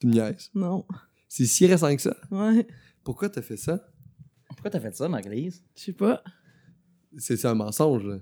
Tu 0.00 0.06
me 0.08 0.12
niaises. 0.14 0.50
Non. 0.54 0.84
C'est 1.28 1.46
si 1.46 1.66
récent 1.66 1.94
que 1.94 2.02
ça. 2.02 2.16
Ouais. 2.30 2.66
Pourquoi 3.04 3.28
t'as 3.28 3.42
fait 3.42 3.56
ça? 3.56 3.86
Pourquoi 4.48 4.70
t'as 4.70 4.80
fait 4.80 4.94
ça, 4.96 5.08
Marguerite? 5.08 5.62
Je 5.76 5.82
sais 5.82 5.92
pas. 5.92 6.22
C'est 7.16 7.36
c'est 7.36 7.46
un 7.48 7.54
mensonge, 7.54 8.04
là. 8.04 8.18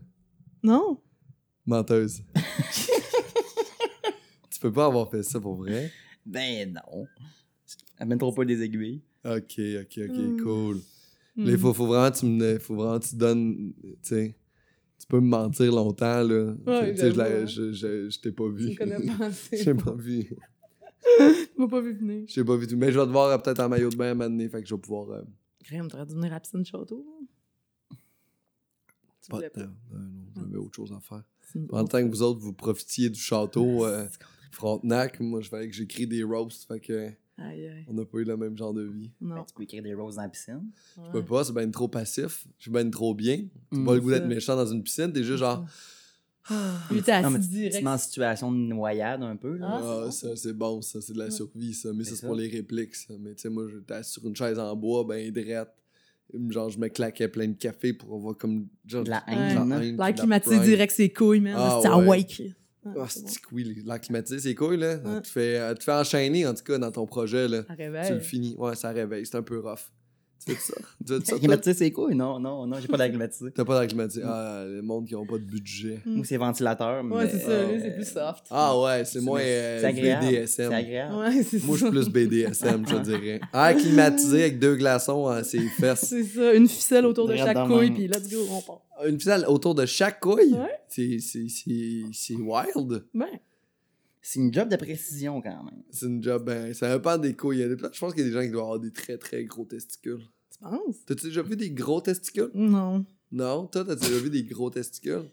Non. 0.62 1.00
Menteuse. 1.66 2.22
tu 4.50 4.60
peux 4.60 4.72
pas 4.72 4.86
avoir 4.86 5.10
fait 5.10 5.22
ça 5.22 5.40
pour 5.40 5.54
vrai? 5.56 5.90
Ben 6.24 6.72
non. 6.72 7.06
Amène 7.98 8.18
trop 8.18 8.32
pas 8.32 8.44
des 8.44 8.62
aiguilles. 8.62 9.02
Ok, 9.24 9.58
ok, 9.58 9.98
ok, 10.08 10.16
Hmm. 10.16 10.40
cool. 10.42 10.76
Hmm. 11.36 11.44
Là, 11.44 11.50
il 11.52 11.58
faut, 11.58 11.72
faut 11.74 11.86
vraiment 11.86 12.10
que 12.10 12.18
tu 12.18 12.26
me 12.26 12.58
faut 12.58 12.74
vraiment 12.76 12.98
que 12.98 13.06
tu 13.06 13.16
donnes. 13.16 13.72
Tu 13.82 13.96
sais. 14.02 14.36
Tu 15.00 15.06
peux 15.06 15.20
me 15.20 15.28
mentir 15.28 15.72
longtemps, 15.72 16.22
là. 16.22 16.54
Ouais, 16.66 16.92
tu 16.94 17.00
sais, 17.00 17.12
je, 17.12 17.16
la- 17.16 17.46
j'avoue, 17.46 17.46
je, 17.46 17.72
je, 17.72 18.10
je 18.10 18.20
t'ai 18.20 18.32
pas 18.32 18.44
Tu 18.56 18.68
vu. 18.70 18.74
connais 18.74 18.96
pas 19.06 19.16
Je 19.18 19.22
assez. 19.24 19.64
t'ai 19.64 19.74
pas 19.74 19.94
vu. 19.94 20.36
Tu 21.54 21.60
m'as 21.60 21.68
pas 21.68 21.80
vu 21.80 21.92
venir. 21.94 22.24
Je 22.28 22.34
t'ai 22.34 22.44
pas 22.44 22.56
vu 22.56 22.66
tout. 22.66 22.76
Mais 22.76 22.92
je 22.92 22.98
vais 22.98 23.06
te 23.06 23.10
voir 23.10 23.28
euh, 23.30 23.38
peut-être 23.38 23.60
en 23.60 23.68
maillot 23.68 23.90
de 23.90 23.96
bain 23.96 24.06
à 24.08 24.10
un 24.10 24.14
moment 24.14 24.30
donné, 24.30 24.48
fait 24.48 24.62
que 24.62 24.68
je 24.68 24.74
vais 24.74 24.80
pouvoir. 24.80 25.10
euh, 25.10 25.22
Crème, 25.64 25.88
t'aurais 25.88 26.06
dû 26.06 26.14
venir 26.14 26.32
à 26.32 26.40
piscine 26.40 26.64
château. 26.64 27.04
Tu 29.22 29.30
pas 29.30 29.40
de 29.42 29.48
temps. 29.48 29.60
Non, 29.92 29.98
non, 30.00 30.24
j'avais 30.36 30.56
autre 30.56 30.74
chose 30.76 30.92
à 30.92 31.00
faire. 31.00 31.22
Le 31.54 31.66
temps 31.86 31.86
que 32.02 32.08
vous 32.08 32.22
autres, 32.22 32.40
vous 32.40 32.52
profitiez 32.52 33.10
du 33.10 33.18
château 33.20 33.84
euh, 33.84 34.06
C'est 34.10 34.18
con. 34.22 34.28
Frontenac, 34.52 35.20
moi, 35.20 35.40
je 35.40 35.48
fallait 35.48 35.68
que 35.68 35.74
j'écris 35.74 36.06
des 36.06 36.22
roasts, 36.22 36.64
fait 36.66 36.80
que 36.80 37.08
Aïe, 37.36 37.66
aïe. 37.68 37.84
on 37.88 37.92
n'a 37.94 38.04
pas 38.04 38.18
eu 38.18 38.24
le 38.24 38.36
même 38.36 38.56
genre 38.56 38.72
de 38.74 38.82
vie. 38.82 39.10
Ben, 39.20 39.36
Non. 39.36 39.44
tu 39.44 39.54
peux 39.54 39.62
écrire 39.62 39.82
des 39.82 39.94
roses 39.94 40.16
dans 40.16 40.22
la 40.22 40.28
piscine. 40.28 40.70
Je 40.96 41.10
peux 41.12 41.24
pas, 41.24 41.44
c'est 41.44 41.52
ben 41.52 41.70
trop 41.70 41.86
passif. 41.88 42.46
Je 42.58 42.62
suis 42.62 42.70
ben 42.70 42.90
trop 42.90 43.14
bien. 43.14 43.44
T'as 43.70 43.76
Mm. 43.76 43.84
pas 43.84 43.94
le 43.94 44.00
goût 44.00 44.10
d'être 44.10 44.26
méchant 44.26 44.56
dans 44.56 44.66
une 44.66 44.82
piscine, 44.82 45.12
t'es 45.12 45.22
juste 45.22 45.38
genre. 45.38 45.64
Non, 46.50 46.56
mais 46.90 46.98
assis 47.10 47.24
tu- 47.40 47.40
tu 47.40 47.48
direct. 47.48 47.82
mets 47.84 47.90
en 47.90 47.98
situation 47.98 48.52
de 48.52 48.56
noyade 48.58 49.22
un 49.22 49.36
peu. 49.36 49.56
Là. 49.56 49.68
Ah, 49.70 49.80
c'est 49.80 49.86
Ah, 49.86 50.00
bon. 50.04 50.10
ça, 50.10 50.36
c'est 50.36 50.52
bon, 50.52 50.82
ça, 50.82 51.00
c'est 51.00 51.12
de 51.12 51.18
la 51.18 51.24
Ouais. 51.26 51.30
survie, 51.30 51.74
ça. 51.74 51.90
Mais 51.94 52.04
ça, 52.04 52.16
C'est 52.16 52.26
pour 52.26 52.36
les 52.36 52.48
répliques, 52.48 52.94
ça. 52.94 53.14
Mais 53.20 53.34
tu 53.34 53.42
sais, 53.42 53.48
moi, 53.50 53.64
j'étais 53.72 53.94
assis 53.94 54.12
sur 54.12 54.26
une 54.26 54.36
chaise 54.36 54.58
en 54.58 54.74
bois, 54.76 55.04
ben 55.08 55.30
drette. 55.32 55.68
Genre, 56.50 56.68
je 56.68 56.78
me 56.78 56.88
claquais 56.88 57.28
plein 57.28 57.48
de 57.48 57.54
café 57.56 57.92
pour 57.94 58.14
avoir 58.14 58.36
comme. 58.36 58.66
Genre, 58.86 59.02
De 59.04 59.10
la 59.10 59.24
Ouais. 59.26 59.34
haine. 59.34 59.72
haine, 59.72 59.96
L'air 59.96 60.14
climatisé 60.14 60.58
direct 60.60 60.92
ses 60.92 61.10
couilles, 61.10 61.40
man. 61.40 61.54
Ah, 61.56 61.80
c'est 61.82 61.88
ouais. 61.88 62.24
Chris. 62.24 62.54
Ah, 62.84 62.90
Ah, 63.00 63.06
c'est 63.08 63.24
que 63.40 63.48
oui, 63.52 63.82
l'air 63.84 64.00
climatisé, 64.00 64.38
c'est 64.38 64.54
cool, 64.54 64.76
là. 64.76 64.96
Ouais. 64.96 65.20
Te 65.20 65.26
fait, 65.26 65.52
elle 65.54 65.76
te 65.78 65.84
fait 65.84 65.92
enchaîner, 65.92 66.46
en 66.46 66.54
tout 66.54 66.62
cas, 66.64 66.78
dans 66.78 66.90
ton 66.92 67.06
projet, 67.06 67.46
là. 67.48 67.62
Ça 67.66 67.74
Tu 67.76 67.82
le 67.82 67.90
réveille. 67.92 68.20
finis. 68.20 68.54
Ouais, 68.58 68.74
ça 68.76 68.90
réveille. 68.90 69.26
C'est 69.26 69.36
un 69.36 69.42
peu 69.42 69.58
rough. 69.58 69.90
Tu 70.46 70.52
fais 70.54 70.60
ça? 70.60 70.74
Tu 71.06 71.06
fais 71.14 71.14
ça? 71.24 71.30
toi? 71.30 71.38
Climatisé, 71.38 71.74
c'est 71.74 71.90
quoi? 71.90 72.14
Non, 72.14 72.38
non, 72.38 72.66
non, 72.66 72.76
j'ai 72.80 72.88
pas 72.88 72.96
d'air 72.98 73.08
climatisé. 73.08 73.50
T'as 73.50 73.64
pas 73.64 73.78
d'air 73.78 73.88
climatisé. 73.88 74.22
Ah, 74.24 74.64
le 74.66 74.82
monde 74.82 75.06
qui 75.06 75.14
ont 75.14 75.26
pas 75.26 75.38
de 75.38 75.44
budget. 75.44 76.00
Ou 76.06 76.24
c'est 76.24 76.36
ventilateur. 76.36 77.04
Ouais, 77.04 77.24
mais, 77.24 77.30
c'est 77.30 77.38
ça, 77.40 77.50
euh, 77.50 77.72
lui, 77.72 77.80
c'est 77.80 77.90
plus 77.94 78.04
soft. 78.08 78.44
Ah 78.50 78.78
ouais, 78.80 79.04
c'est 79.04 79.20
moins 79.20 79.40
euh, 79.40 79.80
C'est 79.80 79.86
agréable. 79.86 80.26
BDSM. 80.26 80.72
agréable. 80.72 81.14
Ouais, 81.16 81.42
c'est 81.42 81.64
Moi, 81.64 81.76
je 81.76 81.82
suis 81.84 81.90
plus 81.90 82.08
BDSM, 82.08 82.84
je 82.88 82.96
dirais. 83.02 83.40
Air 83.52 83.76
climatisé 83.76 84.40
avec 84.42 84.58
deux 84.58 84.76
glaçons 84.76 85.26
à 85.26 85.42
ses 85.44 85.60
fesses. 85.60 86.06
C'est 86.08 86.24
ça, 86.24 86.52
une 86.54 86.68
ficelle 86.68 87.06
autour 87.06 87.26
de 87.28 87.36
chaque 87.36 87.66
couille, 87.66 87.90
puis 87.90 88.06
let's 88.08 88.28
go, 88.30 88.38
on 88.50 88.60
part. 88.62 88.82
Une 89.06 89.18
ficelle 89.18 89.44
autour 89.46 89.74
de 89.74 89.86
chaque 89.86 90.18
couille? 90.20 90.54
Ouais. 90.54 90.70
C'est- 90.88 91.18
C'est 91.20 91.46
c'est- 91.48 92.04
c'est 92.12 92.34
wild. 92.34 93.04
Ben, 93.14 93.26
C'est 94.30 94.40
une 94.40 94.52
job 94.52 94.68
de 94.68 94.76
précision 94.76 95.40
quand 95.40 95.64
même. 95.64 95.82
C'est 95.90 96.04
une 96.04 96.22
job, 96.22 96.44
ben, 96.44 96.74
ça 96.74 96.94
dépend 96.94 97.16
des 97.16 97.34
couilles. 97.34 97.56
Il 97.56 97.60
y 97.60 97.62
a 97.62 97.74
des- 97.74 97.82
Je 97.94 97.98
pense 97.98 98.12
qu'il 98.12 98.24
y 98.24 98.26
a 98.26 98.28
des 98.28 98.34
gens 98.34 98.42
qui 98.42 98.50
doivent 98.50 98.64
avoir 98.64 98.78
des 98.78 98.92
très 98.92 99.16
très 99.16 99.42
gros 99.46 99.64
testicules. 99.64 100.20
tu 100.52 100.58
penses? 100.58 101.02
T'as-tu 101.06 101.28
déjà 101.28 101.40
vu 101.40 101.56
des 101.56 101.70
gros 101.70 102.02
testicules? 102.02 102.50
Non. 102.52 103.06
Non? 103.32 103.66
Toi, 103.68 103.86
t'as 103.86 103.94
déjà 103.94 104.18
vu 104.18 104.28
des 104.28 104.44
gros 104.44 104.68
testicules? 104.68 105.30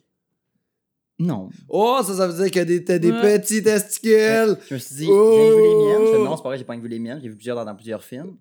Non. 1.17 1.49
Oh, 1.69 1.99
ça, 2.03 2.13
ça 2.13 2.27
veut 2.27 2.43
dire 2.43 2.51
que 2.51 2.65
des- 2.67 2.83
t'as 2.83 2.97
des 2.99 3.11
Ouais. 3.11 3.39
petits 3.39 3.63
testicules! 3.63 4.57
Je 4.69 4.73
me 4.73 4.79
suis 4.79 4.95
dit, 4.95 5.07
Oh! 5.09 5.31
j'ai 5.33 5.55
vu 5.55 5.61
les 5.61 5.75
miennes. 5.75 6.13
Je 6.13 6.17
non, 6.25 6.35
c'est 6.35 6.43
pas 6.43 6.49
vrai, 6.49 6.57
j'ai 6.57 6.63
pas 6.65 6.75
vu 6.77 6.87
les 6.89 6.99
miennes. 6.99 7.19
J'ai 7.21 7.29
vu 7.29 7.35
plusieurs 7.35 7.55
dans, 7.55 7.65
dans 7.65 7.75
plusieurs 7.75 8.03
films. 8.03 8.35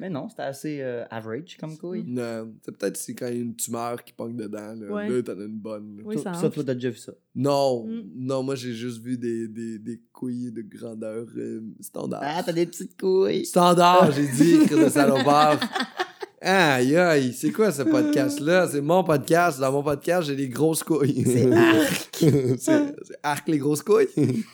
Mais 0.00 0.08
non, 0.08 0.28
c'était 0.28 0.42
assez 0.42 0.78
euh, 0.80 1.04
average 1.10 1.56
comme 1.58 1.76
couille. 1.76 2.04
Non, 2.06 2.52
c'est 2.64 2.70
peut-être 2.76 2.96
c'est 2.96 3.14
quand 3.16 3.26
il 3.26 3.34
y 3.34 3.38
a 3.38 3.42
une 3.42 3.56
tumeur 3.56 4.04
qui 4.04 4.12
pogne 4.12 4.36
dedans. 4.36 4.72
Là, 4.76 4.92
Ouais. 4.92 5.08
là 5.08 5.22
t'en 5.24 5.32
as 5.40 5.44
une 5.44 5.58
bonne. 5.58 5.96
là. 5.96 6.02
Oui, 6.06 6.16
ça 6.22 6.34
ça, 6.34 6.48
toi, 6.50 6.62
t'as 6.64 6.74
déjà 6.74 6.90
vu 6.90 6.98
ça? 6.98 7.12
Non, 7.34 7.84
Mm. 7.84 8.02
non, 8.14 8.44
moi 8.44 8.54
j'ai 8.54 8.74
juste 8.74 9.02
vu 9.02 9.18
des, 9.18 9.48
des, 9.48 9.80
des 9.80 10.00
couilles 10.12 10.52
de 10.52 10.62
grandeur 10.62 11.26
euh, 11.36 11.62
standard. 11.80 12.20
Ah, 12.22 12.42
t'as 12.46 12.52
des 12.52 12.66
petites 12.66 12.96
couilles. 13.00 13.44
Standard, 13.44 14.12
j'ai 14.12 14.28
dit, 14.28 14.66
crise 14.66 14.84
de 14.84 14.88
salopard. 14.88 15.58
Aïe, 16.40 16.96
aïe, 16.96 17.32
c'est 17.32 17.50
quoi 17.50 17.72
ce 17.72 17.82
podcast-là? 17.82 18.68
C'est 18.72 18.80
mon 18.80 19.02
podcast. 19.02 19.58
Dans 19.58 19.72
mon 19.72 19.82
podcast, 19.82 20.28
j'ai 20.28 20.36
des 20.36 20.48
grosses 20.48 20.84
couilles. 20.84 21.24
C'est 21.26 21.52
arc. 21.52 22.10
c'est 22.58 22.94
arc 23.24 23.48
les 23.48 23.58
grosses 23.58 23.82
couilles. 23.82 24.06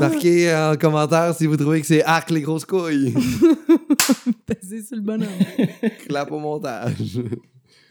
Marquez 0.00 0.52
en 0.52 0.76
commentaire 0.76 1.34
si 1.36 1.46
vous 1.46 1.56
trouvez 1.56 1.80
que 1.80 1.86
c'est 1.86 2.02
arc 2.02 2.30
les 2.30 2.40
grosses 2.40 2.64
couilles. 2.64 3.14
Pesez 4.44 4.82
sur 4.82 4.96
le 4.96 5.02
bonhomme. 5.02 5.28
Clap 6.08 6.32
au 6.32 6.40
montage. 6.40 7.20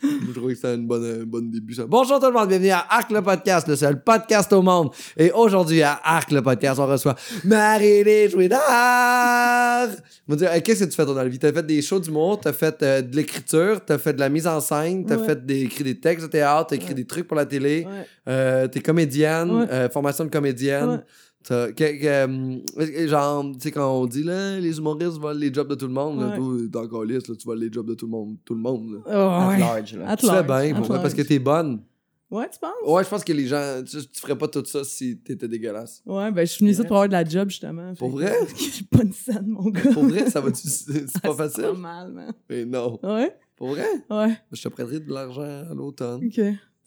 Je 0.27 0.31
trouvais 0.33 0.53
que 0.53 0.59
c'était 0.59 0.75
une 0.75 0.87
bonne, 0.87 1.21
un 1.21 1.25
bon 1.25 1.47
début. 1.51 1.73
Ça. 1.75 1.85
Bonjour 1.87 2.19
tout 2.19 2.25
le 2.25 2.31
monde, 2.33 2.47
bienvenue 2.47 2.71
à 2.71 2.85
Arc 2.89 3.11
le 3.11 3.21
podcast, 3.21 3.67
le 3.67 3.75
seul 3.75 4.01
podcast 4.03 4.51
au 4.53 4.61
monde. 4.63 4.89
Et 5.15 5.31
aujourd'hui 5.31 5.83
à 5.83 5.99
Arc 6.03 6.31
le 6.31 6.41
podcast, 6.41 6.79
on 6.79 6.87
reçoit 6.87 7.15
Marie-Lé 7.43 8.29
Jouidard. 8.29 9.89
On 10.27 10.31
va 10.33 10.35
dire, 10.35 10.51
hey, 10.51 10.63
qu'est-ce 10.63 10.85
que 10.85 10.89
tu 10.89 10.95
fais 10.95 11.05
toi, 11.05 11.13
dans 11.13 11.21
la 11.21 11.27
vie? 11.29 11.37
T'as 11.37 11.53
fait 11.53 11.65
des 11.65 11.81
shows 11.81 11.99
d'humour, 11.99 12.39
t'as 12.39 12.53
fait 12.53 12.81
euh, 12.81 13.01
de 13.01 13.15
l'écriture, 13.15 13.81
t'as 13.85 13.97
fait 13.99 14.13
de 14.13 14.19
la 14.19 14.29
mise 14.29 14.47
en 14.47 14.59
scène, 14.59 15.05
t'as 15.05 15.17
Ouais. 15.17 15.25
fait 15.27 15.45
des, 15.45 15.61
écrit 15.61 15.83
des 15.83 15.99
textes 15.99 16.25
de 16.25 16.31
théâtre, 16.31 16.67
t'as 16.71 16.77
écrit 16.77 16.89
Ouais. 16.89 16.95
des 16.95 17.05
trucs 17.05 17.27
pour 17.27 17.37
la 17.37 17.45
télé, 17.45 17.85
Ouais. 17.87 18.05
euh, 18.27 18.67
t'es 18.67 18.79
comédienne, 18.81 19.67
euh, 19.71 19.89
formation 19.89 20.23
de 20.25 20.29
comédienne. 20.31 21.03
T'as- 21.43 21.71
que- 21.71 21.99
que, 21.99 23.07
genre, 23.07 23.43
tu 23.53 23.59
sais, 23.59 23.71
quand 23.71 23.91
on 24.01 24.05
dit 24.05 24.23
là, 24.23 24.59
les 24.59 24.77
humoristes 24.77 25.17
volent 25.17 25.39
les 25.39 25.51
jobs 25.53 25.67
de 25.67 25.75
tout 25.75 25.87
le 25.87 25.93
monde, 25.93 26.19
là, 26.21 26.29
Ouais. 26.29 26.35
toi, 26.37 26.55
t'es 26.71 26.77
encore 26.87 27.03
liste, 27.03 27.27
là, 27.29 27.35
tu 27.35 27.45
voles 27.45 27.59
les 27.59 27.71
jobs 27.71 27.87
de 27.87 27.95
tout 27.95 28.05
le 28.05 28.11
monde. 28.11 28.35
Tout 28.45 28.53
le 28.53 28.59
monde 28.61 28.91
là. 28.93 28.99
Oh, 29.07 29.49
ouais. 29.49 29.59
large, 29.59 29.95
là. 29.95 30.09
At 30.09 30.17
Tu 30.17 30.27
fais 30.27 30.43
bien, 30.43 30.73
parce 31.01 31.13
que 31.13 31.21
t'es 31.23 31.39
bonne. 31.39 31.81
Ouais, 32.29 32.47
tu 32.49 32.59
penses? 32.59 32.71
Ouais, 32.87 33.03
je 33.03 33.09
pense 33.09 33.25
que 33.25 33.33
les 33.33 33.45
gens, 33.45 33.81
tu, 33.85 33.97
tu 34.07 34.21
ferais 34.21 34.37
pas 34.37 34.47
tout 34.47 34.63
ça 34.65 34.85
si 34.85 35.17
t'étais 35.17 35.49
dégueulasse. 35.49 36.01
Ouais, 36.05 36.31
ben 36.31 36.45
je 36.47 36.51
suis 36.53 36.59
venue 36.59 36.71
ici 36.71 36.81
pour 36.83 36.95
avoir 36.95 37.07
de 37.09 37.11
la 37.13 37.25
job, 37.25 37.49
justement. 37.49 37.93
Pour 37.95 38.11
vrai? 38.11 38.33
J'ai 38.57 38.85
pas 38.89 39.03
une 39.03 39.11
scène, 39.11 39.47
mon 39.47 39.69
gars. 39.69 39.91
Pour 39.91 40.03
vrai, 40.05 40.29
ça 40.29 40.39
va-tu, 40.39 40.61
c'est 40.69 41.09
c'est 41.09 41.21
pas 41.21 41.35
Pas 41.35 41.49
facile? 41.49 41.73
mal, 41.77 42.09
man. 42.13 42.31
Mais 42.49 42.63
non. 42.63 42.97
Ouais? 43.03 43.35
Pour 43.57 43.69
vrai? 43.71 43.85
Ouais, 44.09 44.33
Je 44.51 44.61
te 44.61 44.67
prêterai 44.69 45.01
de 45.01 45.11
l'argent 45.11 45.41
à 45.41 45.73
l'automne. 45.73 46.23
ok. 46.25 46.41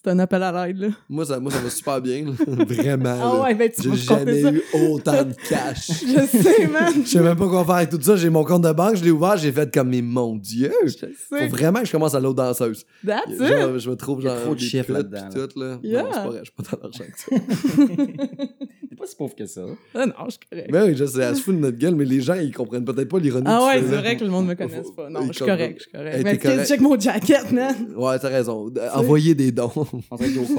C'est 0.04 0.10
un 0.10 0.19
appel 0.19 0.42
à 0.42 0.66
l'aide, 0.66 0.78
là. 0.81 0.88
Moi, 1.09 1.25
ça, 1.25 1.41
moi, 1.41 1.50
ça 1.50 1.60
va 1.60 1.70
super 1.70 1.98
bien, 2.03 2.26
là. 2.26 2.32
Vraiment. 2.47 3.16
Ah 3.22 3.37
là. 3.37 3.42
ouais, 3.44 3.54
ben 3.54 3.70
tu 3.75 3.82
J'ai 3.84 3.88
vas 3.88 3.94
me 3.94 4.06
compter 4.06 4.42
jamais 4.42 4.42
ça. 4.42 4.53
eu 4.53 4.62
autant 4.91 5.25
de 5.25 5.32
cash. 5.48 5.87
Je 6.06 6.26
sais, 6.42 6.66
man. 6.66 6.92
Je 7.03 7.09
sais 7.09 7.20
même 7.20 7.37
pas 7.37 7.48
quoi 7.48 7.65
faire 7.65 7.75
avec 7.76 7.88
tout 7.88 8.03
ça. 8.03 8.14
J'ai 8.16 8.28
mon 8.28 8.44
compte 8.44 8.64
de 8.64 8.72
banque, 8.72 8.97
je 8.97 9.04
l'ai 9.04 9.10
ouvert, 9.10 9.38
j'ai 9.38 9.50
fait 9.50 9.72
comme, 9.72 9.88
mais 9.88 10.03
mon 10.03 10.37
Dieu! 10.37 10.70
Je 10.84 10.91
sais. 10.91 11.09
Faut 11.31 11.48
vraiment 11.48 11.81
que 11.81 11.87
je 11.87 11.93
commence 11.93 12.14
à 12.14 12.20
l'autre 12.20 12.37
danseuse. 12.37 12.84
That's 13.06 13.31
it. 13.31 13.38
Genre, 13.38 13.78
je 13.78 13.91
me 13.91 13.97
trouve 13.97 14.20
genre 14.20 14.38
trop 14.43 14.54
de 14.54 14.60
chiffres 14.60 14.93
là-dedans, 14.93 15.28
tout, 15.32 15.59
là. 15.59 15.78
Yeah. 15.82 16.03
Non, 16.03 16.09
c'est 16.12 16.19
pas 16.19 16.28
vrai, 16.28 16.41
je 16.41 16.44
suis 16.44 16.53
pas 16.53 16.76
dans 16.76 16.82
l'argent 16.82 17.04
que 17.04 17.19
ça. 17.19 18.44
T'es 18.91 18.97
pas 18.97 19.06
si 19.06 19.16
pauvre 19.16 19.34
que 19.34 19.47
ça. 19.47 19.62
Ah 19.94 20.04
non, 20.06 20.12
je 20.26 20.31
suis 20.32 20.41
correct. 20.50 20.69
Mais 20.70 20.82
oui, 20.82 20.97
je 20.97 21.04
sais, 21.06 21.22
elle 21.22 21.34
se 21.37 21.43
fout 21.43 21.54
de 21.54 21.60
notre 21.60 21.78
gueule, 21.78 21.94
mais 21.94 22.04
les 22.04 22.20
gens, 22.20 22.34
ils 22.34 22.53
comprennent 22.54 22.84
peut-être 22.84 23.09
pas 23.09 23.19
l'ironie 23.19 23.47
Ah 23.48 23.64
ouais, 23.69 23.82
c'est 23.82 23.91
là. 23.94 24.00
vrai 24.03 24.16
que 24.19 24.25
le 24.25 24.31
monde 24.31 24.47
me 24.48 24.54
connaisse 24.54 24.91
pas. 24.91 25.09
Non, 25.09 25.20
je 25.28 25.32
suis 25.32 25.44
correct, 25.47 25.76
je 25.78 25.82
suis 25.84 25.93
correct. 25.93 26.22
Mais 26.47 26.66
check 26.66 26.81
mon 26.82 27.00
jacket, 27.00 27.50
man. 27.53 27.75
Ouais, 27.97 28.19
t'as 28.19 28.28
raison. 28.28 28.70
Envoyez 28.94 29.34
des 29.34 29.50
dons. 29.50 29.72
On 30.10 30.16
dirait 30.16 30.31
Joe 30.31 30.47
que 30.49 30.55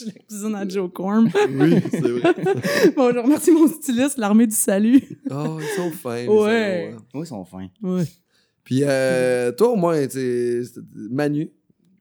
je 0.00 0.06
la 0.06 0.12
cuisine 0.12 0.54
à 0.54 0.68
Joe 0.68 0.90
Corm. 0.92 1.28
oui, 1.50 1.76
c'est 1.90 2.00
vrai. 2.00 2.34
bon, 2.96 3.12
je 3.12 3.18
remercie 3.18 3.50
mon 3.52 3.66
styliste, 3.68 4.18
l'armée 4.18 4.46
du 4.46 4.54
salut. 4.54 5.02
Oh, 5.30 5.58
ils 5.60 5.76
sont 5.76 5.90
fins. 5.90 6.26
Ouais. 6.26 6.92
hein. 6.94 7.02
Oui, 7.14 7.20
ils 7.22 7.26
sont 7.26 7.44
fins. 7.44 7.68
Ouais. 7.82 8.04
Puis, 8.64 8.80
euh, 8.84 9.50
toi, 9.52 9.70
au 9.70 9.76
moins, 9.76 10.06
tu 10.06 10.10
sais, 10.64 10.80
Manu, 11.10 11.50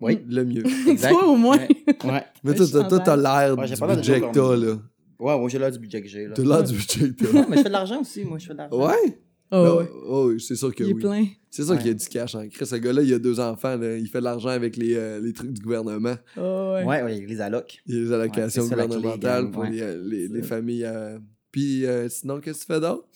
Oui. 0.02 0.20
le 0.28 0.44
mieux. 0.44 0.64
Toi, 1.10 1.28
au 1.28 1.36
moins. 1.38 1.58
Ouais. 1.58 2.24
Mais 2.44 2.54
toi, 2.54 2.66
t'as- 2.72 2.84
toi, 2.84 3.00
t'as 3.00 3.16
l'air 3.16 3.56
du 3.56 3.62
budget 3.96 4.22
que 4.22 4.32
t'as, 4.34 4.56
là. 4.56 4.76
Ouais, 5.20 5.36
moi 5.40 5.50
j'ai 5.50 5.58
l'air 5.58 5.72
du 5.72 5.80
budget 5.80 6.00
que 6.02 6.08
j'ai. 6.08 6.28
là. 6.28 6.34
T'as 6.36 6.44
l'air 6.44 6.64
du 6.64 6.74
budget 6.76 7.12
que 7.12 7.26
Non, 7.34 7.42
t'as. 7.44 7.50
mais 7.50 7.58
je 7.58 7.62
fais 7.64 7.70
de 7.70 7.74
l'argent 7.74 8.02
aussi, 8.02 8.24
moi, 8.24 8.38
je 8.38 8.46
fais 8.48 8.54
de 8.54 8.58
l'argent. 8.60 8.88
Ouais? 8.88 9.20
Oh, 9.52 9.78
ouais. 9.80 9.90
oh, 10.08 10.38
c'est 10.40 10.56
sûr 10.56 10.74
que 10.76 10.84
Il 10.84 10.90
est 10.90 10.94
oui. 10.94 11.00
plein. 11.02 11.26
C'est 11.50 11.64
sûr 11.64 11.72
Ouais. 11.72 11.78
qu'il 11.78 11.88
y 11.88 11.92
a 11.92 11.94
du 11.94 12.06
cash 12.08 12.36
en 12.36 12.48
Chris. 12.50 12.66
Ce 12.66 12.76
gars-là, 12.76 13.02
il 13.02 13.14
a 13.14 13.20
deux 13.20 13.40
enfants. 13.40 13.78
là. 13.78 13.96
Il 13.98 14.08
fait 14.10 14.20
de 14.20 14.24
l'argent 14.26 14.50
avec 14.50 14.76
les, 14.76 14.96
euh, 14.96 15.20
les 15.22 15.32
trucs 15.34 15.52
du 15.54 15.62
gouvernement. 15.62 16.16
Oh, 16.38 16.74
ouais. 16.76 16.84
Ouais, 16.84 17.04
ouais, 17.04 17.26
les 17.26 17.42
allocs. 17.42 17.78
Il 17.86 17.96
y 17.96 17.98
a 17.98 18.02
les 18.02 18.12
allocations 18.12 18.64
ça, 18.64 18.70
gouvernementales 18.76 19.44
gang, 19.44 19.52
pour 19.52 19.62
ouais. 19.64 19.72
les, 19.72 19.82
euh, 19.82 20.04
les, 20.04 20.28
les 20.28 20.44
familles. 20.44 20.84
euh, 20.86 21.18
Puis 21.52 21.86
euh, 21.86 22.10
sinon, 22.10 22.40
qu'est-ce 22.42 22.66
que 22.66 22.74
tu 22.74 22.74
fais 22.74 22.80
d'autre? 22.82 23.08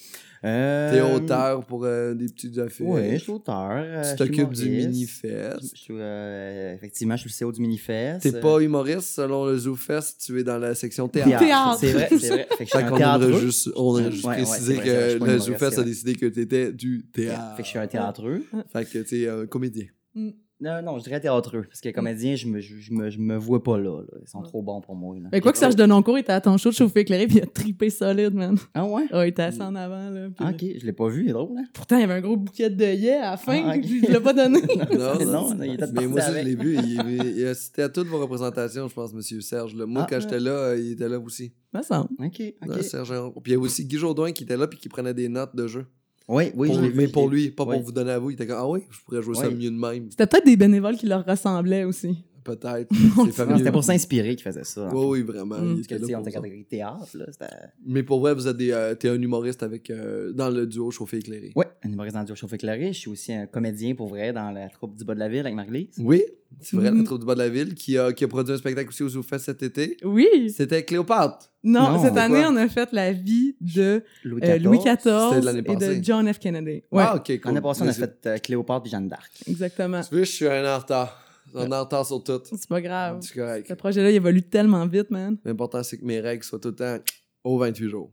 Euh, 0.44 0.92
T'es 0.92 1.02
auteur 1.02 1.64
pour 1.66 1.86
euh, 1.86 2.16
des 2.16 2.26
petites 2.26 2.58
affaires. 2.58 2.88
Ouais, 2.88 3.12
je 3.14 3.18
suis 3.24 3.32
auteur. 3.32 3.70
euh, 3.74 4.02
Tu 4.12 4.16
t'occupes 4.18 4.54
du. 4.54 4.70
Minifest. 4.70 5.60
Euh, 5.92 6.74
effectivement, 6.74 7.16
je 7.16 7.28
suis 7.28 7.46
le 7.46 7.46
CO 7.46 7.52
du 7.52 7.62
Minifest. 7.62 8.22
T'es 8.24 8.40
pas 8.40 8.60
humoriste 8.60 9.10
selon 9.16 9.46
le 9.46 9.56
ZooFest, 9.58 10.18
tu 10.26 10.40
es 10.40 10.44
dans 10.44 10.58
la 10.58 10.74
section 10.74 11.08
théâtre. 11.08 11.30
Théâtre. 11.40 11.46
Théâtre. 11.46 11.78
C'est 11.80 11.92
vrai, 11.92 12.10
c'est 12.20 12.28
vrai. 12.30 12.48
Fait 12.58 12.66
que 12.66 12.66
je 12.66 12.70
suis 12.70 12.78
Fait 12.80 12.84
un 12.86 12.90
qu'on 12.90 12.98
aimerait 12.98 13.20
théâtreux. 13.20 13.40
juste, 13.40 13.70
on 13.76 13.82
aurait 13.82 14.12
juste 14.12 14.26
Ouais, 14.26 14.30
ouais, 14.38 14.42
précisé 14.44 14.74
vrai, 14.76 14.86
que 15.20 15.24
le 15.26 15.38
ZooFest 15.40 15.80
a 15.80 15.84
décidé 15.84 16.16
que 16.16 16.26
t'étais 16.26 16.72
du 16.74 17.06
théâtre. 17.14 17.56
Fait 17.58 17.62
que 17.62 17.66
je 17.66 17.70
suis 17.70 17.80
un 17.80 17.88
théâtreux. 17.88 18.44
Fait 18.74 18.86
que 18.86 18.98
tu 19.00 19.22
es 19.24 19.30
un 19.30 19.46
comédien. 19.46 19.86
Mm. 20.16 20.30
Non, 20.62 20.82
non, 20.84 21.00
je 21.00 21.04
dirais 21.06 21.20
théâtreux. 21.20 21.64
Parce 21.64 21.82
que 21.82 21.90
comédien, 21.90 22.36
je 22.36 22.46
me, 22.48 22.60
je, 22.60 22.76
je 22.78 22.94
me, 22.94 23.10
je 23.10 23.18
me 23.18 23.36
vois 23.36 23.64
pas 23.64 23.78
là, 23.80 24.02
là. 24.02 24.18
Ils 24.22 24.30
sont 24.30 24.42
trop 24.44 24.62
bons 24.62 24.80
pour 24.80 24.96
moi. 24.96 25.16
Là. 25.20 25.30
Mais 25.32 25.42
quoi 25.42 25.52
que 25.52 25.58
Serge 25.58 25.76
Denoncourt 25.76 26.18
était 26.20 26.32
à 26.34 26.40
ton 26.40 26.56
show 26.58 26.70
de 26.70 26.76
chauffé 26.76 27.00
éclairé, 27.02 27.26
puis 27.28 27.38
il 27.38 27.44
a 27.44 27.48
trippé 27.48 27.90
solide, 27.90 28.34
man. 28.36 28.56
Ah 28.74 28.86
ouais? 28.86 29.04
Ah, 29.12 29.26
il 29.26 29.30
était 29.30 29.42
assis 29.42 29.62
en 29.62 29.74
avant, 29.76 30.10
là. 30.12 30.28
puis- 30.36 30.46
Ah, 30.46 30.52
ok, 30.52 30.64
je 30.80 30.86
l'ai 30.86 30.94
pas 30.94 31.08
vu, 31.10 31.24
il 31.24 31.30
est 31.30 31.34
drôle, 31.34 31.58
hein? 31.58 31.64
Pourtant, 31.74 31.98
il 31.98 32.02
y 32.02 32.04
avait 32.04 32.14
un 32.14 32.22
gros 32.22 32.38
bouquet 32.38 32.70
d'œillets 32.70 33.16
à 33.18 33.32
la 33.32 33.38
fin, 33.38 33.64
Ah, 33.66 33.76
ok. 33.76 33.82
puis 33.82 34.02
il 34.04 34.12
l'a 34.12 34.22
pas 34.22 34.34
donné. 34.34 34.60
Non, 34.92 35.26
non, 35.26 35.56
non, 35.56 35.64
il 35.64 35.74
était 35.74 35.86
Mais 35.94 36.06
moi 36.08 36.20
aussi, 36.20 36.32
je 36.38 36.44
l'ai 36.46 36.56
vu. 36.56 36.76
Il, 36.78 36.92
il- 36.94 37.38
il 37.40 37.48
assistait 37.48 37.82
à 37.84 37.90
toutes 37.90 38.08
vos 38.08 38.20
représentations, 38.20 38.88
je 38.88 38.94
pense, 38.94 39.14
Monsieur 39.14 39.42
Serge. 39.42 39.76
là. 39.76 39.86
Moi, 39.86 40.04
Ah, 40.04 40.08
quand 40.10 40.16
ouais. 40.18 40.22
j'étais 40.22 40.40
là, 40.40 40.52
euh, 40.52 40.80
il 40.80 40.92
était 40.92 41.10
là 41.10 41.20
aussi. 41.20 41.54
Me 41.74 41.82
semble. 41.82 42.10
Ok, 42.20 42.42
ok. 42.62 42.70
Ouais, 42.76 42.84
Serge. 42.84 43.10
Puis 43.42 43.52
il 43.52 43.52
y 43.54 43.56
a 43.56 43.60
aussi 43.60 43.86
Guy 43.86 43.98
Jourdain 43.98 44.32
qui 44.32 44.44
était 44.44 44.58
là 44.58 44.68
puis 44.68 44.78
qui 44.78 44.90
prenait 44.90 45.14
des 45.14 45.28
notes 45.30 45.56
de 45.56 45.68
jeu. 45.68 45.86
Oui, 46.34 46.46
oui, 46.56 46.70
Pour- 46.70 46.78
je 46.84 46.92
mais 46.96 47.08
pour 47.10 47.28
lui, 47.30 47.50
pas 47.52 47.66
Ouais. 47.66 47.76
pour 47.76 47.86
vous 47.86 47.92
donner 47.92 48.12
à 48.12 48.20
vous. 48.20 48.30
Il 48.30 48.34
était 48.36 48.48
comme 48.48 48.58
Ah 48.58 48.68
oui, 48.70 48.80
je 48.90 49.00
pourrais 49.06 49.22
jouer 49.22 49.36
ça 49.36 49.50
mieux 49.50 49.70
de 49.70 49.76
même. 49.76 50.08
C'était 50.12 50.28
peut-être 50.28 50.46
des 50.46 50.56
bénévoles 50.56 50.96
qui 50.96 51.06
leur 51.06 51.26
ressemblaient 51.26 51.84
aussi. 51.84 52.24
Peut-être. 52.44 52.90
C'était 53.58 53.72
pour 53.72 53.84
s'inspirer 53.84 54.36
qu'il 54.36 54.44
faisait 54.44 54.64
ça. 54.64 54.90
Oui, 54.94 55.20
oui, 55.20 55.22
vraiment. 55.22 55.58
Mm. 55.60 55.70
il 55.70 55.76
Parce 55.76 55.88
que, 55.88 55.94
était 55.96 56.00
tu 56.02 56.06
sais, 56.08 56.12
là 56.14 56.18
on 56.18 56.22
pour 56.22 56.28
était 56.28 56.36
ça. 56.38 56.42
catégorie 56.42 56.66
théâtre, 56.66 57.18
là. 57.18 57.26
C'était. 57.32 57.54
Mais 57.86 58.04
pour 58.04 58.20
vrai, 58.20 58.34
vous 58.34 58.48
êtes 58.48 58.58
des, 58.58 58.72
euh, 58.72 58.96
t'es 58.96 59.10
un 59.10 59.22
humoriste 59.22 59.64
avec, 59.64 59.90
euh, 59.90 60.32
dans 60.34 60.50
le 60.50 60.66
duo 60.66 60.92
Chauffé 60.92 61.18
éclairé. 61.18 61.52
Ouais, 61.56 61.68
un 61.84 61.92
humoriste 61.92 62.16
dans 62.16 62.22
le 62.22 62.26
duo 62.26 62.36
Chauffe 62.36 62.54
éclairé. 62.54 62.94
Je 62.94 63.00
suis 63.00 63.10
aussi 63.10 63.34
un 63.34 63.46
comédien 63.46 63.94
pour 63.96 64.08
vrai 64.08 64.34
dans 64.34 64.52
la 64.52 64.70
troupe 64.70 64.96
du 64.98 65.04
bas 65.06 65.14
de 65.14 65.20
la 65.20 65.30
ville 65.30 65.42
avec 65.42 65.54
Marguerite. 65.56 65.94
Oui, 66.00 66.24
c'est 66.60 66.76
vrai, 66.76 66.86
la 66.86 66.92
Mhm. 66.92 67.04
troupe 67.04 67.20
du 67.20 67.26
bas 67.26 67.34
de 67.36 67.40
la 67.40 67.50
ville 67.50 67.76
qui 67.76 67.98
a, 67.98 68.12
qui 68.12 68.24
a 68.24 68.28
produit 68.28 68.54
un 68.54 68.58
spectacle 68.58 68.90
aussi 68.90 69.04
au 69.04 69.10
ZooFest 69.10 69.40
cet 69.40 69.64
été. 69.64 69.98
Oui! 70.04 70.50
C'était 70.56 70.84
Cléopâtre. 70.84 71.50
Non, 71.64 71.92
Non, 71.92 72.04
cette 72.04 72.18
année, 72.18 72.44
on 72.48 72.56
a 72.56 72.68
fait 72.68 72.92
la 72.92 73.12
vie 73.14 73.56
de 73.62 74.04
Louis 74.24 74.42
euh, 74.44 74.56
XIV. 74.58 74.64
Louis 74.64 74.78
C'était 74.80 74.96
XIV 74.98 75.40
de 75.42 75.46
l'année 75.46 75.64
et 75.68 75.76
de 76.00 76.04
John 76.04 76.34
F. 76.34 76.40
Kennedy. 76.40 76.82
Ouais, 76.92 77.04
Ah, 77.06 77.16
ok, 77.18 77.26
cool. 77.28 77.40
L'année 77.46 77.62
passée, 77.62 77.82
on 77.84 77.88
a 77.88 77.94
fait 77.94 78.18
euh, 78.26 78.38
Cléopâtre 78.40 78.88
et 78.88 78.90
Jeanne 78.90 79.08
d'Arc. 79.08 79.32
exactement. 79.48 80.02
Tu 80.02 80.16
vois, 80.16 80.24
je 80.24 80.32
suis 80.32 80.48
un 80.48 80.76
en 80.76 80.80
retard. 80.80 81.18
On 81.54 81.72
est 81.72 81.76
en 81.76 81.82
retard 81.82 82.06
sur 82.06 82.24
tout. 82.24 82.42
C'est 82.44 82.68
pas 82.68 82.82
grave. 82.82 83.20
C'est 83.22 83.34
correct. 83.34 83.68
Ce 83.68 83.74
projet-là, 83.74 84.12
il 84.12 84.16
évolue 84.16 84.44
tellement 84.44 84.86
vite, 84.88 85.10
man. 85.12 85.38
L'important, 85.44 85.84
c'est 85.84 85.98
que 85.98 86.06
mes 86.06 86.20
règles 86.20 86.44
soient 86.44 86.60
tout 86.60 86.70
le 86.70 86.76
temps 86.76 86.98
au 87.44 87.58
28 87.58 87.90
jours. 87.90 88.12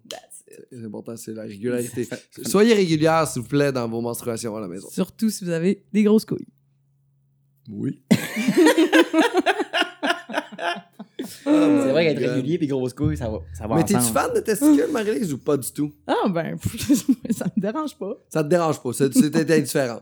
L'important, 0.73 1.17
c'est 1.17 1.35
la 1.35 1.43
régularité. 1.43 2.09
Soyez 2.45 2.75
régulière, 2.75 3.27
s'il 3.29 3.43
vous 3.43 3.49
plaît, 3.49 3.71
dans 3.71 3.89
vos 3.89 4.01
menstruations 4.01 4.57
à 4.57 4.61
la 4.61 4.69
maison. 4.69 4.89
Surtout 4.91 5.31
si 5.31 5.45
vous 5.45 5.51
avez 5.51 5.85
des 5.93 6.03
grosses 6.03 6.25
couilles. 6.25 6.49
Oui. 7.71 8.03
C'est 11.45 11.93
vrai 11.93 12.07
qu'être 12.07 12.31
régulier 12.35 12.59
et 12.61 12.67
grosse 12.67 12.93
couille, 12.95 13.17
ça 13.17 13.29
va, 13.29 13.39
ça 13.53 13.67
va 13.67 13.77
Mais 13.77 13.85
t'es-tu 13.85 14.01
fan 14.01 14.33
de 14.35 14.41
testicules, 14.41 14.89
Marie-Lise, 14.93 15.33
ou 15.33 15.39
pas 15.39 15.57
du 15.57 15.71
tout? 15.71 15.93
Ah, 16.07 16.29
ben, 16.29 16.57
ça 17.31 17.47
me 17.57 17.61
dérange 17.61 17.97
pas. 17.97 18.15
Ça 18.29 18.43
te 18.43 18.49
dérange 18.49 18.83
pas, 18.83 18.93
c'est 18.93 19.13
c'est 19.13 19.51
indifférent. 19.51 20.01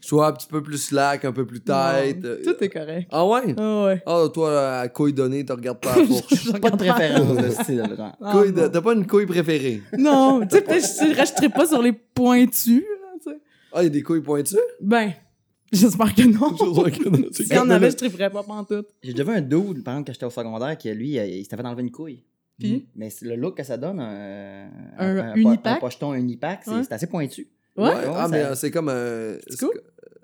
Soit 0.00 0.28
un 0.28 0.32
petit 0.32 0.46
peu 0.46 0.62
plus 0.62 0.78
slack, 0.78 1.24
un 1.24 1.32
peu 1.32 1.44
plus 1.44 1.60
tight. 1.60 2.22
Non, 2.22 2.28
euh, 2.28 2.42
Tout 2.44 2.56
est 2.62 2.68
correct. 2.68 3.08
Ah 3.10 3.26
ouais? 3.26 3.54
Ah, 3.58 3.84
ouais. 3.84 4.02
Ah, 4.06 4.24
toi, 4.32 4.78
à 4.78 4.88
couille 4.88 5.12
donnée, 5.12 5.44
tu 5.44 5.52
regardes 5.52 5.80
pas 5.80 5.96
la 5.98 6.04
fourche. 6.06 6.44
Je 6.44 6.52
Pas 6.52 6.70
de 6.70 6.76
préférence 6.76 7.36
de 7.36 7.50
style, 7.50 7.94
genre. 7.96 8.16
Ah, 8.20 8.32
Couille 8.32 8.52
de-. 8.52 8.68
T'as 8.68 8.80
pas 8.80 8.94
une 8.94 9.06
couille 9.06 9.26
préférée? 9.26 9.82
Non, 9.98 10.40
tu 10.42 10.56
sais, 10.56 10.62
peut-être 10.62 11.36
que 11.40 11.46
je 11.46 11.48
pas 11.48 11.66
sur 11.66 11.82
les 11.82 11.92
pointus, 11.92 12.82
là. 13.26 13.32
Ah, 13.72 13.82
il 13.82 13.84
y 13.84 13.86
a 13.86 13.90
des 13.90 14.02
couilles 14.02 14.22
pointues? 14.22 14.56
Ben, 14.80 15.12
j'espère 15.72 16.14
que 16.14 16.22
non. 16.22 16.56
Si 17.32 17.58
on 17.58 17.68
avait, 17.68 17.90
je 17.90 17.96
triperais 17.96 18.30
pas 18.30 18.42
pantoute. 18.42 18.88
J'ai 19.02 19.12
déjà 19.12 19.24
vu 19.24 19.36
un 19.36 19.40
dude, 19.42 19.84
par 19.84 19.94
exemple, 19.94 20.06
quand 20.06 20.12
j'étais 20.12 20.26
au 20.26 20.30
secondaire, 20.30 20.78
qui 20.78 20.90
lui, 20.94 21.16
il, 21.16 21.34
il 21.38 21.42
s'était 21.42 21.56
fait 21.56 21.66
enlever 21.66 21.82
une 21.82 21.90
couille. 21.90 22.24
Puis? 22.58 22.88
Mais 22.96 23.10
c'est 23.10 23.26
le 23.26 23.36
look 23.36 23.56
que 23.56 23.62
ça 23.62 23.76
donne, 23.76 24.00
un, 24.00 25.34
unipack? 25.34 25.76
un 25.76 25.80
pocheton, 25.80 26.12
un 26.12 26.16
unipack, 26.18 26.60
c'est 26.64 26.70
Ouais. 26.70 26.82
c'est 26.82 26.92
assez 26.92 27.06
pointu. 27.06 27.46
Ouais. 27.78 27.90
Ah, 28.08 28.22
ça- 28.24 28.28
mais 28.28 28.42
euh, 28.44 28.54
c'est 28.54 28.70
comme 28.70 28.88
un. 28.88 29.34
C'est 29.48 29.58
cool. 29.60 29.80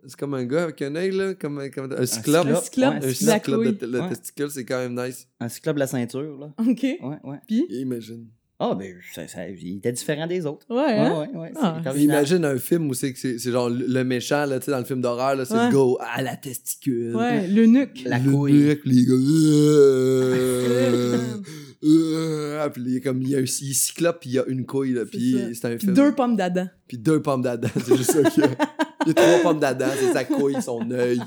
c'est 0.06 0.16
comme 0.16 0.34
un 0.34 0.44
gars 0.44 0.64
avec 0.64 0.80
un 0.82 0.94
œil, 0.96 1.10
là. 1.12 1.34
Comme, 1.34 1.58
un- 1.60 1.68
comme 1.70 1.90
un 1.92 2.06
cyclope. 2.06 2.46
Un 2.46 2.56
cyclope, 2.56 2.94
ouais, 3.02 3.08
Un 3.08 3.12
cyclope 3.14 3.64
de, 3.64 4.00
Ouais. 4.00 4.08
testicule, 4.10 4.50
c'est 4.50 4.64
quand 4.64 4.78
même 4.78 4.94
nice. 5.02 5.26
Un 5.40 5.48
cyclope 5.48 5.76
de 5.76 5.80
la 5.80 5.86
ceinture, 5.86 6.36
là. 6.38 6.52
OK. 6.58 6.82
Ouais, 6.82 6.98
ouais. 7.24 7.36
Puis? 7.46 7.64
Imagine. 7.70 8.26
Ah, 8.60 8.74
ben, 8.78 8.94
ça, 9.12 9.26
ça- 9.26 9.48
il 9.48 9.78
était 9.78 9.90
différent 9.92 10.28
des 10.28 10.46
autres. 10.46 10.64
Ouais, 10.70 10.76
Ouais, 10.76 10.92
hein? 10.92 11.26
ouais, 11.34 11.52
Ah. 11.60 11.82
Imagine 11.96 12.44
un 12.44 12.56
film 12.56 12.88
où 12.88 12.94
c'est 12.94 13.12
que 13.12 13.18
c'est 13.18 13.36
genre 13.50 13.68
le 13.68 13.84
le 13.86 14.04
méchant, 14.04 14.46
là, 14.46 14.60
tu 14.60 14.66
sais, 14.66 14.70
dans 14.70 14.78
le 14.78 14.84
film 14.84 15.00
d'horreur, 15.00 15.34
là, 15.34 15.44
c'est 15.44 15.54
Ouais. 15.54 15.70
le 15.70 15.74
gars 15.74 15.96
à 16.14 16.22
la 16.22 16.36
testicule. 16.36 17.16
Ouais, 17.16 17.48
le 17.48 17.66
nuque. 17.66 18.04
La 18.06 18.18
Le 18.20 18.30
couille. 18.30 18.52
mec, 18.52 18.80
les 18.84 19.04
gars. 19.04 19.14
euh, 21.84 22.62
ah, 22.64 22.70
puis 22.70 22.82
il 22.86 22.96
a 22.96 23.00
comme 23.00 23.22
il 23.22 23.28
y 23.28 23.34
a 23.34 23.38
un 23.38 23.42
il 23.42 23.70
est 23.70 23.74
cyclope 23.74 24.20
puis 24.20 24.30
il 24.30 24.32
y 24.34 24.38
a 24.38 24.44
une 24.46 24.64
couille 24.64 24.94
là 24.94 25.04
puis 25.04 25.36
c'est 25.54 25.66
un 25.66 25.78
film. 25.78 25.94
deux 25.94 26.14
pommes 26.14 26.36
d'Adam. 26.36 26.66
puis 26.88 26.98
deux 26.98 27.20
pommes 27.20 27.42
d'Adam 27.42 27.68
c'est 27.84 27.96
juste 27.96 28.12
ça 28.12 28.30
qu'il 28.30 28.44
y 28.44 28.46
a 28.46 28.50
il 29.04 29.08
y 29.08 29.10
a 29.10 29.14
trois 29.14 29.38
pommes 29.42 29.60
d'Adam 29.60 29.86
c'est 29.98 30.12
sa 30.12 30.24
couille 30.24 30.60
son 30.62 30.90
œil 30.90 31.20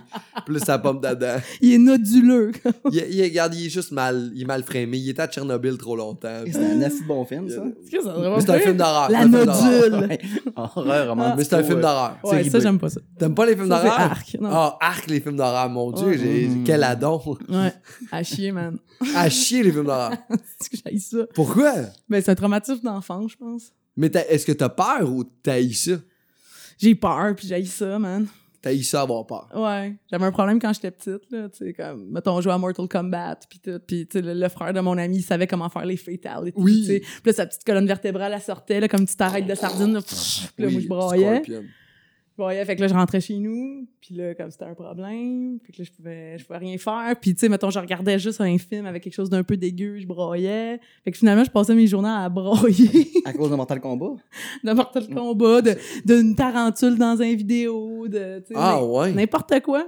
plus 0.45 0.59
sa 0.59 0.77
pomme 0.79 0.99
d'Adam 0.99 1.37
Il 1.61 1.73
est 1.73 1.77
noduleux. 1.77 2.51
il, 2.91 3.23
regarde 3.23 3.53
il 3.55 3.67
est 3.67 3.69
juste 3.69 3.91
mal 3.91 4.31
il 4.35 4.41
est 4.41 4.45
mal 4.45 4.63
framé 4.63 4.97
il 4.97 5.09
était 5.09 5.21
à 5.21 5.27
Tchernobyl 5.27 5.77
trop 5.77 5.95
longtemps 5.95 6.43
C'est 6.51 6.57
un 6.73 6.81
assez 6.81 7.03
bon 7.03 7.25
film, 7.25 7.49
ça. 7.49 7.63
C'est 7.89 8.49
un 8.49 8.59
film 8.59 8.77
d'horreur 8.77 9.09
La 9.11 9.19
c'est 9.21 9.25
un 9.25 9.29
film 9.29 9.45
d'horreur. 9.45 9.89
nodule. 9.91 10.07
Ouais. 10.09 10.19
Horreur, 10.55 11.09
roman. 11.09 11.33
mais 11.37 11.43
c'est 11.43 11.55
un 11.55 11.63
film 11.63 11.81
d'horreur 11.81 12.17
Ouais, 12.23 12.43
C'est 12.43 12.49
ça, 12.49 12.59
j'aime 12.59 12.79
pas 12.79 12.89
ça. 12.89 12.99
t'aimes 13.17 13.35
pas 13.35 13.45
les 13.45 13.55
films 13.55 13.69
d'horreur? 13.69 13.99
Arc. 13.99 14.37
Non. 14.39 14.49
ah 14.51 14.77
arc 14.81 15.07
les 15.07 15.19
films 15.19 15.37
d'horreur 15.37 15.69
mon 15.69 15.91
dieu 15.91 16.17
j'ai 16.17 16.49
quel 16.65 16.83
adon 16.83 17.21
Ouais, 17.49 17.73
à 18.11 18.23
chier, 18.23 18.51
man. 18.51 18.77
à 19.15 19.29
chier 19.29 19.63
les 19.63 19.71
films 19.71 19.85
d'horreur 19.85 20.11
Est-ce 20.29 20.69
que 20.69 20.77
j'haïs 20.83 20.99
ça? 21.01 21.17
pourquoi? 21.33 21.73
Ben, 22.09 22.21
c'est 22.21 22.31
un 22.31 22.35
traumatisme 22.35 22.83
d'enfant, 22.83 23.27
je 23.27 23.35
pense. 23.35 23.71
mais 23.95 24.09
est-ce 24.29 24.45
que 24.45 24.51
t'as 24.51 24.69
peur 24.69 25.11
ou 25.11 25.23
t'as 25.23 25.61
ça? 25.73 25.91
J'ai 26.77 26.95
peur, 26.95 27.35
puis 27.35 27.47
j'haïs 27.47 27.67
ça, 27.67 27.97
man. 27.99 28.27
t'as 28.61 28.75
ça 28.83 29.01
avoir 29.01 29.25
peur 29.25 29.49
Ouais. 29.55 29.95
J'avais 30.11 30.25
un 30.25 30.31
problème 30.31 30.59
quand 30.59 30.73
j'étais 30.73 30.91
petite, 30.91 31.31
là. 31.31 31.49
Tu 31.49 31.65
sais, 31.65 31.73
comme, 31.73 32.09
mettons, 32.11 32.35
on 32.35 32.41
jouait 32.41 32.53
à 32.53 32.57
Mortal 32.57 32.87
Kombat, 32.87 33.39
puis 33.49 33.59
tout. 33.59 33.79
Puis, 33.85 34.07
tu 34.07 34.19
sais, 34.19 34.21
le, 34.21 34.33
le 34.33 34.49
frère 34.49 34.73
de 34.73 34.79
mon 34.79 34.97
ami, 34.97 35.17
il 35.17 35.23
savait 35.23 35.47
comment 35.47 35.69
faire 35.69 35.85
les 35.85 35.97
fatalities. 35.97 36.53
Oui. 36.55 36.81
tu 36.81 36.87
sais. 36.87 36.99
Puis 36.99 37.21
là, 37.25 37.33
sa 37.33 37.45
petite 37.45 37.63
colonne 37.63 37.87
vertébrale, 37.87 38.33
elle 38.33 38.41
sortait, 38.41 38.79
là, 38.79 38.87
comme 38.87 39.05
petite 39.05 39.21
arête 39.21 39.47
de 39.47 39.55
sardine, 39.55 39.93
là. 39.93 40.01
Puis 40.01 40.63
là, 40.65 40.69
moi, 40.69 40.81
je. 41.15 41.19
Scorpion. 41.21 41.63
Je 42.37 42.43
broyais, 42.43 42.63
fait 42.65 42.75
que 42.75 42.81
là, 42.81 42.87
je 42.87 42.93
rentrais 42.93 43.19
chez 43.19 43.39
nous, 43.39 43.87
puis 43.99 44.13
là, 44.13 44.35
comme 44.35 44.51
c'était 44.51 44.65
un 44.65 44.75
problème, 44.75 45.57
puis 45.57 45.73
que 45.73 45.81
là, 45.81 45.85
je 45.85 45.91
pouvais, 45.91 46.37
je 46.37 46.45
pouvais 46.45 46.59
rien 46.59 46.77
faire. 46.77 47.15
Puis, 47.19 47.33
tu 47.33 47.39
sais, 47.39 47.49
mettons, 47.49 47.71
je 47.71 47.79
regardais 47.79 48.19
juste 48.19 48.39
un 48.41 48.55
film 48.59 48.85
avec 48.85 49.01
quelque 49.01 49.15
chose 49.15 49.31
d'un 49.31 49.43
peu 49.43 49.57
dégueu, 49.57 49.97
je 49.97 50.05
broyais. 50.05 50.79
Fait 51.03 51.11
que 51.11 51.17
finalement, 51.17 51.43
je 51.43 51.49
passais 51.49 51.73
mes 51.73 51.87
journées 51.87 52.11
à 52.11 52.29
broyer 52.29 53.07
À 53.25 53.33
cause 53.33 53.49
de 53.49 53.55
Mortal 53.55 53.81
Kombat? 53.81 54.17
de 54.63 54.71
Mortal 54.71 55.09
Kombat, 55.09 55.61
d'une 56.05 56.35
tarentule 56.35 56.95
dans 56.99 57.19
un 57.19 57.33
vidéo, 57.33 58.07
de, 58.07 58.43
tu 58.45 58.53
sais, 58.53 58.53
ah 58.55 58.85
ouais 58.85 59.13
n'importe 59.13 59.59
quoi. 59.61 59.87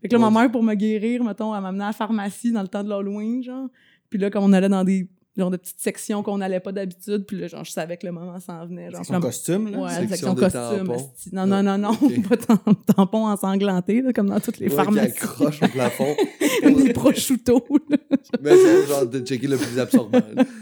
Fait 0.00 0.06
que 0.06 0.14
là, 0.14 0.20
ma 0.20 0.30
mère, 0.30 0.52
pour 0.52 0.62
me 0.62 0.74
guérir, 0.74 1.24
mettons, 1.24 1.52
elle 1.52 1.62
m'amenait 1.62 1.82
à 1.82 1.88
la 1.88 1.92
pharmacie 1.92 2.52
dans 2.52 2.62
le 2.62 2.68
temps 2.68 2.84
de 2.84 2.90
l'Halloween, 2.90 3.42
genre. 3.42 3.68
Puis 4.08 4.20
là, 4.20 4.30
comme 4.30 4.44
on 4.44 4.52
allait 4.52 4.68
dans 4.68 4.84
des 4.84 5.08
genre 5.38 5.50
de 5.50 5.56
petites 5.56 5.80
sections 5.80 6.22
qu'on 6.22 6.38
n'allait 6.38 6.60
pas 6.60 6.72
d'habitude, 6.72 7.24
puis 7.26 7.38
là, 7.38 7.46
genre, 7.48 7.64
je 7.64 7.70
savais 7.70 7.96
que 7.96 8.06
le 8.06 8.12
moment 8.12 8.38
s'en 8.40 8.66
venait. 8.66 8.90
Genre, 8.90 9.02
là, 9.10 9.20
costume, 9.20 9.70
là? 9.70 9.78
Ouais, 9.78 9.90
Section 9.90 10.08
section 10.08 10.34
de 10.34 10.40
costume. 10.40 10.96
Non, 11.32 11.46
non, 11.46 11.62
non, 11.62 11.78
non, 11.78 11.90
Ok. 11.90 12.28
pas 12.28 12.36
tam- 12.36 12.74
tampons 12.96 13.26
ensanglantés, 13.26 14.02
là, 14.02 14.12
comme 14.12 14.28
dans 14.28 14.40
toutes 14.40 14.58
les 14.58 14.66
Ouais, 14.66 14.70
qui 14.70 14.76
pharmacies. 14.76 15.12
accroche 15.12 15.62
au 15.62 15.68
plafond. 15.68 16.16
des 16.84 16.92
prosciutto, 16.92 17.64
là. 17.88 17.96
Mais 18.42 18.56
c'est 18.56 18.86
genre 18.86 19.06
de 19.06 19.20
checker 19.20 19.46
le 19.46 19.56
plus 19.56 19.78
absorbant. 19.78 20.22
là. 20.34 20.44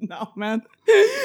Non, 0.00 0.26
man. 0.36 0.60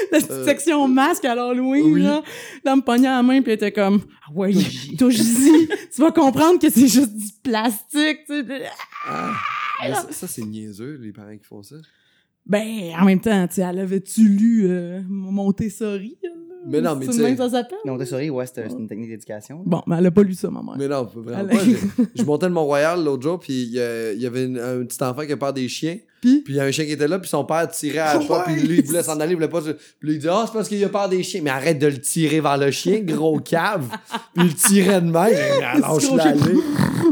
La 0.10 0.20
petite 0.20 0.32
Euh, 0.32 0.46
section 0.46 0.88
masque 0.88 1.26
à 1.26 1.36
l'Halloween, 1.36 1.84
oui. 1.92 2.02
là. 2.02 2.24
Là, 2.64 2.78
me 2.78 2.82
pognait 2.82 3.10
à 3.10 3.18
la 3.18 3.24
main, 3.24 3.42
puis 3.42 3.52
elle 3.52 3.56
était 3.58 3.74
comme, 3.74 4.00
ah 4.26 4.32
ouais, 4.34 4.54
Touche-y. 4.54 4.96
touche-y. 4.98 5.68
tu 5.94 6.00
vas 6.02 6.12
comprendre 6.14 6.60
que 6.60 6.70
c'est 6.70 6.88
juste 6.88 7.14
du 7.14 7.28
plastique, 7.44 8.20
tu 8.26 8.48
sais. 8.48 8.64
Ah. 9.06 9.34
Mais 9.82 9.94
ça, 9.94 10.08
ça, 10.12 10.28
c'est 10.28 10.44
niaiseux, 10.46 10.98
les 11.02 11.12
parents 11.12 11.36
qui 11.38 11.44
font 11.44 11.62
ça. 11.62 11.76
Ben, 12.50 12.96
en 13.00 13.06
même 13.06 13.22
temps, 13.22 13.48
tu 13.48 13.56
sais, 13.56 13.62
elle 13.62 13.78
avait-tu 13.78 14.28
lu 14.28 14.66
euh, 14.68 15.02
Montessori? 15.08 16.18
Mais 16.68 16.82
non, 16.82 16.96
mais 16.96 17.06
C'est 17.06 17.12
tu 17.14 17.18
sais- 17.20 17.36
ça 17.38 17.50
s'appelle? 17.50 17.78
Non, 17.86 17.94
Montessori, 17.94 18.30
ouais, 18.30 18.46
c'est 18.46 18.66
une 18.70 18.88
technique 18.88 19.10
d'éducation. 19.10 19.62
Bon, 19.66 19.82
mais 19.88 19.96
elle 19.98 20.06
a 20.08 20.12
pas 20.12 20.24
lu 20.24 20.34
ça, 20.34 20.50
ma 20.50 20.62
mère. 20.62 20.76
Mais 20.78 20.88
non, 20.88 21.04
vraiment 21.16 21.48
Elle- 21.50 21.58
pas. 21.58 22.08
Je, 22.16 22.24
montais 22.24 22.48
le 22.48 22.54
Mont-Royal 22.54 23.04
l'autre 23.04 23.24
jour, 23.24 23.40
puis 23.40 23.54
il 23.64 23.72
y, 24.22 24.26
avait 24.26 24.46
une- 24.46 24.60
un 24.60 24.84
petit 24.86 25.02
enfant 25.04 25.26
qui 25.26 25.32
a 25.32 25.38
peur 25.38 25.54
des 25.54 25.68
chiens. 25.70 25.98
Puis? 26.22 26.42
Puis 26.42 26.54
il 26.54 26.58
y 26.58 26.60
a 26.60 26.66
un 26.66 26.72
chien 26.72 26.84
qui 26.84 26.92
était 26.92 27.08
là, 27.08 27.18
puis 27.18 27.30
son 27.30 27.46
père 27.46 27.66
tirait 27.70 28.00
à 28.00 28.16
la 28.16 28.20
fois, 28.20 28.40
Ouais. 28.40 28.54
puis 28.54 28.68
lui, 28.68 28.80
il 28.80 28.86
voulait 28.86 29.04
s'en 29.04 29.18
aller, 29.22 29.32
il 29.32 29.36
voulait 29.36 29.48
pas. 29.48 29.62
Puis 29.62 29.74
lui, 30.02 30.14
il 30.16 30.20
dit 30.20 30.28
Ah, 30.30 30.44
c'est 30.48 30.52
parce 30.54 30.68
qu'il 30.68 30.84
a 30.84 30.90
peur 30.90 31.08
des 31.08 31.24
chiens. 31.24 31.40
Mais 31.42 31.50
arrête 31.50 31.80
de 31.80 31.88
le 31.88 31.98
tirer 32.00 32.42
vers 32.42 32.58
le 32.58 32.72
chien, 32.72 33.00
gros 33.00 33.40
cave. 33.40 33.86
puis 34.34 34.44
il 34.44 34.48
le 34.48 34.54
tirait 34.54 35.00
de 35.02 35.10
même. 35.12 35.30
C'est 35.34 35.62
Lâche 35.62 35.80
gros 36.08 36.18
la 36.18 36.24
chien. 36.38 36.54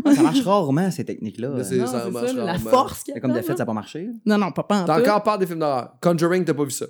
Ah, 0.03 0.13
ça 0.13 0.21
marche 0.23 0.41
rarement, 0.43 0.91
ces 0.91 1.05
techniques-là. 1.05 1.63
Ça 1.63 1.75
marche 2.09 2.27
ça, 2.27 2.33
la 2.33 2.59
force 2.59 3.03
qu'il 3.03 3.13
y 3.13 3.17
a 3.17 3.21
Comme 3.21 3.31
de 3.33 3.37
fait, 3.41 3.53
ça 3.53 3.59
n'a 3.59 3.65
pas 3.65 3.73
marché. 3.73 4.09
Non, 4.25 4.37
non, 4.37 4.51
pas 4.51 4.63
pas 4.63 4.81
en 4.81 4.85
T'as 4.85 4.99
encore 4.99 5.23
peur 5.23 5.37
des 5.37 5.47
films 5.47 5.59
d'horreur. 5.59 5.93
Conjuring, 6.01 6.43
t'as 6.43 6.53
pas 6.53 6.65
vu 6.65 6.71
ça. 6.71 6.85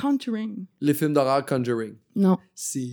Conjuring. 0.00 0.66
Les 0.80 0.94
films 0.94 1.12
d'horreur 1.12 1.44
Conjuring. 1.44 1.94
Non. 2.16 2.38
C'est 2.54 2.90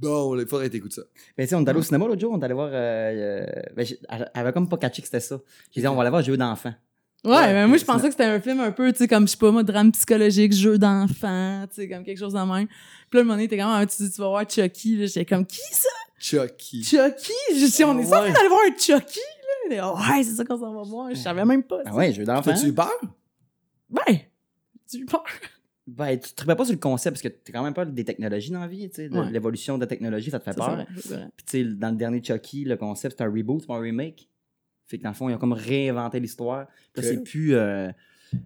bon, 0.00 0.38
il 0.38 0.46
faudrait 0.46 0.68
t'écouter 0.70 0.96
ça. 0.96 1.02
Ben, 1.36 1.44
tu 1.44 1.50
sais, 1.50 1.54
on 1.54 1.64
est 1.64 1.68
allé 1.68 1.78
au 1.78 1.82
cinéma 1.82 2.06
l'autre 2.06 2.20
jour, 2.20 2.32
on 2.32 2.40
est 2.40 2.44
allé 2.44 2.54
voir. 2.54 2.68
euh, 2.72 2.72
euh, 2.74 3.62
ben, 3.76 3.86
elle 4.08 4.30
avait 4.34 4.52
comme 4.52 4.68
pas 4.68 4.76
catché 4.78 5.00
que 5.02 5.06
c'était 5.08 5.20
ça. 5.20 5.38
J'ai 5.70 5.80
dit, 5.80 5.86
on 5.88 5.94
va 5.94 6.02
aller 6.02 6.10
voir 6.10 6.22
Jeu 6.22 6.36
d'enfant. 6.36 6.72
Ouais, 7.24 7.30
Ouais, 7.30 7.52
mais 7.52 7.68
moi, 7.68 7.76
je 7.76 7.84
pensais 7.84 8.06
que 8.06 8.10
c'était 8.10 8.24
un 8.24 8.40
film 8.40 8.58
un 8.60 8.72
peu, 8.72 8.90
tu 8.92 8.98
sais, 8.98 9.06
comme, 9.08 9.26
je 9.28 9.32
sais 9.32 9.36
pas, 9.38 9.52
moi, 9.52 9.62
drame 9.62 9.92
psychologique, 9.92 10.52
jeu 10.52 10.76
d'enfant, 10.76 11.64
tu 11.68 11.76
sais, 11.76 11.88
comme 11.88 12.02
quelque 12.02 12.18
chose 12.18 12.32
de 12.32 12.38
même. 12.40 12.66
Puis 12.66 12.74
là, 13.12 13.18
à 13.18 13.20
un 13.20 13.22
moment 13.22 13.34
donné, 13.34 13.46
t'es 13.46 13.56
comme, 13.58 13.68
ah, 13.70 13.86
tu, 13.86 13.96
tu 14.10 14.20
vas 14.20 14.28
voir 14.28 14.50
Chucky, 14.50 14.96
là, 14.96 15.06
j'étais 15.06 15.24
comme, 15.24 15.46
qui 15.46 15.60
ça? 15.70 15.88
Chucky. 16.18 16.82
Chucky? 16.82 17.32
Je 17.54 17.66
sais, 17.66 17.84
on 17.84 17.96
est 17.98 18.02
Ah 18.02 18.06
censé 18.06 18.30
ouais. 18.32 18.36
aller 18.38 18.48
voir 18.48 18.60
un 18.68 18.76
Chucky, 18.76 19.20
là. 19.70 19.94
Ouais, 19.94 20.24
c'est 20.24 20.34
ça 20.34 20.44
qu'on 20.44 20.58
s'en 20.58 20.74
va 20.74 20.82
voir. 20.82 21.10
Je 21.10 21.14
savais 21.14 21.44
même 21.44 21.62
pas. 21.62 21.78
Ah 21.86 21.94
ouais, 21.94 22.12
jeu 22.12 22.24
d'enfant. 22.24 22.54
Fais-tu 22.54 22.66
eu 22.66 22.74
peur? 22.74 22.90
Ben, 23.88 24.18
tu 24.90 24.98
eu 24.98 25.04
peur? 25.06 25.22
Ben, 25.86 26.16
tu 26.18 26.30
te 26.30 26.34
tripais 26.36 26.54
pas 26.54 26.64
sur 26.64 26.74
le 26.74 26.78
concept 26.78 27.14
parce 27.16 27.22
que 27.22 27.28
t'es 27.28 27.50
quand 27.52 27.62
même 27.64 27.74
peur 27.74 27.86
des 27.86 28.04
technologies 28.04 28.50
dans 28.52 28.60
la 28.60 28.68
vie, 28.68 28.88
tu 28.88 29.08
Ouais. 29.08 29.30
L'évolution 29.30 29.76
de 29.76 29.82
la 29.82 29.88
technologie, 29.88 30.30
ça 30.30 30.38
te 30.38 30.44
fait 30.44 30.56
peur. 30.56 30.86
Puis, 30.86 31.02
tu 31.02 31.18
sais, 31.46 31.64
dans 31.64 31.90
le 31.90 31.96
dernier 31.96 32.22
Chucky, 32.22 32.64
le 32.64 32.76
concept, 32.76 33.16
c'est 33.18 33.24
un 33.24 33.30
reboot, 33.32 33.60
c'est 33.62 33.66
pas 33.66 33.74
un 33.76 33.80
remake. 33.80 34.28
Fait 34.86 34.98
que 34.98 35.02
dans 35.02 35.08
le 35.10 35.14
fond, 35.14 35.28
ils 35.28 35.34
ont 35.34 35.38
comme 35.38 35.52
réinventé 35.54 36.20
l'histoire. 36.20 36.68
Puis 36.92 37.02
là, 37.02 37.08
Ok. 37.08 37.14
c'est 37.16 37.22
plus 37.24 37.54
euh, 37.54 37.90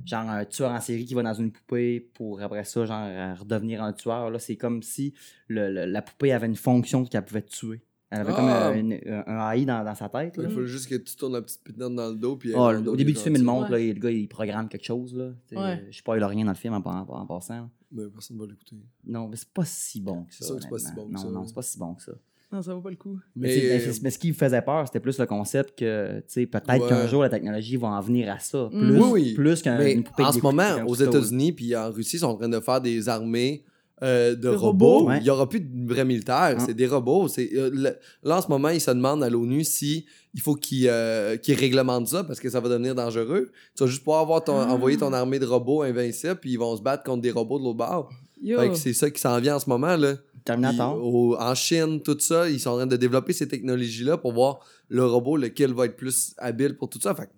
genre 0.07 0.31
un 0.31 0.45
tueur 0.47 0.71
en 0.71 0.81
série 0.81 1.05
qui 1.05 1.13
va 1.15 1.23
dans 1.23 1.35
une 1.35 1.53
poupée 1.53 2.01
pour 2.15 2.41
après 2.41 2.65
ça, 2.65 2.87
genre, 2.87 3.37
redevenir 3.39 3.83
un 3.83 3.93
tueur. 3.93 4.31
Là, 4.31 4.39
c'est 4.39 4.57
comme 4.57 4.83
si 4.83 5.13
le- 5.49 5.71
le- 5.73 5.85
la 5.85 6.03
poupée 6.03 6.33
avait 6.33 6.47
une 6.47 6.57
fonction 6.57 7.05
qu'elle 7.05 7.25
pouvait 7.25 7.43
tuer. 7.43 7.83
Elle 8.11 8.21
avait 8.21 8.33
comme 8.33 8.45
Ah. 8.49 8.69
euh, 8.69 8.75
une- 8.75 9.01
un 9.27 9.51
AI 9.53 9.65
dans, 9.65 9.85
dans 9.85 9.95
sa 9.95 10.09
tête. 10.09 10.37
là. 10.37 10.45
Il 10.49 10.55
faut 10.55 10.65
juste 10.65 10.89
que 10.89 10.95
tu 10.95 11.17
tournes 11.17 11.33
la 11.33 11.43
petite 11.43 11.63
pétante 11.65 11.95
dans 11.97 12.09
le 12.09 12.15
dos. 12.15 12.37
Puis 12.37 12.53
Ah, 12.55 12.73
au 12.79 12.95
début 12.97 13.13
du 13.13 13.19
film, 13.19 13.35
il 13.37 13.43
montre, 13.43 13.71
là, 13.71 13.79
le 13.79 13.93
gars, 13.95 14.11
il 14.11 14.29
programme 14.29 14.69
quelque 14.69 14.85
chose. 14.85 15.15
Là. 15.15 15.31
Ouais. 15.53 15.85
Je 15.91 15.99
spoil 15.99 16.23
rien 16.23 16.45
dans 16.45 16.53
le 16.53 16.57
film 16.57 16.75
en, 16.75 16.79
en- 16.79 17.07
en 17.09 17.27
passant. 17.27 17.69
Mais 17.93 18.05
personne 18.09 18.39
va 18.39 18.47
l'écouter. 18.47 18.77
Non, 19.07 19.29
mais 19.29 19.37
c'est 19.37 19.49
pas 19.49 19.65
si 19.65 20.01
bon 20.01 20.25
que 20.25 20.33
ça. 20.35 20.39
C'est 20.41 20.45
sûr 20.47 20.57
que 20.57 20.63
c'est 20.63 20.69
pas 20.71 20.79
si 20.79 20.93
bon 20.95 21.07
que 21.09 21.13
non, 21.13 21.19
ça, 21.19 21.29
Non, 21.31 21.47
c'est 21.47 21.55
pas 21.55 21.63
si 21.63 21.79
bon 21.79 21.95
que 21.95 22.03
ça. 22.03 22.13
Non, 22.53 22.63
ça 22.63 22.75
vaut 22.75 22.81
pas 22.81 22.91
le 22.91 22.97
coup. 22.97 23.19
Mais, 23.35 23.81
mais 24.03 24.11
ce 24.11 24.19
qui 24.21 24.29
me 24.29 24.33
faisait 24.35 24.63
peur, 24.63 24.87
c'était 24.87 25.01
plus 25.01 25.19
le 25.19 25.27
concept 25.27 25.77
que, 25.77 26.21
peut-être 26.33 26.69
Ouais. 26.83 26.89
qu'un 26.89 27.07
jour 27.09 27.23
la 27.23 27.29
technologie 27.29 27.77
va 27.77 27.89
en 27.89 28.01
venir 28.01 28.33
à 28.33 28.39
ça. 28.39 28.69
Mm. 28.73 28.79
Plus, 28.89 29.01
Oui, 29.03 29.09
oui. 29.11 29.35
plus 29.35 29.63
qu'un 29.63 29.79
Mais 29.79 29.93
une 29.95 30.05
poupée 30.05 30.23
en 30.25 30.31
ce 30.33 30.41
moment, 30.41 30.85
aux. 30.87 30.95
États-Unis 30.95 31.53
puis 31.53 31.75
en 31.75 31.91
Russie, 31.91 32.17
ils 32.17 32.21
sont 32.21 32.27
en 32.29 32.37
train 32.37 32.49
de 32.49 32.61
faire 32.61 32.81
des 32.81 33.09
armées 33.09 33.65
euh, 34.03 34.35
de 34.35 34.49
robots. 34.49 35.07
Ouais. 35.09 35.19
Il 35.19 35.23
n'y 35.25 35.31
aura 35.31 35.49
plus 35.49 35.61
de 35.61 35.89
vrais 35.93 36.05
militaires, 36.05 36.57
c'est 36.65 36.75
des 36.75 36.87
robots. 36.87 37.29
C'est, 37.29 37.51
euh, 37.55 37.71
le- 37.73 37.97
là, 38.23 38.39
en 38.39 38.43
ce 38.43 38.49
moment, 38.49 38.69
ils 38.69 38.81
se 38.81 38.91
demandent 38.91 39.23
à 39.25 39.31
l'ONU 39.31 39.65
si 39.65 40.05
il 40.35 40.41
faut 40.43 40.55
qu'ils, 40.55 40.89
euh, 40.89 41.37
qu'ils 41.39 41.55
réglementent 41.55 42.09
ça 42.09 42.23
parce 42.25 42.39
que 42.41 42.51
ça 42.51 42.61
va 42.61 42.69
devenir 42.69 42.95
dangereux. 42.95 43.51
Tu 43.77 43.83
vas 43.85 43.89
juste 43.89 44.05
pouvoir 44.05 44.21
avoir 44.21 44.45
ton, 44.45 44.59
Ah. 44.59 44.67
envoyer 44.71 44.99
ton 44.99 45.13
armée 45.15 45.39
de 45.39 45.47
robots 45.47 45.83
invincibles 45.83 46.37
puis 46.37 46.53
ils 46.53 46.59
vont 46.59 46.77
se 46.77 46.83
battre 46.83 47.05
contre 47.05 47.23
des 47.23 47.31
robots 47.31 47.59
de 47.59 47.65
l'autre 47.65 47.79
bord. 47.79 48.11
Yo. 48.43 48.61
Fait 48.61 48.69
que 48.69 48.75
c'est 48.75 48.93
ça 48.93 49.11
qui 49.11 49.19
s'en 49.21 49.41
vient 49.41 49.57
en 49.57 49.61
ce 49.61 49.69
moment. 49.71 49.97
Là. 49.97 50.15
Terminator. 50.45 51.03
Au- 51.03 51.35
en 51.37 51.55
Chine, 51.55 52.01
tout 52.03 52.19
ça, 52.21 52.49
ils 52.51 52.61
sont 52.61 52.71
en 52.71 52.77
train 52.77 52.87
de 52.87 52.97
développer 52.97 53.33
ces 53.33 53.49
technologies-là 53.49 54.19
pour 54.19 54.33
voir 54.35 54.61
le 54.89 55.05
robot 55.07 55.39
lequel 55.39 55.73
va 55.73 55.87
être 55.87 55.97
plus 55.97 56.35
habile 56.39 56.77
pour 56.77 56.89
tout 56.91 57.01
ça. 57.01 57.15
Fait 57.15 57.29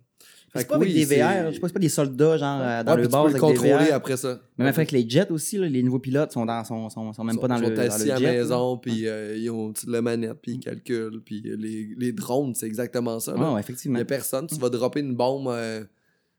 C'est 0.54 0.66
pas 0.66 0.76
avec 0.76 0.88
oui, 0.88 0.94
des 0.94 1.04
c'est- 1.04 1.20
VR, 1.22 1.48
je 1.50 1.54
sais 1.54 1.60
pas, 1.60 1.68
c'est 1.68 1.72
pas 1.74 1.78
des 1.80 1.88
soldats, 1.88 2.36
genre, 2.38 2.60
euh, 2.62 2.82
dans 2.82 2.92
Ouais, 2.92 3.02
le 3.02 3.08
puis 3.08 3.08
tu 3.08 3.12
peux 3.12 3.16
le 3.16 3.22
avec 3.24 3.34
des 3.34 3.38
contrôler 3.40 3.84
VR. 3.90 3.94
après 3.94 4.16
ça. 4.16 4.40
Même 4.56 4.66
avec 4.68 4.92
les 4.92 5.08
jets 5.08 5.30
aussi, 5.30 5.58
là, 5.58 5.68
les 5.68 5.82
nouveaux 5.82 5.98
pilotes 5.98 6.32
sont, 6.32 6.46
dans, 6.46 6.64
sont, 6.64 6.88
sont, 6.88 7.12
sont 7.12 7.24
même 7.24 7.36
Ils 7.36 7.40
pas 7.40 7.48
dans 7.48 7.56
sont 7.58 7.62
le, 7.68 7.76
dans 7.76 7.82
le 7.82 7.88
assis 7.88 8.06
jet. 8.06 8.10
à 8.12 8.18
la 8.20 8.32
maison, 8.32 8.78
puis 8.78 9.06
euh, 9.06 9.36
ils 9.36 9.50
ont 9.50 9.72
la 9.86 10.00
manette, 10.02 10.38
puis 10.40 10.52
ils 10.52 10.60
calculent. 10.60 11.20
Puis 11.24 11.42
euh, 11.46 11.56
les, 11.56 11.94
les 11.98 12.12
drones, 12.12 12.54
c'est 12.54 12.66
exactement 12.66 13.20
ça. 13.20 13.34
Ouais, 13.34 13.40
ouais, 13.44 13.52
Il 13.56 13.58
effectivement. 13.60 13.96
n'y 13.98 14.02
a 14.02 14.06
personne. 14.06 14.46
Tu 14.46 14.56
vas 14.56 14.70
dropper 14.70 15.00
une 15.00 15.14
bombe 15.14 15.48
euh, 15.48 15.84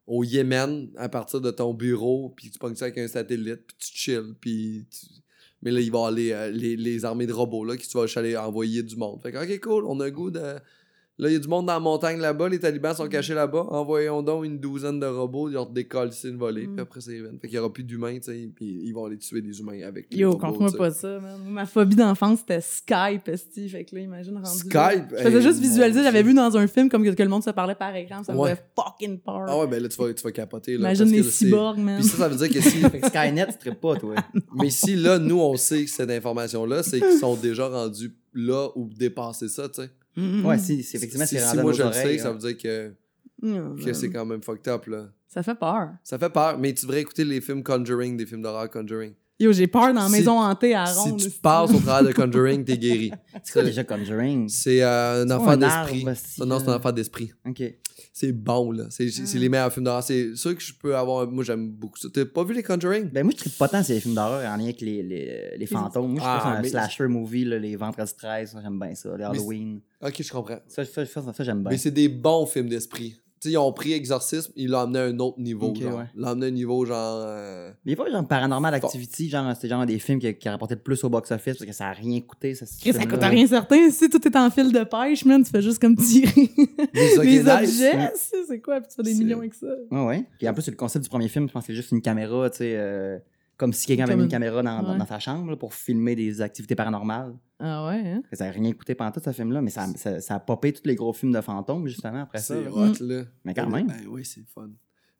au 0.07 0.23
Yémen 0.23 0.89
à 0.97 1.07
partir 1.07 1.39
de 1.39 1.51
ton 1.51 1.73
bureau, 1.75 2.33
puis 2.35 2.49
tu 2.49 2.57
pognes 2.57 2.75
ça 2.75 2.85
avec 2.85 2.97
un 2.97 3.07
satellite, 3.07 3.61
puis 3.67 3.75
tu 3.79 3.91
chill, 3.97 4.33
puis 4.41 4.85
tu- 4.89 5.05
Mais 5.61 5.71
là, 5.71 5.81
il 5.81 5.91
va 5.91 5.97
y 5.97 5.99
avoir 5.99 6.11
les, 6.11 6.51
les, 6.51 6.75
les 6.77 7.05
armées 7.05 7.27
de 7.27 7.33
robots 7.33 7.63
là, 7.65 7.75
qui 7.77 7.87
tu 7.87 7.97
vas 7.97 8.05
aller 8.15 8.35
envoyer 8.37 8.81
du 8.81 8.95
monde. 8.95 9.19
Fait 9.21 9.31
que, 9.31 9.37
ok, 9.37 9.59
cool, 9.59 9.83
on 9.85 9.99
a 9.99 10.05
un 10.05 10.09
goût 10.09 10.31
de. 10.31 10.41
Là, 11.21 11.27
il 11.29 11.33
y 11.33 11.35
a 11.35 11.39
du 11.39 11.49
monde 11.49 11.65
dans 11.65 11.73
la 11.73 11.79
montagne 11.81 12.17
là-bas, 12.19 12.47
les 12.47 12.59
talibans 12.59 12.95
sont 12.95 13.07
cachés 13.09 13.33
là-bas. 13.33 13.65
Envoyons 13.71 14.21
donc 14.21 14.45
une 14.45 14.57
douzaine 14.57 15.01
de 15.01 15.05
robots, 15.05 15.49
ils 15.49 15.53
leur 15.53 15.69
décollent 15.69 16.11
une 16.23 16.37
volée, 16.37 16.65
Mm. 16.65 16.73
puis 16.75 16.81
après, 16.81 17.01
c'est 17.01 17.19
Fait 17.19 17.47
qu'il 17.47 17.51
n'y 17.51 17.57
aura 17.57 17.73
plus 17.73 17.83
d'humains, 17.83 18.15
tu 18.19 18.31
sais, 18.31 18.49
puis 18.55 18.79
ils 18.83 18.93
vont 18.93 19.03
aller 19.05 19.17
tuer 19.17 19.41
des 19.41 19.59
humains 19.59 19.81
avec 19.85 20.07
les 20.11 20.17
Yo, 20.19 20.31
robots, 20.31 20.47
comprends 20.47 20.71
pas 20.71 20.91
ça, 20.91 21.19
man. 21.19 21.37
Ma 21.49 21.65
phobie 21.65 21.97
d'enfance, 21.97 22.39
c'était 22.39 22.61
Skype, 22.61 23.27
esti. 23.27 23.67
Fait 23.67 23.83
que 23.83 23.95
là, 23.95 24.01
imagine 24.01 24.35
rendu. 24.37 24.69
là. 24.73 24.89
Skype? 24.91 25.05
Je 25.11 25.23
faisais 25.23 25.37
hey, 25.37 25.43
juste 25.43 25.59
visualiser, 25.59 26.03
j'avais 26.03 26.23
vu 26.23 26.33
dans 26.33 26.55
un 26.55 26.67
film 26.67 26.87
comme 26.89 27.03
que, 27.03 27.09
que 27.09 27.23
le 27.23 27.29
monde 27.29 27.43
se 27.43 27.49
parlait 27.49 27.75
par 27.75 27.93
écran, 27.97 28.23
ça 28.23 28.31
me 28.33 28.37
Ouais. 28.37 28.51
faisait 28.51 28.61
fucking 28.77 29.19
peur. 29.19 29.45
Ah 29.49 29.59
ouais, 29.59 29.67
ben 29.67 29.83
là, 29.83 29.89
tu 29.89 30.01
vas, 30.01 30.13
tu 30.13 30.23
vas 30.23 30.31
capoter. 30.31 30.73
Là, 30.77 30.93
imagine 30.93 31.03
parce 31.05 31.11
que 31.11 31.15
les 31.17 31.23
cyborgs, 31.31 31.77
man. 31.79 31.99
Puis 31.99 32.07
ça, 32.07 32.17
ça 32.17 32.27
veut 32.29 32.37
dire 32.47 32.49
que 32.49 32.61
si. 32.61 32.77
Fait 32.89 32.99
que 33.01 33.07
Skynet, 33.07 33.47
tu 33.61 33.73
pas, 33.75 33.95
toi. 33.97 34.15
Mais 34.55 34.69
si 34.69 34.95
là, 34.95 35.19
nous, 35.19 35.41
on 35.41 35.57
sait 35.57 35.83
que 35.83 35.89
cette 35.91 36.11
information-là, 36.11 36.81
c'est 36.81 37.01
qu'ils 37.01 37.19
sont 37.19 37.35
déjà 37.35 37.67
rendus 37.67 38.15
là 38.33 38.69
ou 38.75 38.87
dépassés 38.97 39.49
ça, 39.49 39.67
tu 39.67 39.81
sais. 39.81 39.89
Mhm. 40.19 40.45
Ouais, 40.45 40.57
si, 40.57 40.83
si 40.83 40.97
effectivement, 40.97 41.25
si, 41.25 41.35
c'est 41.35 41.41
si 41.41 41.45
rendu 41.47 41.59
à 41.59 41.63
moi 41.63 41.73
je 41.73 41.83
le 41.83 41.91
sais, 41.93 42.17
ça 42.17 42.23
là. 42.25 42.31
veut 42.33 42.39
dire 42.39 42.57
que, 42.57 42.93
Mm, 43.41 43.83
que 43.85 43.93
c'est 43.93 44.09
quand 44.09 44.25
même 44.25 44.41
fucked 44.43 44.67
up, 44.67 44.85
là. 44.87 45.09
Ça 45.27 45.43
fait 45.43 45.55
peur. 45.55 45.91
Ça 46.03 46.19
fait 46.19 46.29
peur, 46.29 46.57
mais 46.57 46.73
tu 46.73 46.85
devrais 46.85 47.01
écouter 47.01 47.23
les 47.23 47.39
films 47.39 47.63
Conjuring, 47.63 48.17
des 48.17 48.25
films 48.25 48.41
d'horreur 48.41 48.69
Conjuring. 48.69 49.13
Yo, 49.41 49.53
j'ai 49.53 49.67
peur 49.67 49.93
dans 49.93 50.01
la 50.01 50.05
Si- 50.07 50.11
maison 50.11 50.37
hantée 50.41 50.75
à 50.75 50.85
Si 50.85 50.99
ronde. 50.99 51.17
tu 51.19 51.27
esti. 51.27 51.39
passes 51.39 51.71
au 51.71 51.79
travers 51.79 52.09
de 52.09 52.13
Conjuring, 52.13 52.65
t'es 52.65 52.77
guéri. 52.77 53.09
C'est 53.43 53.53
quoi 53.53 53.63
déjà 53.63 53.85
Conjuring? 53.85 54.49
C'est 54.49 54.81
euh, 54.83 55.23
un 55.23 55.31
enfant 55.31 55.55
d'esprit. 55.55 56.05
si, 56.15 56.41
Non, 56.41 56.59
c'est 56.59 56.67
un 56.67 56.71
là. 56.71 56.77
enfant 56.77 56.91
d'esprit. 56.91 57.31
Ok. 57.47 57.63
C'est 58.11 58.33
bon, 58.33 58.71
là. 58.71 58.85
C'est 58.89 59.07
Ah. 59.07 59.37
les 59.37 59.47
meilleurs 59.49 59.71
films 59.71 59.85
d'horreur. 59.85 60.03
C'est 60.03 60.35
sûr 60.35 60.53
que 60.55 60.61
je 60.61 60.73
peux 60.73 60.93
avoir. 60.95 61.25
Moi, 61.31 61.45
j'aime 61.45 61.69
beaucoup 61.69 61.97
ça. 61.97 62.09
T'as 62.13 62.25
pas 62.25 62.43
vu 62.43 62.53
les 62.53 62.63
Conjuring? 62.63 63.09
Ben 63.11 63.23
moi, 63.23 63.31
je 63.33 63.37
tripe 63.43 63.57
pas 63.57 63.69
tant 63.69 63.81
ces 63.81 64.01
films 64.01 64.15
d'horreur 64.15 64.39
en 64.51 64.57
lien 64.57 64.63
avec 64.65 64.81
les, 64.81 65.03
les, 65.03 65.55
les 65.57 65.65
fantômes. 65.65 66.11
Moi, 66.11 66.19
je 66.21 66.25
Ah, 66.27 66.37
trouve 66.41 66.51
un 66.53 66.61
mais- 66.61 66.69
slasher 66.69 67.07
movie, 67.07 67.45
là, 67.45 67.59
les 67.59 67.77
Vendredi 67.77 68.11
13, 68.17 68.51
ça, 68.51 68.59
j'aime 68.61 68.77
bien 68.77 68.93
ça. 68.93 69.15
Les 69.17 69.23
Halloween. 69.23 69.79
Ok, 70.01 70.21
je 70.21 70.31
comprends. 70.31 70.59
Ça, 70.67 70.83
ça, 70.83 71.05
ça, 71.05 71.21
ça, 71.33 71.43
j'aime 71.45 71.61
bien. 71.61 71.71
Mais 71.71 71.77
c'est 71.77 71.91
des 71.91 72.09
bons 72.09 72.45
films 72.45 72.67
d'esprit. 72.67 73.15
Tu 73.41 73.47
sais, 73.47 73.53
ils 73.53 73.57
ont 73.57 73.71
pris 73.71 73.93
Exorcisme, 73.93 74.51
ils 74.57 74.67
l'ont 74.69 74.79
amené 74.79 74.99
à 74.99 75.03
un 75.03 75.17
autre 75.19 75.39
niveau. 75.39 75.67
Ok, 75.67 75.81
genre. 75.81 75.99
ouais. 75.99 76.05
Ils 76.13 76.21
l'ont 76.21 76.27
amené 76.27 76.45
à 76.47 76.49
un 76.49 76.51
niveau 76.51 76.85
genre. 76.85 77.21
euh, 77.25 77.69
Mais 77.85 77.93
il 77.93 77.97
y 77.97 78.01
a 78.01 78.03
pas 78.03 78.11
genre 78.11 78.27
Paranormal 78.27 78.73
Activity, 78.73 79.29
genre, 79.29 79.53
c'était 79.55 79.69
genre 79.69 79.85
des 79.85 79.97
films 79.99 80.19
qui, 80.19 80.33
qui 80.35 80.49
rapportaient 80.49 80.75
le 80.75 80.81
plus 80.81 81.01
au 81.05 81.09
box-office 81.09 81.57
parce 81.57 81.65
que 81.65 81.71
ça 81.71 81.87
a 81.87 81.91
rien 81.93 82.19
coûté. 82.21 82.53
Ça, 82.55 82.65
ça 82.65 83.05
coûte 83.05 83.23
rien 83.23 83.47
certain. 83.47 83.89
Si 83.91 84.09
tout 84.09 84.27
est 84.27 84.35
en 84.35 84.49
fil 84.49 84.71
de 84.73 84.83
pêche, 84.83 85.23
man, 85.23 85.41
tu 85.43 85.51
fais 85.51 85.61
juste 85.61 85.79
comme 85.79 85.95
tirer 85.95 86.49
Les 86.93 87.17
les 87.23 87.39
objets. 87.47 88.11
si, 88.15 88.35
C'est 88.47 88.59
quoi? 88.59 88.81
Puis 88.81 88.89
tu 88.89 88.95
fais 88.95 89.03
des 89.03 89.13
millions 89.13 89.39
avec 89.39 89.53
ça. 89.53 89.67
Ouais, 89.89 90.05
ouais. 90.05 90.25
Puis 90.37 90.47
en 90.49 90.53
plus, 90.53 90.63
c'est 90.63 90.71
le 90.71 90.77
concept 90.77 91.03
du 91.03 91.09
premier 91.09 91.29
film, 91.29 91.47
je 91.47 91.53
pense 91.53 91.63
que 91.63 91.67
c'est 91.67 91.75
juste 91.75 91.91
une 91.91 92.01
caméra, 92.01 92.49
tu 92.49 92.57
sais, 92.57 92.73
euh, 92.75 93.17
comme 93.59 93.73
si 93.73 93.85
quelqu'un 93.85 94.05
avait 94.05 94.15
mis 94.15 94.23
une- 94.23 94.29
caméra 94.29 94.63
dans, 94.63 94.81
dans- 94.81 94.93
Ouais. 94.93 94.97
dans 94.97 95.05
sa 95.05 95.19
chambre 95.19 95.51
là, 95.51 95.55
pour 95.57 95.75
filmer 95.75 96.15
des 96.15 96.41
activités 96.41 96.73
paranormales. 96.75 97.35
Ah 97.59 97.85
ouais, 97.87 98.01
hein? 98.03 98.23
Ça 98.33 98.45
n'a 98.45 98.51
rien 98.51 98.71
coûté 98.73 98.95
pendant 98.95 99.11
tout 99.11 99.21
ce 99.23 99.31
film-là, 99.31 99.61
mais 99.61 99.69
ça, 99.69 99.85
ça, 99.97 100.19
ça 100.21 100.35
a 100.35 100.39
popé 100.39 100.73
tous 100.73 100.83
les 100.85 100.95
gros 100.95 101.13
films 101.13 101.33
de 101.33 101.41
fantômes, 101.41 101.85
justement, 101.87 102.21
après 102.21 102.39
ça. 102.39 102.55
C'est 102.55 102.67
hot, 102.69 102.93
là. 103.07 103.23
Mais 103.43 103.53
quand 103.53 103.69
même. 103.69 103.85
Ben 103.87 104.07
oui, 104.09 104.25
c'est 104.25 104.43
fun. 104.47 104.69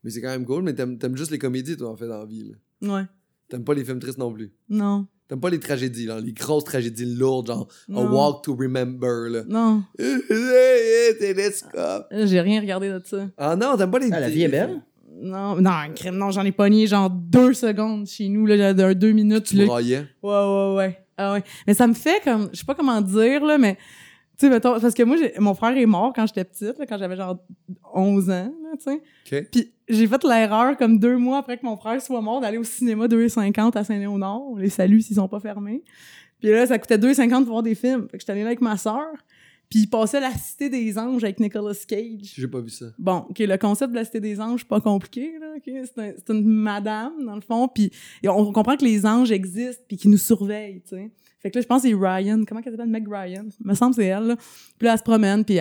Mais 0.04 0.10
c'est 0.10 0.22
quand 0.22 0.30
même 0.30 0.46
cool, 0.46 0.64
mais 0.64 0.74
t'aimes 0.74 0.98
t'aimes 0.98 1.18
juste 1.18 1.32
les 1.32 1.38
comédies, 1.38 1.76
toi, 1.78 1.90
en 1.92 1.96
fait, 1.96 2.08
dans 2.08 2.20
la 2.20 2.26
vie. 2.26 2.52
là. 2.82 2.94
Ouais. 2.96 3.04
T'aimes 3.50 3.64
pas 3.66 3.74
les 3.74 3.84
films 3.84 4.00
tristes 4.00 4.18
non 4.18 4.32
plus. 4.32 4.52
Non. 4.70 5.06
T'aimes 5.28 5.42
pas 5.42 5.50
les 5.52 5.60
tragédies, 5.60 6.06
là, 6.06 6.20
les 6.22 6.32
grosses 6.34 6.64
tragédies 6.64 7.06
lourdes, 7.06 7.48
genre 7.48 7.68
A. 7.94 8.02
Walk 8.02 8.44
to 8.44 8.56
Remember, 8.56 9.30
là. 9.30 9.44
Non. 9.48 9.84
Télescope. 11.20 12.08
J'ai 12.12 12.42
rien 12.42 12.62
regardé 12.62 12.90
de 12.90 13.02
ça. 13.04 13.30
Ah 13.38 13.56
non, 13.56 13.76
t'aimes 13.78 13.92
pas 13.92 14.00
les. 14.00 14.12
Ah, 14.12 14.20
la 14.20 14.30
vie 14.30 14.44
est 14.44 14.48
belle? 14.48 14.82
Non, 15.22 15.56
non, 15.62 15.72
crème, 15.96 16.16
non, 16.18 16.32
j'en 16.32 16.44
ai 16.46 16.52
pogné 16.52 16.88
genre 16.88 17.10
deux 17.10 17.54
secondes 17.54 18.08
chez 18.08 18.30
nous, 18.30 18.46
là, 18.46 18.74
d'un 18.74 18.94
deux 18.94 19.12
minutes. 19.12 19.44
Tu 19.46 19.56
là. 19.58 19.66
braillais. 19.66 20.06
Ouais, 20.24 20.30
ouais, 20.32 20.76
ouais. 20.78 20.98
Ah 21.18 21.34
ouais. 21.34 21.44
Mais 21.68 21.74
ça 21.74 21.88
me 21.88 21.94
fait 21.94 22.22
comme, 22.24 22.50
je 22.54 22.60
sais 22.60 22.66
pas 22.66 22.76
comment 22.76 23.02
dire, 23.02 23.44
là, 23.46 23.58
mais, 23.58 23.76
tu 23.76 24.46
sais, 24.46 24.50
mettons, 24.50 24.80
parce 24.80 24.94
que 24.94 25.04
moi, 25.04 25.18
j'ai- 25.18 25.34
mon 25.40 25.54
frère 25.54 25.76
est 25.78 25.86
mort 25.86 26.14
quand 26.16 26.26
j'étais 26.26 26.46
petite, 26.46 26.80
là, 26.80 26.86
quand 26.88 26.98
j'avais 26.98 27.18
genre 27.18 27.38
11 27.94 28.30
ans, 28.30 28.54
là, 28.64 28.70
tu 28.78 28.84
sais. 28.84 29.40
OK. 29.42 29.50
Puis 29.52 29.74
j'ai 29.90 30.08
fait 30.08 30.24
l'erreur, 30.24 30.78
comme 30.78 30.98
deux 31.00 31.18
mois 31.18 31.40
après 31.40 31.58
que 31.58 31.66
mon 31.66 31.76
frère 31.76 32.02
soit 32.02 32.22
mort, 32.22 32.40
d'aller 32.40 32.58
au 32.58 32.64
cinéma 32.64 33.08
2,50 33.08 33.76
à 33.76 33.84
Saint-Léonard. 33.84 34.42
On 34.42 34.56
les 34.56 34.70
salue 34.70 35.00
s'ils 35.00 35.18
sont 35.18 35.28
pas 35.28 35.40
fermés. 35.42 35.84
Puis 36.40 36.50
là, 36.52 36.66
ça 36.66 36.80
coûtait 36.80 36.98
2,50 36.98 37.44
pour 37.44 37.52
voir 37.54 37.64
des 37.64 37.76
films. 37.76 38.04
Fait 38.10 38.18
que 38.18 38.22
j'étais 38.22 38.32
allée 38.32 38.42
là 38.44 38.48
avec 38.48 38.62
ma 38.62 38.78
sœur. 38.78 39.08
Puis 39.70 39.82
il 39.82 39.88
passait 39.88 40.20
La 40.20 40.32
Cité 40.34 40.68
des 40.70 40.98
Anges 40.98 41.24
avec 41.24 41.40
Nicolas 41.40 41.74
Cage. 41.88 42.34
J'ai 42.36 42.48
pas 42.48 42.60
vu 42.60 42.70
ça. 42.70 42.88
Bon, 42.98 43.26
OK, 43.30 43.38
le 43.40 43.58
concept 43.58 43.92
de 43.92 43.98
la 43.98 44.06
Cité 44.06 44.20
des 44.20 44.42
Anges, 44.42 44.62
c'est 44.62 44.68
pas 44.68 44.82
compliqué, 44.82 45.34
là, 45.40 45.54
OK? 45.58 45.64
C'est 45.66 46.00
un- 46.00 46.14
c'est 46.18 46.34
une 46.34 46.44
madame, 46.44 47.24
dans 47.26 47.36
le 47.36 47.42
fond, 47.42 47.68
puis 47.68 47.92
on 48.26 48.52
comprend 48.52 48.76
que 48.76 48.84
les 48.86 49.06
anges 49.06 49.32
existent 49.32 49.84
puis 49.88 49.98
qu'ils 49.98 50.10
nous 50.12 50.18
surveillent, 50.18 50.82
tu 50.82 50.96
sais. 50.96 51.12
Fait 51.42 51.52
que 51.52 51.58
là, 51.58 51.62
je 51.62 51.68
pense 51.68 51.84
que 51.84 51.88
c'est 51.90 51.94
Ryan. 51.96 52.44
Comment 52.48 52.62
elle 52.66 52.72
s'appelle? 52.72 52.90
Meg 52.90 53.08
Ryan. 53.08 53.46
me 53.64 53.74
semble 53.76 53.96
que 53.96 54.02
c'est 54.02 54.08
elle, 54.08 54.24
là. 54.24 54.36
Puis 54.78 54.86
là, 54.88 54.94
elle 54.94 54.98
se 55.00 55.04
promène, 55.04 55.46
puis 55.46 55.56
il 55.56 55.58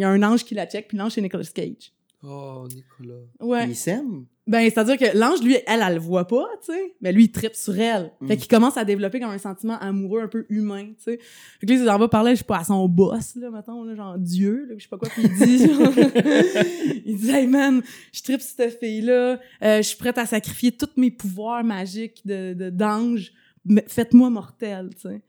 y 0.00 0.04
a 0.04 0.08
un 0.08 0.22
ange 0.22 0.42
qui 0.44 0.54
la 0.54 0.66
check, 0.66 0.88
puis 0.88 0.96
l'ange, 0.98 1.12
c'est 1.12 1.20
Nicolas 1.20 1.44
Cage. 1.54 1.92
Oh, 2.22 2.66
Nicolas. 2.74 3.24
Ouais. 3.40 3.68
Il 3.68 3.76
s'aime. 3.76 4.26
Ben, 4.46 4.62
c'est-à-dire 4.70 4.96
que 4.96 5.18
l'ange, 5.18 5.42
lui, 5.42 5.56
elle, 5.66 5.82
elle 5.84 5.94
le 5.94 6.00
voit 6.00 6.26
pas, 6.26 6.46
tu 6.64 6.72
sais. 6.72 6.94
Mais 7.00 7.12
lui, 7.12 7.24
il 7.24 7.32
tripe 7.32 7.56
sur 7.56 7.78
elle. 7.78 8.12
Mm. 8.20 8.28
Fait 8.28 8.36
qu'il 8.36 8.48
commence 8.48 8.76
à 8.76 8.84
développer 8.84 9.18
comme 9.18 9.30
un 9.30 9.38
sentiment 9.38 9.76
amoureux 9.80 10.22
un 10.22 10.28
peu 10.28 10.46
humain, 10.48 10.86
tu 10.96 11.02
sais. 11.02 11.18
Fait 11.60 11.66
que 11.66 11.72
là, 11.72 11.78
il 11.80 11.84
s'en 11.84 11.98
va 11.98 12.08
parler, 12.08 12.32
je 12.32 12.38
sais 12.38 12.44
pas, 12.44 12.58
à 12.58 12.64
son 12.64 12.88
boss, 12.88 13.34
là, 13.34 13.50
mettons, 13.50 13.82
là, 13.82 13.96
genre 13.96 14.16
Dieu, 14.18 14.66
là, 14.68 14.74
je 14.78 14.84
sais 14.84 14.88
pas 14.88 14.98
quoi, 14.98 15.08
puis 15.08 15.24
il 15.24 15.34
dit, 15.34 15.58
genre, 15.66 15.92
il 17.04 17.16
dit, 17.16 17.30
hey 17.30 17.48
man, 17.48 17.82
je 18.12 18.22
tripe 18.22 18.40
sur 18.40 18.54
cette 18.56 18.78
fille-là, 18.78 19.40
euh, 19.62 19.76
je 19.78 19.82
suis 19.82 19.98
prête 19.98 20.16
à 20.18 20.26
sacrifier 20.26 20.70
tous 20.70 20.90
mes 20.96 21.10
pouvoirs 21.10 21.64
magiques 21.64 22.24
de, 22.24 22.54
de, 22.54 22.70
d'ange, 22.70 23.32
mais 23.64 23.84
faites-moi 23.88 24.30
mortel, 24.30 24.90
tu 24.94 25.08
sais. 25.08 25.22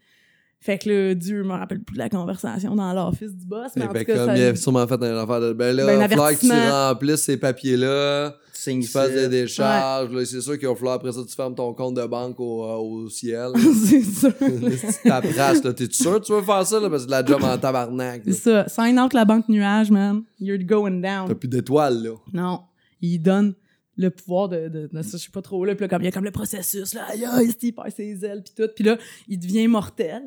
Fait 0.59 0.77
que 0.79 0.89
là, 0.89 1.13
Dieu 1.13 1.43
me 1.43 1.51
rappelle 1.53 1.81
plus 1.81 1.93
de 1.93 1.99
la 1.99 2.09
conversation 2.09 2.75
dans 2.75 2.91
l'office 2.93 3.33
du 3.35 3.45
boss, 3.45 3.71
mais 3.75 3.83
Eh 3.85 3.87
en 3.89 3.91
ben, 3.93 3.99
tout 3.99 4.11
cas, 4.11 4.17
comme 4.17 4.25
ça- 4.27 4.37
il 4.37 4.43
a 4.43 4.55
sûrement 4.55 4.87
fait 4.87 5.01
un 5.03 5.17
affaire 5.17 5.39
de. 5.39 5.53
Ben 5.53 5.75
là, 5.75 5.85
Ben, 5.85 5.93
il 5.93 5.95
un 5.95 5.99
va 5.99 6.09
falloir 6.09 6.31
que 6.31 6.39
tu 6.39 6.51
remplisses 6.51 7.21
ces 7.21 7.37
papiers-là, 7.37 8.35
Tu 8.53 8.83
fasses 8.83 9.11
des 9.13 9.27
décharges. 9.29 10.23
C'est 10.25 10.41
sûr 10.41 10.57
qu'il 10.57 10.67
va 10.67 10.75
falloir 10.75 10.95
après 10.95 11.11
ça, 11.11 11.21
tu 11.27 11.35
fermes 11.35 11.53
ton 11.53 11.73
compte 11.73 11.93
de 11.95 12.05
banque 12.05 12.39
au, 12.39 12.63
euh, 12.65 12.75
au 12.75 13.07
ciel. 13.09 13.51
c'est 13.85 14.01
sûr. 14.01 14.33
tu 14.39 15.07
t'appraces, 15.07 15.63
là. 15.63 15.73
T'es 15.73 15.87
sûr 15.91 16.19
que 16.19 16.25
tu 16.25 16.33
veux 16.33 16.41
faire 16.41 16.65
ça, 16.65 16.79
là? 16.79 16.89
Parce 16.89 17.03
que 17.03 17.07
de 17.07 17.11
la 17.11 17.23
job 17.23 17.43
en 17.43 17.57
tabarnak. 17.57 18.23
C'est 18.25 18.33
ça. 18.33 18.67
Sign 18.67 18.99
out 18.99 19.13
la 19.13 19.25
banque 19.25 19.47
nuage, 19.49 19.91
man. 19.91 20.23
You're 20.39 20.57
going 20.63 21.01
down. 21.01 21.27
T'as 21.27 21.35
plus 21.35 21.47
d'étoiles, 21.47 22.01
là. 22.03 22.09
Non. 22.33 22.61
Il 22.99 23.19
donne 23.19 23.53
le 23.95 24.09
pouvoir 24.09 24.49
de, 24.49 24.67
de, 24.69 24.89
de 24.91 25.01
ça, 25.03 25.17
je 25.17 25.23
sais 25.23 25.31
pas 25.31 25.41
trop, 25.41 25.63
là. 25.65 25.75
Puis 25.75 25.83
là, 25.83 25.87
comme 25.87 26.01
il 26.01 26.05
y 26.05 26.07
a 26.07 26.11
comme 26.11 26.25
le 26.25 26.31
processus, 26.31 26.93
là, 26.95 27.03
il 27.15 27.73
perd 27.73 27.91
ses 27.95 28.25
ailes, 28.25 28.43
puis 28.43 28.53
tout. 28.55 28.69
Puis 28.75 28.83
là, 28.83 28.97
il 29.27 29.37
devient 29.39 29.67
mortel. 29.67 30.23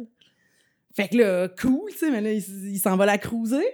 Fait 0.97 1.09
que 1.09 1.17
là, 1.17 1.49
cool, 1.61 1.91
tu 1.93 1.99
sais, 1.99 2.11
mais 2.11 2.21
là, 2.21 2.33
il, 2.33 2.43
il 2.73 2.79
s'en 2.79 2.97
va 2.97 3.07
la 3.07 3.19
cruiser. 3.19 3.65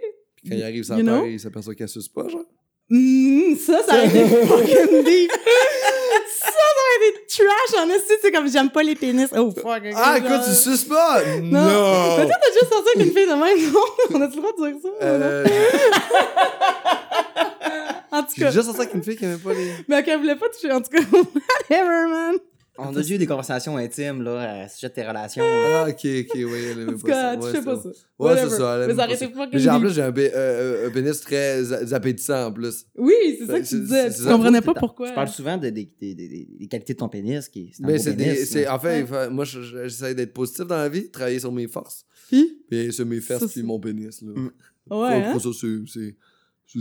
Quand 0.49 0.55
il 0.55 0.63
arrive 0.63 0.85
know? 0.87 1.03
terre, 1.05 1.27
il 1.27 1.41
s'aperçoit 1.41 1.75
qu'elle 1.75 1.89
suce 1.89 2.09
pas, 2.09 2.29
genre. 2.29 2.45
Hum, 2.91 3.57
ça, 3.57 3.83
ça 3.83 3.95
aurait 3.97 4.07
été 4.07 4.25
fucking 4.47 5.03
deep. 5.05 5.31
ça, 5.33 6.47
ça 6.47 6.53
aurait 6.83 7.09
été 7.09 7.19
trash 7.27 7.75
en 7.83 7.89
esti, 7.91 8.13
tu 8.15 8.21
sais, 8.23 8.31
comme 8.31 8.49
j'aime 8.49 8.71
pas 8.71 8.83
les 8.85 8.95
pénis. 8.95 9.29
Oh, 9.37 9.51
fuck. 9.51 9.83
Ah, 9.97 10.19
écoute, 10.19 10.41
tu 10.47 10.53
suces 10.55 10.85
pas? 10.85 11.21
Non. 11.43 11.63
Non! 11.63 12.17
Mais 12.19 12.27
toi, 12.27 12.37
t'as 12.41 12.53
juste 12.53 12.69
sorti 12.73 12.89
avec 12.95 13.09
une 13.09 13.13
fille 13.15 13.27
de 13.27 13.33
même, 13.33 13.73
non? 13.73 13.81
On 14.15 14.21
a-tu 14.23 14.37
le 14.37 14.43
droit 14.43 14.53
de 14.53 14.57
dire 14.73 14.81
ça? 14.83 14.89
Euh, 15.05 15.45
en 18.13 18.23
tout 18.23 18.29
J'ai 18.37 18.43
cas. 18.43 18.51
déjà 18.51 18.63
sorti 18.63 18.81
avec 18.83 18.95
une 18.95 19.03
fille 19.03 19.17
qui 19.17 19.25
aimait 19.25 19.37
pas 19.39 19.53
les. 19.53 19.73
Mais 19.89 20.05
qu'elle 20.05 20.19
voulait 20.21 20.37
pas 20.37 20.49
toucher, 20.49 20.71
en 20.71 20.81
tout 20.81 20.91
cas. 20.91 21.01
Whatever, 21.01 22.07
man. 22.09 22.37
On 22.79 22.95
a 22.97 23.01
eu 23.03 23.19
des 23.19 23.27
conversations 23.27 23.77
intimes, 23.77 24.23
là, 24.23 24.63
à 24.63 24.69
sujet 24.69 24.89
de 24.89 24.95
tes 24.95 25.07
relations. 25.07 25.43
Ah, 25.47 25.87
ok, 25.89 25.95
ok, 25.95 26.05
oui, 26.05 26.25
elle 26.35 26.79
aimait 26.81 26.93
En 26.93 26.97
tout 26.97 27.07
pas 27.07 27.09
cas, 27.09 27.33
ça. 27.33 27.37
tu 27.37 27.43
Ouais, 27.45 27.53
sais 27.53 27.63
pas 27.63 27.77
ça. 27.77 27.89
Ouais, 28.19 28.37
c'est 28.37 28.51
ça. 28.57 28.79
elle 28.81 28.87
Mais 28.89 28.95
ça 28.95 29.07
pas 29.07 29.49
j'ai- 29.53 29.71
en 29.71 29.81
plus, 29.81 29.91
j'ai 29.95 30.03
un, 30.03 30.09
euh, 30.17 30.31
euh, 30.35 30.89
un 30.89 30.91
pénis 30.91 31.21
très 31.21 31.93
appétissant 31.93 32.47
en 32.47 32.53
plus. 32.53 32.87
Oui, 32.97 33.15
c'est 33.39 33.47
ça 33.47 33.61
que 33.61 33.67
tu 33.67 33.81
disais. 33.81 34.11
Tu 34.15 34.23
comprenais 34.25 34.61
pas 34.61 34.75
pourquoi. 34.75 35.09
Tu 35.09 35.15
parles 35.15 35.29
souvent 35.29 35.57
de- 35.57 35.71
des- 35.71 35.93
des 36.01 36.15
des- 36.15 36.49
des 36.59 36.67
qualités 36.69 36.93
de 36.95 36.99
ton 36.99 37.09
pénis. 37.09 37.49
Qui, 37.49 37.73
un 37.83 37.87
Mais 37.87 37.99
c'est 37.99 38.15
des. 38.15 38.67
En 38.69 38.79
fait, 38.79 39.05
moi, 39.31 39.45
je- 39.45 39.63
je- 39.63 39.83
j'essaie 39.89 40.15
d'être 40.15 40.33
positif 40.33 40.67
dans 40.67 40.77
la 40.77 40.89
vie, 40.89 41.11
travailler 41.11 41.39
sur 41.41 41.53
mes 41.53 41.67
forces. 41.69 42.05
Puis, 42.29 42.63
Puis 42.69 42.93
sur 42.93 43.07
mes 43.07 43.21
fesses, 43.21 43.45
puis 43.53 43.63
mon 43.63 43.79
pénis. 43.79 44.21
Là. 44.23 44.33
Mm. 44.35 44.51
ouais, 44.91 45.09
hein? 45.15 45.23
Après 45.31 45.41
ça, 45.41 45.49
c'est. 45.61 45.77
c'est- 45.87 46.17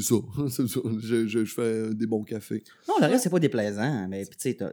ça. 0.01 0.15
C'est 0.49 0.67
ça. 0.67 0.79
Je, 0.99 1.27
je, 1.27 1.45
je 1.45 1.53
fais 1.53 1.93
des 1.93 2.07
bons 2.07 2.23
cafés. 2.23 2.63
Non, 2.87 2.95
le 2.99 3.05
reste, 3.05 3.25
c'est 3.25 3.29
pas 3.29 3.39
déplaisant. 3.39 4.07
Mais 4.09 4.25
tu 4.25 4.31
sais, 4.39 4.55
t'as- 4.55 4.71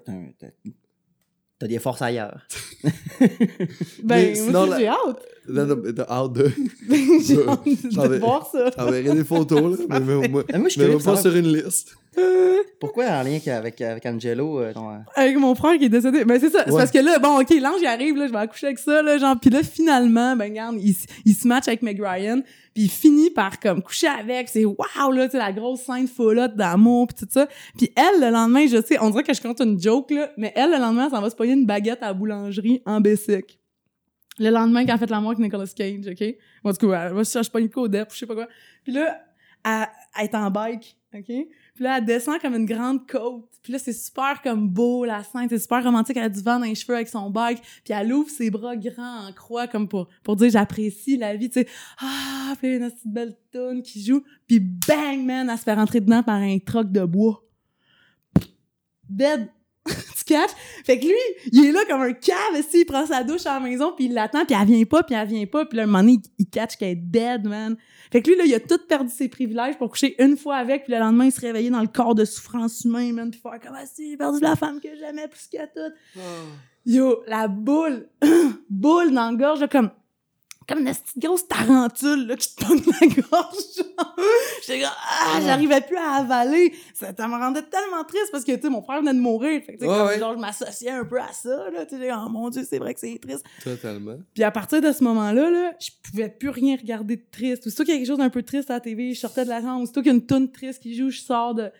t'as- 1.62 1.69
des 1.69 1.78
forces 1.78 2.02
ailleurs. 2.02 2.40
Ben, 4.02 4.35
sinon, 4.35 4.66
moi, 4.66 4.78
j'ai 4.78 4.88
hâte. 4.88 5.26
Là, 5.49 5.66
t'as- 5.66 5.92
t'as 6.04 6.12
hâte 6.12 6.33
de. 6.33 6.50
j'ai 7.26 7.49
hâte 7.49 7.64
de 7.64 7.90
J'avais- 7.90 8.19
voir 8.19 8.49
ça. 8.50 8.71
T'enverrais 8.71 9.14
des 9.14 9.25
photos, 9.25 9.78
là. 9.78 9.85
Mais, 9.88 10.00
mais, 10.00 10.28
moi, 10.28 10.45
Mais 10.52 10.59
moi, 10.59 10.69
je 10.69 10.81
suis 10.81 10.83
de 10.90 10.97
pas 11.04 11.16
sur 11.16 11.35
une 11.37 11.52
liste. 11.52 11.95
pourquoi, 12.81 13.07
en 13.07 13.23
lien 13.23 13.38
avec, 13.47 13.81
avec 13.81 14.04
Angelo, 14.04 14.61
euh, 14.61 14.73
ton, 14.73 14.90
euh, 14.90 14.99
Avec 15.14 15.37
mon 15.38 15.54
frère 15.54 15.78
qui 15.78 15.85
est 15.85 15.88
décédé. 15.88 16.25
Ben, 16.25 16.38
c'est 16.38 16.50
ça. 16.50 16.64
C'est 16.66 16.73
parce 16.73 16.90
que 16.90 16.99
là, 16.99 17.19
bon, 17.19 17.40
OK, 17.40 17.50
l'ange, 17.61 17.81
il 17.81 17.87
arrive, 17.87 18.16
là, 18.16 18.26
je 18.26 18.33
vais 18.33 18.38
accoucher 18.38 18.66
avec 18.66 18.78
ça, 18.78 19.02
là, 19.02 19.16
genre. 19.19 19.37
Puis 19.40 19.50
là, 19.50 19.62
finalement, 19.62 20.37
ben, 20.37 20.50
regarde, 20.50 20.76
il, 20.78 20.95
il 21.25 21.35
se 21.35 21.49
match 21.49 21.69
avec 21.69 21.83
Meg 21.83 22.00
Ryan. 22.02 22.42
Puis 22.75 22.85
il 22.85 22.90
finit 22.90 23.31
par, 23.31 23.59
comme, 23.61 23.83
coucher 23.83 24.09
avec. 24.09 24.49
C'est 24.49 24.64
wow, 24.64 25.11
là, 25.12 25.26
tu 25.26 25.33
sais, 25.33 25.38
la 25.38 25.52
grosse 25.52 25.83
scène 25.83 26.07
folotte 26.07 26.54
d'amour, 26.54 27.07
puis 27.09 27.26
tout 27.26 27.33
ça. 27.33 27.49
Puis 27.76 27.92
elle, 27.97 28.21
le 28.21 28.31
lendemain, 28.31 28.66
je 28.66 28.83
sais, 28.83 28.99
on 29.00 29.11
dirait 29.11 29.25
que 29.25 29.35
je 29.35 29.40
compte 29.40 29.61
une 29.61 29.81
joke, 29.81 30.11
là, 30.11 30.31
mais 30.37 30.52
elle, 30.54 30.71
le 30.71 30.78
lendemain, 30.78 31.09
s'en 31.09 31.21
va 31.21 31.31
se 31.31 31.37
pogner 31.37 31.52
une 31.52 31.66
baguette 31.66 32.02
à 32.02 32.09
la 32.09 32.14
boulangerie 32.14 32.83
en 32.85 33.00
Bessic. 33.00 33.59
Le 34.38 34.50
lendemain, 34.50 34.85
quand 34.85 34.92
elle 34.92 34.95
a 34.95 34.99
fait 34.99 35.11
l'amour 35.11 35.31
avec 35.31 35.40
Nicolas 35.40 35.66
Cage, 35.66 36.07
OK? 36.09 36.37
Bon, 36.64 36.71
du 36.71 36.78
coup, 36.78 36.92
elle 36.92 37.12
va 37.12 37.25
se 37.25 37.33
chercher 37.33 37.50
pas 37.50 37.61
une 37.61 37.69
codep, 37.69 38.09
je 38.12 38.19
sais 38.19 38.26
pas 38.26 38.35
quoi. 38.35 38.49
Puis 38.83 38.92
là, 38.92 39.21
elle, 39.64 39.88
elle 40.19 40.25
est 40.25 40.35
en 40.35 40.50
bike, 40.50 40.97
OK? 41.14 41.33
Puis 41.75 41.85
là, 41.85 41.99
elle 41.99 42.05
descend 42.05 42.38
comme 42.41 42.55
une 42.55 42.67
grande 42.67 43.07
côte. 43.07 43.49
Puis 43.62 43.73
là, 43.73 43.79
c'est 43.79 43.93
super 43.93 44.43
comme 44.43 44.69
beau, 44.69 45.05
la 45.05 45.23
scène. 45.25 45.47
C'est 45.49 45.59
super 45.59 45.83
romantique. 45.83 46.17
Elle 46.17 46.25
a 46.25 46.29
du 46.29 46.43
vent 46.43 46.59
dans 46.59 46.67
les 46.67 46.75
cheveux 46.75 46.95
avec 46.95 47.09
son 47.09 47.31
bike. 47.31 47.62
Puis 47.85 47.95
elle 47.95 48.12
ouvre 48.12 48.29
ses 48.29 48.50
bras 48.50 48.76
grands 48.76 49.29
en 49.29 49.33
croix 49.33 49.67
comme 49.69 49.88
pour, 49.88 50.09
pour 50.23 50.37
dire 50.37 50.50
j'apprécie 50.50 51.17
la 51.17 51.37
vie, 51.37 51.49
tu 51.49 51.61
sais. 51.61 51.69
Ah, 52.00 52.55
puis 52.59 52.76
une 52.76 52.91
petite 52.91 53.07
belle 53.07 53.37
toune 53.52 53.83
qui 53.83 54.05
joue. 54.05 54.23
Puis 54.47 54.61
bang, 54.61 55.25
man, 55.25 55.49
elle 55.49 55.59
se 55.59 55.62
fait 55.62 55.75
rentrer 55.75 56.00
dedans 56.00 56.23
par 56.23 56.37
un 56.37 56.59
troc 56.59 56.91
de 56.91 57.05
bois. 57.05 57.43
Dead. 59.09 59.49
Fait 60.85 60.99
que 60.99 61.05
lui, 61.05 61.14
il 61.52 61.67
est 61.67 61.73
là 61.73 61.81
comme 61.88 62.02
un 62.02 62.12
cave, 62.12 62.59
ici, 62.59 62.81
il 62.81 62.85
prend 62.85 63.07
sa 63.07 63.23
douche 63.23 63.47
à 63.47 63.55
la 63.55 63.61
maison, 63.61 63.93
puis 63.95 64.07
il 64.07 64.14
l'attend, 64.14 64.45
puis 64.45 64.57
elle 64.59 64.67
vient 64.67 64.85
pas, 64.85 65.02
puis 65.02 65.14
elle 65.14 65.29
vient 65.29 65.47
pas, 65.47 65.64
puis 65.64 65.76
là, 65.76 65.85
un 65.85 65.87
moment 65.87 66.00
donné, 66.00 66.13
il, 66.39 66.45
il 66.45 66.47
catch 66.47 66.76
qu'elle 66.76 66.91
est 66.91 66.97
dead, 66.97 67.47
man. 67.47 67.76
Fait 68.11 68.23
que 68.23 68.30
lui, 68.30 68.37
là, 68.37 68.45
il 68.45 68.54
a 68.54 68.61
tout 68.61 68.78
perdu 68.89 69.11
ses 69.11 69.28
privilèges 69.28 69.78
pour 69.78 69.91
coucher 69.91 70.15
une 70.23 70.37
fois 70.37 70.56
avec, 70.56 70.85
puis 70.85 70.93
le 70.93 70.99
lendemain, 70.99 71.26
il 71.26 71.32
se 71.32 71.41
réveillait 71.41 71.71
dans 71.71 71.80
le 71.80 71.89
corps 71.89 72.15
de 72.15 72.25
souffrance 72.25 72.85
humaine, 72.85 73.15
man, 73.15 73.30
puis 73.30 73.41
faire 73.41 73.58
comme 73.61 73.76
ah, 73.76 73.87
si, 73.87 74.11
j'ai 74.11 74.17
perdu 74.17 74.41
la 74.41 74.56
femme 74.56 74.80
que 74.80 74.89
j'aimais 74.99 75.28
plus 75.28 75.49
que 75.50 75.65
tout. 75.65 75.95
Yo, 76.85 77.23
la 77.26 77.49
boule, 77.49 78.08
boule 78.71 79.13
dans 79.13 79.30
la 79.30 79.37
gorge, 79.37 79.61
là, 79.61 79.69
comme, 79.69 79.91
comme 80.68 80.78
une 80.80 80.84
petite 80.86 81.18
grosse 81.18 81.46
tarentule, 81.48 82.26
là, 82.26 82.36
qui 82.36 82.54
te 82.54 82.64
pogne 82.64 82.80
la 83.00 83.06
gorge. 83.08 83.54
J'étais 84.66 84.80
comme, 84.82 84.90
ah, 85.10 85.40
j'arrivais 85.44 85.80
plus 85.80 85.96
à 85.96 86.16
avaler. 86.16 86.72
Ça, 86.94 87.08
ça 87.16 87.28
me 87.28 87.34
rendait 87.34 87.62
tellement 87.62 88.04
triste 88.04 88.28
parce 88.32 88.44
que, 88.44 88.52
tu 88.52 88.62
sais, 88.62 88.68
mon 88.68 88.82
frère 88.82 89.00
venait 89.00 89.14
de 89.14 89.18
mourir. 89.20 89.62
Fait 89.64 89.76
que, 89.76 89.84
Ouais, 89.84 90.02
ouais. 90.06 90.18
genre, 90.18 90.34
je 90.34 90.38
m'associais 90.38 90.90
un 90.90 91.04
peu 91.04 91.20
à 91.20 91.32
ça, 91.32 91.70
là, 91.70 91.84
tu 91.86 91.98
sais, 91.98 92.10
oh 92.12 92.28
mon 92.28 92.48
Dieu, 92.50 92.62
c'est 92.68 92.78
vrai 92.78 92.94
que 92.94 93.00
c'est 93.00 93.18
triste. 93.20 93.44
Totalement. 93.62 94.16
Puis 94.34 94.42
à 94.44 94.50
partir 94.50 94.80
de 94.80 94.92
ce 94.92 95.02
moment-là, 95.04 95.50
là, 95.50 95.72
je 95.80 95.90
pouvais 96.02 96.28
plus 96.28 96.48
rien 96.50 96.76
regarder 96.76 97.16
de 97.16 97.25
triste. 97.30 97.66
Aussitôt 97.66 97.84
qu'il 97.84 97.94
y 97.94 97.96
a 97.96 97.98
quelque 97.98 98.08
chose 98.08 98.18
d'un 98.18 98.30
peu 98.30 98.42
triste 98.42 98.70
à 98.70 98.75
la 98.75 98.80
TV, 98.80 99.14
je 99.14 99.20
sortais 99.20 99.44
de 99.44 99.50
la 99.50 99.60
chambre. 99.60 99.82
Aussitôt 99.82 100.00
qu'il 100.02 100.12
y 100.12 100.14
a 100.14 100.16
une 100.18 100.26
toune 100.26 100.50
triste 100.50 100.82
qui 100.82 100.94
joue, 100.94 101.10
je 101.10 101.20
sors 101.20 101.54
de... 101.54 101.70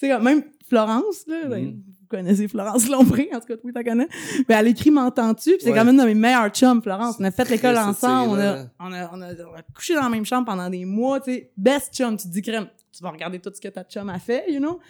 Tu 0.00 0.06
sais, 0.08 0.18
même 0.18 0.42
Florence, 0.68 1.26
là, 1.26 1.46
ben, 1.46 1.64
Mhm. 1.66 1.70
vous 2.00 2.06
connaissez 2.08 2.48
Florence 2.48 2.88
Lombré, 2.88 3.28
en 3.34 3.40
tout 3.40 3.46
cas, 3.46 3.54
oui, 3.62 3.72
t'en 3.72 3.82
connais. 3.82 4.08
Ben, 4.48 4.58
elle 4.60 4.68
écrit 4.68 4.90
M'entends-tu? 4.90 5.50
Puis 5.52 5.58
c'est 5.60 5.70
Ouais. 5.70 5.76
quand 5.78 5.84
même 5.84 5.94
une 5.94 6.00
de 6.00 6.06
mes 6.06 6.14
meilleures 6.14 6.48
chums, 6.50 6.82
Florence. 6.82 7.16
On 7.20 7.24
a 7.24 7.30
fait 7.30 7.48
l'école 7.50 7.76
ensemble, 7.76 8.30
on 8.30 8.40
a, 8.40 8.64
on, 8.80 8.92
a, 8.92 9.10
on, 9.12 9.20
a, 9.22 9.32
on 9.52 9.54
a 9.56 9.62
couché 9.74 9.94
dans 9.94 10.02
la 10.02 10.08
même 10.08 10.24
chambre 10.24 10.46
pendant 10.46 10.70
des 10.70 10.84
mois, 10.84 11.20
tu 11.20 11.32
sais. 11.32 11.50
Best 11.56 11.94
chum, 11.94 12.16
tu 12.16 12.28
te 12.28 12.32
dis, 12.32 12.40
crème, 12.42 12.66
tu 12.92 13.02
vas 13.02 13.10
regarder 13.10 13.38
tout 13.38 13.50
ce 13.54 13.60
que 13.60 13.68
ta 13.68 13.84
chum 13.84 14.08
a 14.08 14.18
fait, 14.18 14.50
you 14.50 14.58
know? 14.58 14.80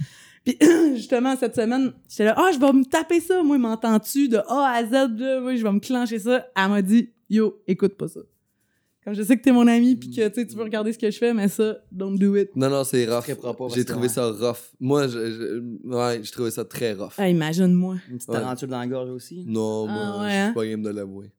Puis 0.44 0.56
justement, 0.94 1.36
cette 1.36 1.56
semaine, 1.56 1.92
j'étais 2.08 2.24
là, 2.24 2.34
ah, 2.36 2.50
je 2.52 2.58
vais 2.58 2.72
me 2.72 2.84
taper 2.84 3.20
ça, 3.20 3.42
moi, 3.42 3.58
m'entends-tu? 3.58 4.28
De 4.28 4.38
A 4.48 4.70
à 4.74 4.84
Z, 4.84 4.90
là, 5.18 5.40
moi, 5.40 5.54
je 5.56 5.62
vais 5.62 5.72
me 5.72 5.80
clencher 5.80 6.18
ça. 6.18 6.46
Elle 6.56 6.68
m'a 6.70 6.80
dit, 6.82 7.10
yo, 7.28 7.60
écoute 7.66 7.94
pas 7.96 8.08
ça. 8.08 8.20
Comme 9.04 9.14
je 9.14 9.22
sais 9.22 9.36
que 9.36 9.42
t'es 9.42 9.52
mon 9.52 9.66
ami, 9.66 9.96
puis 9.96 10.10
que 10.10 10.28
tu 10.28 10.54
veux 10.56 10.62
regarder 10.62 10.92
ce 10.92 10.98
que 10.98 11.10
je 11.10 11.16
fais, 11.16 11.32
mais 11.32 11.48
ça, 11.48 11.78
don't 11.90 12.18
do 12.18 12.36
it. 12.36 12.54
Non, 12.54 12.68
non, 12.68 12.84
c'est 12.84 13.06
rough. 13.06 13.24
J'ai 13.26 13.34
que, 13.34 13.80
trouvé 13.90 14.08
ouais. 14.08 14.12
ça 14.12 14.30
rough. 14.30 14.58
Moi, 14.78 15.08
je, 15.08 15.30
je- 15.30 15.88
ouais, 15.88 16.20
j'ai 16.22 16.30
trouvé 16.30 16.50
ça 16.50 16.64
très 16.66 16.92
rough. 16.92 17.14
Ah, 17.16 17.28
imagine-moi. 17.28 17.96
Une 18.10 18.16
petite 18.18 18.28
Ouais. 18.28 18.36
tarentule 18.36 18.68
dans 18.68 18.78
la 18.78 18.86
gorge 18.86 19.08
aussi. 19.10 19.44
Non, 19.46 19.86
Ah, 19.88 19.92
moi, 19.92 20.22
ouais, 20.24 20.30
je 20.30 20.36
hein? 20.36 20.44
suis 20.46 20.54
pas 20.54 20.66
game 20.66 20.82
de 20.82 20.90
l'avouer. 20.90 21.30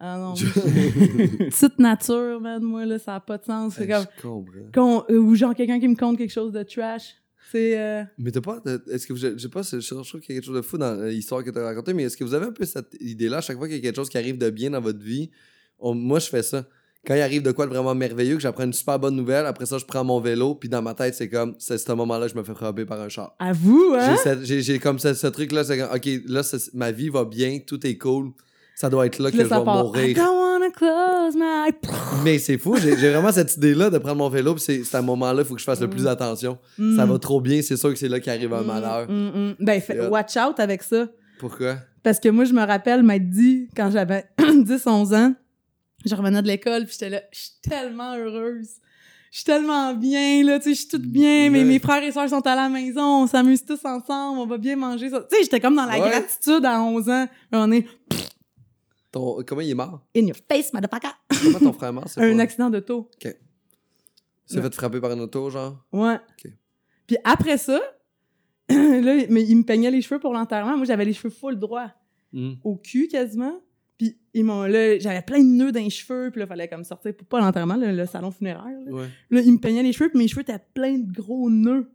Ah 0.00 0.18
non, 0.18 0.34
petite 0.90 1.78
nature, 1.78 2.40
man, 2.40 2.62
moi, 2.62 2.84
là, 2.84 2.98
ça 2.98 3.14
a 3.14 3.20
pas 3.20 3.38
de 3.38 3.44
sens. 3.44 3.74
C'est 3.76 3.86
comme, 3.86 4.04
Je 4.16 4.22
comprends. 4.22 5.04
euh, 5.08 5.16
ou 5.18 5.34
genre 5.34 5.54
quelqu'un 5.54 5.80
qui 5.80 5.88
me 5.88 5.96
compte 5.96 6.18
quelque 6.18 6.32
chose 6.32 6.52
de 6.52 6.62
trash. 6.62 7.14
C'est, 7.50 7.78
euh, 7.80 8.02
Mais 8.18 8.30
t'as 8.32 8.40
pas. 8.40 8.60
Est-ce 8.90 9.06
que 9.06 9.12
vous. 9.12 9.18
Je 9.20 9.38
sais 9.38 9.48
pas, 9.48 9.62
je 9.62 9.78
je 9.80 9.88
trouve 9.94 10.20
qu'il 10.20 10.34
y 10.34 10.38
a 10.38 10.40
quelque 10.40 10.44
chose 10.46 10.56
de 10.56 10.62
fou 10.62 10.76
dans 10.78 11.00
l'histoire 11.06 11.44
que 11.44 11.50
t'as 11.50 11.62
racontée, 11.64 11.94
mais 11.94 12.02
est-ce 12.02 12.16
que 12.16 12.24
vous 12.24 12.34
avez 12.34 12.46
un 12.46 12.52
peu 12.52 12.64
cette 12.64 12.96
idée-là, 13.00 13.38
à 13.38 13.40
chaque 13.40 13.56
fois 13.56 13.68
qu'il 13.68 13.76
y 13.76 13.78
a 13.78 13.82
quelque 13.82 13.96
chose 13.96 14.08
qui 14.08 14.18
arrive 14.18 14.36
de 14.36 14.50
bien 14.50 14.70
dans 14.70 14.80
votre 14.80 14.98
vie, 14.98 15.30
on- 15.78 15.94
moi 15.94 16.18
je 16.18 16.26
fais 16.26 16.42
ça. 16.42 16.66
Quand 17.06 17.14
il 17.14 17.20
arrive 17.20 17.42
de 17.42 17.52
quoi 17.52 17.66
de 17.66 17.70
vraiment 17.70 17.94
merveilleux, 17.94 18.34
que 18.36 18.42
j'apprends 18.42 18.64
une 18.64 18.72
super 18.72 18.98
bonne 18.98 19.14
nouvelle, 19.14 19.46
après 19.46 19.64
ça 19.66 19.78
je 19.78 19.84
prends 19.84 20.02
mon 20.04 20.18
vélo, 20.20 20.54
puis 20.56 20.68
dans 20.68 20.82
ma 20.82 20.94
tête 20.94 21.14
c'est 21.14 21.28
comme, 21.28 21.54
c'est 21.58 21.78
ce 21.78 21.92
moment-là, 21.92 22.26
je 22.28 22.34
me 22.34 22.42
fais 22.42 22.54
frapper 22.54 22.84
par 22.84 23.00
un 23.00 23.08
char. 23.08 23.34
à 23.38 23.52
vous, 23.52 23.94
hein? 23.96 24.16
J'ai 24.42 24.78
comme 24.78 24.98
ce, 24.98 25.14
ce 25.14 25.26
truc-là, 25.28 25.62
c'est 25.64 25.78
comme, 25.78 25.94
ok, 25.94 26.08
là 26.26 26.42
ma 26.74 26.90
vie 26.90 27.08
va 27.08 27.24
bien, 27.24 27.58
tout 27.64 27.86
est 27.86 27.96
cool, 27.96 28.30
ça 28.74 28.90
doit 28.90 29.06
être 29.06 29.18
là 29.20 29.28
Puis 29.30 29.38
que 29.38 29.44
je 29.44 29.48
vais 29.48 29.54
part, 29.64 29.78
I 29.78 29.82
mourir. 29.84 30.16
don't 30.16 30.36
wanna 30.36 30.70
close 30.70 31.36
my... 31.36 31.70
Mais 32.24 32.38
c'est 32.38 32.58
fou, 32.58 32.76
j'ai 32.76 32.94
vraiment 32.94 33.30
cette 33.32 33.56
idée-là 33.56 33.88
de 33.90 33.98
prendre 33.98 34.16
mon 34.16 34.28
vélo, 34.28 34.54
puis 34.54 34.62
c'est 34.84 34.94
à 34.96 34.98
un 34.98 35.02
moment-là, 35.02 35.42
il 35.42 35.44
faut 35.46 35.54
que 35.54 35.60
je 35.60 35.64
fasse 35.64 35.80
le 35.80 35.86
Mm. 35.86 35.90
plus 35.90 36.06
attention. 36.08 36.58
Mm. 36.78 36.96
Ça 36.96 37.06
va 37.06 37.18
trop 37.18 37.40
bien, 37.40 37.62
c'est 37.62 37.76
sûr 37.76 37.90
que 37.92 37.98
c'est 37.98 38.08
là 38.08 38.18
qu'arrive 38.20 38.52
un 38.52 38.62
Mm, 38.62 38.66
malheur. 38.66 39.06
Ben, 39.60 39.80
fait- 39.80 40.08
watch 40.08 40.36
out 40.36 40.58
avec 40.58 40.82
ça. 40.82 41.06
Pourquoi? 41.38 41.76
Parce 42.02 42.18
que 42.20 42.28
moi, 42.28 42.44
je 42.44 42.52
me 42.52 42.64
rappelle 42.66 43.02
m'être 43.02 43.28
dit, 43.30 43.68
quand 43.76 43.90
j'avais 43.90 44.24
10-11 44.38 45.14
ans, 45.14 45.34
je 46.04 46.14
revenais 46.14 46.42
de 46.42 46.46
l'école, 46.46 46.84
puis 46.84 46.92
j'étais 46.92 47.10
là, 47.10 47.22
je 47.32 47.38
suis 47.38 47.50
tellement 47.62 48.14
heureuse. 48.16 48.68
Je 49.32 49.38
suis 49.38 49.44
tellement 49.44 49.92
bien, 49.94 50.42
là, 50.44 50.58
tu 50.58 50.64
sais, 50.64 50.70
je 50.74 50.78
suis 50.80 50.88
toute 50.88 51.02
bien, 51.06 51.50
mais 51.50 51.64
mes 51.64 51.78
frères 51.78 52.02
et 52.02 52.12
sœurs 52.12 52.28
sont 52.30 52.46
à 52.46 52.54
la 52.54 52.68
maison, 52.68 53.22
on 53.22 53.26
s'amuse 53.26 53.64
tous 53.64 53.84
ensemble, 53.84 54.38
on 54.38 54.46
va 54.46 54.56
bien 54.56 54.76
manger. 54.76 55.10
ça. 55.10 55.20
Tu 55.28 55.36
sais, 55.36 55.42
j'étais 55.42 55.60
comme 55.60 55.74
dans 55.76 55.84
la 55.84 55.98
Ouais. 56.00 56.08
gratitude 56.10 56.64
à 56.64 56.80
11 56.82 57.08
ans. 57.10 57.26
On 57.52 57.70
est 57.72 57.86
Ton, 59.12 59.42
comment 59.46 59.60
il 59.60 59.70
est 59.70 59.74
mort? 59.74 60.06
in 60.16 60.26
your 60.26 60.36
face, 60.48 60.72
motherfucker. 60.72 61.08
Comment 61.42 61.58
ton 61.58 61.72
frère 61.72 61.88
est 61.90 61.92
mort? 61.92 62.04
c'est 62.08 62.20
Un 62.22 62.36
pas- 62.36 62.42
accident 62.42 62.70
d'auto. 62.70 63.10
Il 63.24 63.32
s'est 64.46 64.62
fait 64.62 64.74
frapper 64.74 65.00
par 65.00 65.12
une 65.12 65.20
auto, 65.20 65.50
genre? 65.50 65.84
Ouais. 65.92 66.14
Ok. 66.14 66.52
Puis 67.06 67.16
après 67.24 67.58
ça, 67.58 67.80
là, 68.68 69.24
mais 69.28 69.42
il 69.42 69.56
me 69.56 69.62
peignait 69.64 69.90
les 69.90 70.02
cheveux 70.02 70.20
pour 70.20 70.32
l'enterrement. 70.32 70.76
Moi, 70.76 70.86
j'avais 70.86 71.04
les 71.04 71.12
cheveux 71.12 71.30
full 71.34 71.58
droit. 71.58 71.90
Hmm. 72.32 72.54
au 72.64 72.76
cul 72.76 73.06
quasiment. 73.08 73.60
Puis 73.98 74.16
ils 74.34 74.44
m'ont 74.44 74.64
là, 74.64 74.98
j'avais 74.98 75.22
plein 75.22 75.38
de 75.38 75.48
nœuds 75.48 75.72
dans 75.72 75.80
les 75.80 75.90
cheveux, 75.90 76.30
puis 76.30 76.40
là, 76.40 76.46
fallait 76.46 76.68
comme 76.68 76.84
sortir 76.84 77.14
pour 77.14 77.26
pas 77.26 77.40
l'enterrement, 77.40 77.76
le, 77.76 77.92
le 77.92 78.06
salon 78.06 78.30
funéraire. 78.30 78.78
Là. 78.84 78.92
Ouais. 78.92 79.06
Là, 79.30 79.40
ils 79.40 79.52
me 79.52 79.58
peignaient 79.58 79.82
les 79.82 79.92
cheveux, 79.92 80.10
puis 80.10 80.18
mes 80.18 80.28
cheveux 80.28 80.42
étaient 80.42 80.60
pleins 80.74 80.98
de 80.98 81.12
gros 81.12 81.50
nœuds. 81.50 81.90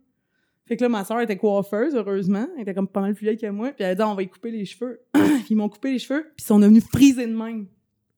Fait 0.66 0.78
que 0.78 0.84
là, 0.84 0.90
ma 0.90 1.04
soeur 1.04 1.20
était 1.22 1.38
coiffeuse, 1.38 1.96
heureusement. 1.96 2.48
Elle 2.56 2.62
était 2.62 2.74
comme 2.74 2.88
pas 2.88 3.02
mal 3.02 3.14
plus 3.14 3.26
vieille 3.26 3.38
que 3.38 3.48
moi. 3.48 3.72
Puis 3.72 3.84
elle 3.84 3.92
a 3.92 3.96
dit, 3.96 4.02
on 4.04 4.16
va 4.16 4.24
y 4.24 4.30
couper 4.30 4.52
les 4.52 4.66
cheveux. 4.66 5.02
puis 5.14 5.48
ils 5.50 5.56
m'ont 5.56 5.70
coupé 5.70 5.92
les 5.92 6.00
cheveux, 6.00 6.24
puis 6.36 6.44
ils 6.44 6.48
sont 6.48 6.60
devenus 6.60 6.84
frisés 6.86 7.28
de 7.28 7.36
même. 7.36 7.68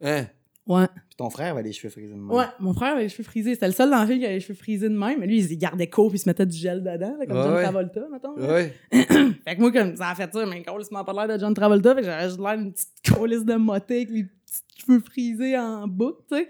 Hein? 0.02 0.28
Ouais. 0.66 0.88
Puis 0.88 1.18
ton 1.18 1.30
frère 1.30 1.52
avait 1.52 1.64
les 1.64 1.74
cheveux 1.74 1.90
frisés 1.90 2.14
de 2.14 2.20
même. 2.20 2.32
Ouais, 2.32 2.46
mon 2.60 2.74
frère 2.74 2.94
avait 2.94 3.04
les 3.04 3.10
cheveux 3.10 3.24
frisés. 3.24 3.54
C'était 3.54 3.68
le 3.68 3.74
seul 3.74 3.90
dans 3.90 4.00
la 4.00 4.08
fille 4.08 4.20
qui 4.20 4.26
avait 4.26 4.36
les 4.36 4.40
cheveux 4.40 4.58
frisés 4.58 4.88
de 4.88 4.98
même. 4.98 5.20
Mais 5.20 5.28
lui, 5.28 5.40
il 5.40 5.48
les 5.48 5.58
gardait 5.58 5.88
courts, 5.88 6.10
puis 6.10 6.18
il 6.18 6.22
se 6.22 6.30
mettait 6.30 6.46
du 6.46 6.58
gel 6.58 6.80
dedans, 6.82 7.16
là, 7.20 7.26
comme 7.26 7.38
Ouais, 7.38 7.44
John 7.44 7.54
ouais. 7.54 7.64
Travolta, 7.64 8.02
mettons. 8.12 8.36
Ouais. 8.38 8.74
Fait 8.92 9.56
que 9.56 9.60
moi, 9.60 9.72
comme 9.72 9.96
ça 9.96 10.10
a 10.10 10.16
fait 10.16 10.32
ça, 10.32 10.46
mais 10.46 10.64
Cole, 10.64 10.84
m'a 10.92 11.04
pas 11.04 11.14
l'air 11.14 11.36
de 11.36 11.42
John 11.42 11.54
Travolta. 11.54 11.96
Fait 11.96 12.02
que 12.02 12.08
j'avais 12.08 12.28
juste 12.28 12.40
l'air 12.40 12.58
d'une 12.58 12.72
petite 12.72 12.90
colisse 13.14 13.44
de 13.44 13.56
moté 13.56 13.96
avec 13.98 14.10
les 14.10 14.24
petits 14.24 14.62
cheveux 14.86 15.00
frisés 15.00 15.58
en 15.58 15.88
boucle, 15.88 16.22
tu 16.32 16.38
sais. 16.38 16.48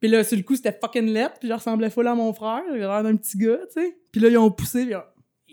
Puis 0.00 0.10
là, 0.10 0.24
sur 0.24 0.36
le 0.36 0.42
coup, 0.42 0.56
c'était 0.56 0.76
fucking 0.78 1.06
lettre, 1.06 1.36
puis 1.38 1.48
je 1.48 1.54
ressemblais 1.54 1.90
full 1.90 2.06
à 2.06 2.14
mon 2.14 2.32
frère. 2.32 2.62
J'avais 2.68 2.80
l'air 2.80 3.02
d'un 3.02 3.16
petit 3.16 3.38
gars, 3.38 3.58
tu 3.74 3.82
sais. 3.82 3.96
Puis 4.12 4.20
là, 4.20 4.28
ils 4.28 4.38
ont 4.38 4.50
poussé, 4.50 4.82
puis 4.82 4.90
ils 4.90 4.96
ont, 4.96 5.02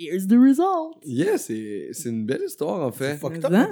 Here's 0.03 0.27
the 0.27 0.33
result. 0.33 0.97
Yeah, 1.05 1.37
c'est 1.37 1.89
c'est 1.91 2.09
une 2.09 2.25
belle 2.25 2.41
histoire, 2.45 2.87
en 2.87 2.91
C'est 2.91 3.11
fait. 3.11 3.17
fucked 3.17 3.45
up, 3.45 3.51
hein? 3.53 3.69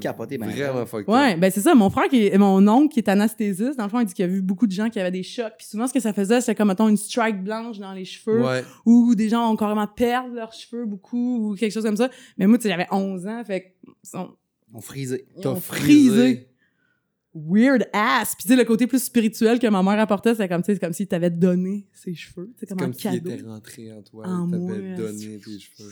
capoté, 0.00 0.38
ben. 0.38 0.48
Vraiment 0.50 0.86
fucked 0.86 1.08
Ouais, 1.08 1.34
up. 1.34 1.40
ben 1.40 1.50
c'est 1.50 1.60
ça. 1.60 1.74
Mon 1.74 1.90
frère, 1.90 2.08
qui 2.08 2.26
est, 2.26 2.38
mon 2.38 2.66
oncle, 2.68 2.92
qui 2.94 3.00
est 3.00 3.08
anesthésiste, 3.08 3.76
dans 3.78 3.84
le 3.84 3.90
fond, 3.90 4.00
il 4.00 4.06
dit 4.06 4.14
qu'il 4.14 4.24
a 4.24 4.28
vu 4.28 4.42
beaucoup 4.42 4.66
de 4.66 4.72
gens 4.72 4.88
qui 4.90 5.00
avaient 5.00 5.10
des 5.10 5.22
chocs. 5.22 5.52
Puis 5.58 5.66
souvent, 5.66 5.86
ce 5.86 5.92
que 5.92 6.00
ça 6.00 6.12
faisait, 6.12 6.40
c'était 6.40 6.54
comme, 6.54 6.68
mettons, 6.68 6.88
une 6.88 6.96
strike 6.96 7.42
blanche 7.42 7.78
dans 7.78 7.92
les 7.92 8.04
cheveux. 8.04 8.42
Ouais. 8.44 8.62
Ou 8.86 9.14
des 9.14 9.28
gens 9.28 9.50
ont 9.50 9.56
carrément 9.56 9.86
perdu 9.86 10.34
leurs 10.36 10.52
cheveux 10.52 10.84
beaucoup, 10.86 11.50
ou 11.50 11.54
quelque 11.56 11.72
chose 11.72 11.84
comme 11.84 11.96
ça. 11.96 12.10
Mais 12.38 12.46
moi, 12.46 12.58
tu 12.58 12.62
sais, 12.64 12.68
j'avais 12.68 12.86
11 12.90 13.26
ans, 13.26 13.42
fait 13.44 13.60
que... 13.62 13.66
ils 14.04 14.08
sont- 14.08 14.30
On 14.74 14.80
frisé. 14.80 15.26
ils 15.36 15.42
T'as 15.42 15.50
ont 15.50 15.56
frisé. 15.56 16.48
Weird 17.34 17.88
ass. 17.92 18.34
Puis 18.34 18.42
tu 18.42 18.48
sais, 18.48 18.56
le 18.56 18.64
côté 18.64 18.86
plus 18.86 19.02
spirituel 19.02 19.58
que 19.58 19.66
ma 19.66 19.82
mère 19.82 19.98
apportait, 20.00 20.34
c'est 20.34 20.48
comme, 20.48 20.62
tu 20.62 20.66
sais, 20.66 20.74
c'est 20.74 20.80
comme 20.80 20.92
s'il 20.92 21.06
t'avait 21.08 21.30
donné 21.30 21.86
ses 21.92 22.14
cheveux. 22.14 22.50
C'est 22.56 22.60
C'est 22.60 22.68
comme, 22.70 22.78
comme 22.78 22.90
un 22.90 22.92
s'il 22.92 23.10
cadeau. 23.22 23.30
était 23.30 23.42
rentré 23.44 23.92
en 23.92 24.02
toi. 24.02 24.26
En 24.26 24.48
il 24.52 24.58
moi, 24.58 24.74
t'avait 24.74 24.90
euh, 24.92 24.96
donné 24.96 25.38
tes 25.38 25.58
cheveux. 25.58 25.90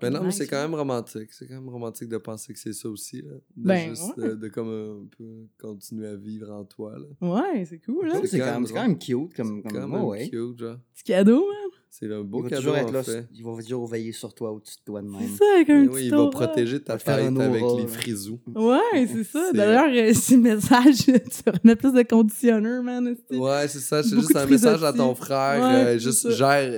Ben 0.00 0.08
non, 0.10 0.22
mais 0.24 0.30
c'est 0.30 0.46
quand 0.46 0.62
même 0.62 0.74
romantique. 0.74 1.32
C'est 1.32 1.46
quand 1.46 1.54
même 1.54 1.68
romantique 1.68 2.08
de 2.08 2.16
penser 2.16 2.54
que 2.54 2.58
c'est 2.58 2.72
ça 2.72 2.88
aussi. 2.88 3.20
Là. 3.20 3.32
De 3.56 3.66
Ben, 3.68 3.90
juste 3.90 4.16
ouais. 4.16 4.28
de, 4.28 4.34
de 4.36 4.48
comme 4.48 4.68
un 4.68 5.06
peu 5.18 5.46
continuer 5.60 6.06
à 6.06 6.16
vivre 6.16 6.50
en 6.50 6.64
toi. 6.64 6.96
Là. 6.98 7.28
Ouais, 7.28 7.64
c'est 7.66 7.78
cool, 7.80 8.08
là. 8.08 8.14
C'est 8.22 8.26
C'est 8.28 8.38
quand 8.38 8.46
quand, 8.46 8.60
même 8.60 8.68
quand 8.72 8.94
cute 8.98 9.34
comme. 9.36 9.62
C'est 9.62 9.62
comme 9.62 9.62
quand 9.62 9.90
ouais, 9.90 9.98
même 9.98 10.04
ouais. 10.04 10.28
cute, 10.30 10.58
genre. 10.58 10.78
Petit 10.94 11.04
cadeau, 11.04 11.46
man. 11.46 11.70
C'est 11.94 12.10
un 12.10 12.22
beau 12.22 12.42
Il 12.42 12.48
cadeau, 12.48 12.62
toujours 12.62 12.76
être 12.78 12.88
en 12.88 12.92
là. 12.92 13.02
fait. 13.02 13.26
Il 13.34 13.44
va 13.44 13.52
toujours 13.62 13.86
veiller 13.86 14.12
sur 14.12 14.32
toi 14.32 14.50
au-dessus 14.50 14.76
de 14.78 14.84
toi 14.86 15.02
de 15.02 15.08
même. 15.08 15.20
C'est 15.30 15.36
ça, 15.36 15.44
avec 15.56 15.68
un 15.68 15.84
petit 15.86 15.94
oui, 15.94 16.02
il 16.06 16.10
va 16.10 16.20
aura. 16.20 16.30
protéger 16.30 16.80
ta 16.80 16.96
tête 16.96 17.08
avec 17.38 17.62
les 17.78 17.86
frisous. 17.86 18.40
Ouais, 18.56 18.78
c'est 19.12 19.24
ça. 19.24 19.52
D'ailleurs, 19.52 19.90
euh, 19.92 20.10
c'est 20.14 20.36
le 20.36 20.40
message, 20.40 20.96
tu 21.04 21.12
remets 21.50 21.76
plus 21.76 21.92
de 21.92 22.00
conditionneur, 22.02 22.82
man. 22.82 23.14
Ouais, 23.30 23.68
c'est 23.68 23.80
ça. 23.80 24.02
C'est 24.02 24.16
juste 24.16 24.34
un 24.34 24.46
message 24.46 24.82
à 24.82 24.94
ton 24.94 25.14
frère. 25.14 25.60
Ouais, 25.60 25.74
euh, 25.94 25.98
juste 25.98 26.30
ça. 26.30 26.30
gère. 26.62 26.72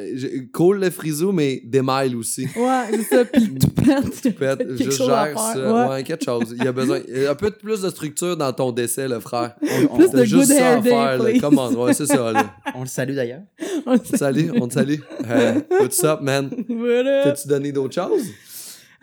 Cool 0.52 0.80
le 0.80 0.90
frisou, 0.90 1.30
mais 1.30 1.62
démaille 1.64 2.16
aussi. 2.16 2.46
Ouais, 2.56 2.82
c'est 2.90 3.02
ça. 3.04 3.24
Puis 3.24 3.54
tu 3.54 3.66
pètes. 3.70 4.20
Tu 4.20 4.32
pètes, 4.32 4.68
juste 4.76 4.98
gère 5.04 5.38
ça. 5.38 5.54
Ouais. 5.88 5.88
Ouais. 5.94 6.02
quelque 6.02 6.24
chose. 6.24 6.56
Il 6.58 6.64
y 6.64 6.66
a 6.66 6.72
besoin. 6.72 6.98
il 7.08 7.22
y 7.22 7.26
a 7.26 7.30
un 7.30 7.34
peu 7.36 7.52
plus 7.52 7.82
de 7.82 7.88
structure 7.88 8.36
dans 8.36 8.52
ton 8.52 8.72
décès, 8.72 9.06
le 9.06 9.20
frère. 9.20 9.54
On, 9.62 9.92
on- 9.92 9.96
Plus 9.96 10.10
T'as 10.10 10.18
de 10.18 10.24
juste 10.24 10.48
good 10.48 10.56
ça 10.58 10.72
hair 10.72 10.78
à 10.78 10.80
day, 10.80 10.90
faire, 10.90 11.18
là. 11.22 11.48
on, 11.70 11.84
ouais, 11.84 11.94
c'est 11.94 12.06
ça, 12.06 12.32
là. 12.32 12.52
on 12.74 12.80
le 12.80 12.86
salue 12.88 13.14
d'ailleurs. 13.14 13.42
On 13.86 13.96
sait- 13.96 14.16
Salut, 14.16 14.50
on 14.60 14.66
te 14.66 14.74
salue. 14.74 14.96
Euh, 15.30 15.60
what's 15.80 16.02
up, 16.04 16.20
man? 16.22 16.50
Voilà. 16.68 17.22
T'as-tu 17.24 17.48
donné 17.48 17.72
d'autres 17.72 17.94
choses? 17.94 18.26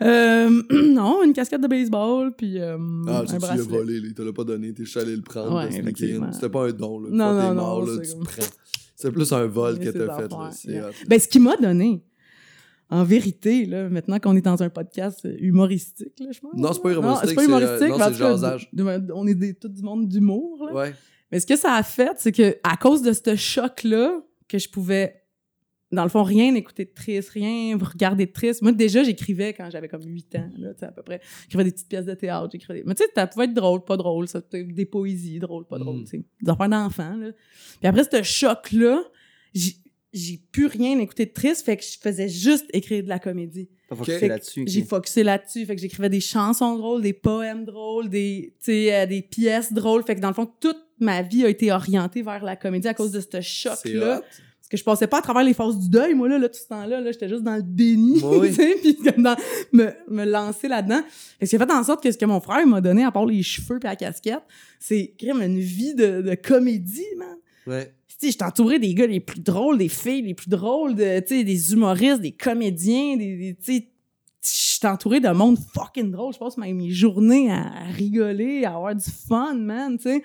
Euh, 0.02 0.62
non, 0.70 1.22
une 1.24 1.32
casquette 1.32 1.60
de 1.60 1.66
baseball, 1.68 2.32
puis 2.36 2.58
euh, 2.60 2.76
Ah, 3.08 3.18
un 3.18 3.20
tu 3.22 3.26
tu 3.26 3.32
l'as 3.32 3.38
bracelet. 3.38 3.62
volé, 3.64 4.00
là. 4.00 4.06
Il 4.08 4.14
te 4.14 4.22
l'a 4.22 4.32
pas 4.32 4.44
donné. 4.44 4.72
T'es 4.72 4.84
allé 4.98 5.16
le 5.16 5.22
prendre. 5.22 5.56
Ouais, 5.56 5.64
in. 5.64 6.32
C'était 6.32 6.48
pas 6.48 6.66
un 6.68 6.72
don, 6.72 7.00
là. 7.00 7.08
Non, 7.10 7.24
Quand 7.24 7.40
t'es 7.40 7.48
non, 7.48 7.54
mort, 7.54 7.84
non, 7.86 7.92
là, 7.92 8.00
tu 8.02 8.12
comme- 8.12 8.24
prends. 8.24 8.42
C'est 8.96 9.10
plus 9.10 9.32
un 9.32 9.46
vol 9.46 9.76
Mais 9.78 9.86
que 9.86 9.90
t'as 9.90 10.16
fait, 10.16 10.28
là. 10.30 10.50
Yeah. 10.64 10.90
Ben, 11.08 11.18
ce 11.18 11.26
qu'il 11.26 11.42
m'a 11.42 11.56
donné, 11.56 12.04
en 12.90 13.02
vérité, 13.04 13.64
là, 13.66 13.88
maintenant 13.88 14.18
qu'on 14.20 14.36
est 14.36 14.42
dans 14.42 14.62
un 14.62 14.68
podcast 14.70 15.26
humoristique, 15.40 16.12
là, 16.20 16.26
je 16.30 16.40
pense. 16.40 16.52
Non, 16.54 16.72
c'est 16.72 16.82
pas 16.82 16.92
humoristique, 16.92 17.28
c'est 17.30 17.34
pas 17.34 17.42
euh, 17.42 17.46
humoristique, 17.46 17.88
non, 17.88 17.94
tout 17.96 17.98
cas, 17.98 18.10
jasage. 18.10 18.70
on 19.14 19.26
est 19.26 19.34
des, 19.34 19.54
tout 19.54 19.68
du 19.68 19.82
monde 19.82 20.06
d'humour, 20.08 20.66
là. 20.66 20.72
Ouais. 20.74 20.94
Mais 21.32 21.40
ce 21.40 21.46
que 21.46 21.56
ça 21.56 21.72
a 21.74 21.82
fait, 21.82 22.12
c'est 22.18 22.32
que 22.32 22.56
à 22.62 22.76
cause 22.76 23.02
de 23.02 23.12
ce 23.12 23.34
choc-là, 23.34 24.20
que 24.46 24.58
je 24.58 24.68
pouvais, 24.68 25.21
dans 25.92 26.02
le 26.04 26.08
fond, 26.08 26.22
rien 26.22 26.54
écouter 26.54 26.84
de 26.86 26.90
triste, 26.94 27.30
rien 27.30 27.76
regarder 27.78 28.26
de 28.26 28.32
triste. 28.32 28.62
Moi, 28.62 28.72
déjà, 28.72 29.02
j'écrivais 29.02 29.52
quand 29.52 29.68
j'avais 29.70 29.88
comme 29.88 30.04
8 30.04 30.36
ans, 30.36 30.50
là, 30.58 30.72
tu 30.72 30.80
sais, 30.80 30.86
à 30.86 30.92
peu 30.92 31.02
près. 31.02 31.20
J'écrivais 31.42 31.64
des 31.64 31.72
petites 31.72 31.88
pièces 31.88 32.06
de 32.06 32.14
théâtre, 32.14 32.48
j'écrivais 32.52 32.80
des... 32.80 32.84
Mais 32.86 32.94
tu 32.94 33.02
sais, 33.04 33.10
ça 33.14 33.26
pouvait 33.26 33.44
être 33.44 33.54
drôle, 33.54 33.84
pas 33.84 33.96
drôle, 33.96 34.26
ça 34.28 34.40
des 34.52 34.86
poésies, 34.86 35.38
drôle, 35.38 35.66
pas 35.66 35.78
drôle, 35.78 36.00
Mm. 36.00 36.04
tu 36.04 36.10
sais. 36.18 36.24
Des 36.40 36.50
affaires 36.50 36.68
d'enfants, 36.68 37.16
là. 37.16 37.30
Puis 37.80 37.88
après 37.88 38.04
ce 38.04 38.22
choc-là, 38.22 39.02
j'ai 39.54 39.72
j'ai 40.14 40.38
plus 40.52 40.66
rien 40.66 40.98
écouté 40.98 41.24
de 41.24 41.32
triste, 41.32 41.64
fait 41.64 41.74
que 41.78 41.82
je 41.82 41.98
faisais 41.98 42.28
juste 42.28 42.66
écrire 42.74 43.02
de 43.02 43.08
la 43.08 43.18
comédie. 43.18 43.70
T'as 43.88 43.96
focusé 43.96 44.28
là-dessus. 44.28 44.64
J'ai 44.68 44.82
focusé 44.82 45.22
là-dessus. 45.22 45.64
Fait 45.64 45.74
que 45.74 45.80
j'écrivais 45.80 46.10
des 46.10 46.20
chansons 46.20 46.76
drôles, 46.76 47.00
des 47.00 47.14
poèmes 47.14 47.64
drôles, 47.64 48.10
des, 48.10 48.54
tu 48.58 48.66
sais, 48.72 48.94
euh, 48.94 49.06
des 49.06 49.22
pièces 49.22 49.72
drôles. 49.72 50.04
Fait 50.04 50.14
que 50.14 50.20
dans 50.20 50.28
le 50.28 50.34
fond, 50.34 50.44
toute 50.60 50.76
ma 51.00 51.22
vie 51.22 51.46
a 51.46 51.48
été 51.48 51.72
orientée 51.72 52.20
vers 52.20 52.44
la 52.44 52.56
comédie 52.56 52.88
à 52.88 52.92
cause 52.92 53.10
de 53.10 53.20
ce 53.20 53.40
choc-là. 53.40 54.20
Que 54.72 54.76
je 54.78 54.84
passais 54.84 55.06
pas 55.06 55.18
à 55.18 55.22
travers 55.22 55.44
les 55.44 55.54
phases 55.54 55.78
du 55.78 55.88
deuil, 55.88 56.14
moi, 56.14 56.28
là, 56.28 56.38
là 56.38 56.48
tout 56.48 56.58
ce 56.58 56.66
temps-là. 56.68 57.00
Là, 57.00 57.12
j'étais 57.12 57.28
juste 57.28 57.42
dans 57.44 57.54
le 57.56 57.62
déni, 57.62 58.20
Oui. 58.24 58.48
tu 58.48 58.54
sais, 58.54 58.76
puis 58.82 58.96
comme 58.96 59.22
dans, 59.22 59.36
me, 59.72 59.90
me 60.08 60.24
lancer 60.24 60.66
là-dedans. 60.68 61.02
Que 61.40 61.46
j'ai 61.46 61.58
fait 61.58 61.70
en 61.70 61.84
sorte 61.84 62.02
que 62.02 62.10
ce 62.10 62.18
que 62.18 62.24
mon 62.24 62.40
frère 62.40 62.66
m'a 62.66 62.80
donné, 62.80 63.04
à 63.04 63.12
part 63.12 63.26
les 63.26 63.42
cheveux 63.42 63.78
et 63.80 63.84
la 63.86 63.96
casquette, 63.96 64.42
c'est 64.80 65.14
quand 65.20 65.34
même 65.34 65.50
une 65.52 65.60
vie 65.60 65.94
de, 65.94 66.22
de 66.22 66.34
comédie, 66.34 67.04
man 67.18 67.36
Ouais. 67.66 67.94
tu 68.08 68.26
sais, 68.26 68.32
j'étais 68.32 68.44
entouré 68.44 68.78
des 68.80 68.92
gars 68.92 69.06
les 69.06 69.20
plus 69.20 69.38
drôles, 69.40 69.78
des 69.78 69.88
filles 69.88 70.22
les 70.22 70.34
plus 70.34 70.48
drôles, 70.48 70.96
de, 70.96 71.20
tu 71.20 71.36
sais, 71.36 71.44
des 71.44 71.72
humoristes, 71.72 72.20
des 72.20 72.32
comédiens, 72.32 73.16
des, 73.16 73.36
des- 73.36 73.54
tu 73.62 73.72
sais, 73.76 73.88
j'étais 74.42 74.88
entouré 74.88 75.20
d'un 75.20 75.34
monde 75.34 75.56
fucking 75.72 76.10
drôle. 76.10 76.32
Je 76.34 76.38
passe 76.40 76.56
mes, 76.56 76.72
mes 76.72 76.90
journées 76.90 77.52
à, 77.52 77.60
à 77.60 77.84
rigoler, 77.92 78.64
à 78.64 78.74
avoir 78.74 78.96
du 78.96 79.04
fun, 79.28 79.54
man, 79.54 79.96
tu 79.96 80.04
sais. 80.04 80.22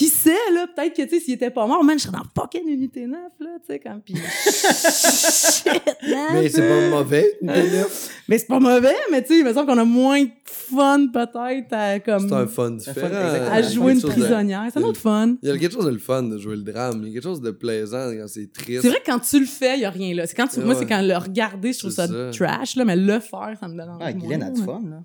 Qui 0.00 0.08
sait, 0.08 0.30
là, 0.54 0.66
peut-être 0.74 0.96
que, 0.96 1.02
tu 1.02 1.10
sais, 1.10 1.20
s'il 1.20 1.34
était 1.34 1.50
pas 1.50 1.66
mort, 1.66 1.84
man, 1.84 1.98
je 1.98 2.04
serais 2.04 2.16
dans 2.16 2.24
fucking 2.42 2.66
Unité 2.66 3.06
9, 3.06 3.18
là, 3.38 3.48
tu 3.60 3.66
sais, 3.70 3.78
comme, 3.78 4.00
pis 4.00 4.14
shit, 4.14 5.66
man. 6.10 6.28
Mais 6.32 6.48
c'est 6.48 6.66
pas 6.66 6.88
mauvais. 6.88 7.38
Mais 8.28 8.38
c'est 8.38 8.46
pas 8.46 8.60
mauvais, 8.60 8.94
mais 9.10 9.20
tu 9.22 9.28
sais, 9.34 9.38
il 9.40 9.44
me 9.44 9.52
semble 9.52 9.66
qu'on 9.66 9.76
a 9.78 9.84
moins 9.84 10.22
de 10.22 10.30
fun, 10.44 11.06
peut-être, 11.12 11.72
à, 11.72 11.98
comme, 12.00 12.28
C'est 12.28 12.34
un 12.34 12.46
fun 12.46 12.66
Un 12.68 12.70
différent. 12.76 13.50
à 13.52 13.60
jouer 13.60 13.92
une 13.92 13.98
de- 14.00 14.06
prisonnière. 14.06 14.66
C'est 14.72 14.78
un 14.78 14.84
autre 14.84 15.00
fun. 15.00 15.34
Il 15.42 15.48
y 15.48 15.52
a 15.52 15.58
quelque 15.58 15.72
chose 15.74 15.84
de 15.84 15.90
le 15.90 15.98
fun 15.98 16.22
de 16.22 16.38
jouer 16.38 16.56
le 16.56 16.62
drame. 16.62 17.00
Il 17.02 17.08
y 17.08 17.10
a 17.10 17.14
quelque 17.14 17.22
chose 17.24 17.42
de 17.42 17.50
plaisant 17.50 18.10
quand 18.16 18.28
c'est 18.28 18.50
triste. 18.52 18.80
C'est 18.82 18.88
vrai 18.88 19.00
que 19.00 19.10
quand 19.10 19.18
tu 19.18 19.38
le 19.40 19.44
fais, 19.46 19.74
il 19.76 19.80
y 19.82 19.84
a 19.84 19.90
rien 19.90 20.14
là. 20.14 20.26
C'est 20.26 20.34
quand 20.36 20.46
tu, 20.46 20.60
moi, 20.60 20.76
c'est 20.76 20.86
quand 20.86 21.02
le 21.02 21.16
regarder, 21.16 21.72
je 21.74 21.80
trouve 21.80 21.90
ça, 21.90 22.06
ça. 22.06 22.30
trash, 22.32 22.76
là, 22.76 22.84
mais 22.86 22.96
le 22.96 23.18
faire, 23.20 23.54
ça 23.60 23.68
me 23.68 23.76
donne 23.76 23.90
envie. 23.90 24.04
Ah, 24.06 24.12
Guylaine 24.14 24.44
a 24.44 24.50
du 24.50 24.62
fun, 24.62 24.80
là. 24.88 25.02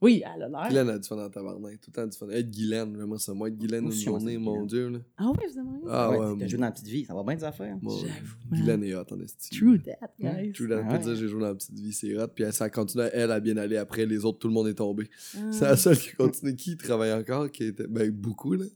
Oui, 0.00 0.22
elle 0.24 0.42
a 0.44 0.48
l'air. 0.48 0.68
Guylaine 0.68 0.90
a 0.90 0.98
du 0.98 1.08
fun 1.08 1.16
dans 1.16 1.28
tabarnak. 1.28 1.80
Tout 1.80 1.90
le 1.90 1.92
temps 1.92 2.06
du 2.06 2.16
fun. 2.16 2.28
Être 2.30 2.50
Guylaine, 2.50 2.94
vraiment, 2.94 3.18
ça. 3.18 3.34
Moi, 3.34 3.48
être 3.48 3.58
Guylaine 3.58 3.84
une 3.86 3.92
journée, 3.92 4.38
mon. 4.38 4.64
Dieu. 4.64 4.88
Là. 4.90 4.98
Ah 5.16 5.30
ouais, 5.30 5.46
vous 5.52 5.58
aimeriez? 5.58 5.84
Ah 5.88 6.10
ouais, 6.10 6.18
ouais. 6.18 6.36
T'as 6.38 6.46
joué 6.46 6.58
dans 6.58 6.66
la 6.66 6.72
petite 6.72 6.86
vie, 6.86 7.04
ça 7.04 7.14
va 7.14 7.22
bien 7.24 7.34
des 7.34 7.44
affaires. 7.44 7.76
moi, 7.82 7.94
J'avoue. 8.00 8.36
Guylaine 8.52 8.84
est 8.84 8.94
hot 8.94 9.04
en 9.10 9.20
esti. 9.20 9.58
True 9.58 9.80
that, 9.82 10.10
guys. 10.20 10.52
True 10.52 10.68
that. 10.68 10.82
Ah 10.84 10.88
peut 10.88 10.92
ouais. 10.94 10.98
dire 11.02 11.16
j'ai 11.16 11.28
joué 11.28 11.40
dans 11.40 11.48
la 11.48 11.54
petite 11.54 11.78
vie, 11.78 11.92
c'est 11.92 12.16
hot. 12.16 12.28
Puis 12.28 12.44
ça 12.52 12.70
continue, 12.70 13.04
elle, 13.12 13.32
à 13.32 13.40
bien 13.40 13.56
aller 13.56 13.76
après. 13.76 14.06
Les 14.06 14.24
autres, 14.24 14.38
tout 14.38 14.48
le 14.48 14.54
monde 14.54 14.68
est 14.68 14.74
tombé. 14.74 15.08
Ah. 15.36 15.40
C'est 15.50 15.64
la 15.64 15.76
seule 15.76 15.98
qui 15.98 16.12
continue. 16.14 16.54
Qui 16.54 16.76
travaille 16.76 17.12
encore, 17.12 17.50
qui 17.50 17.64
était. 17.64 17.86
Ben, 17.88 18.10
beaucoup, 18.10 18.54
là? 18.54 18.66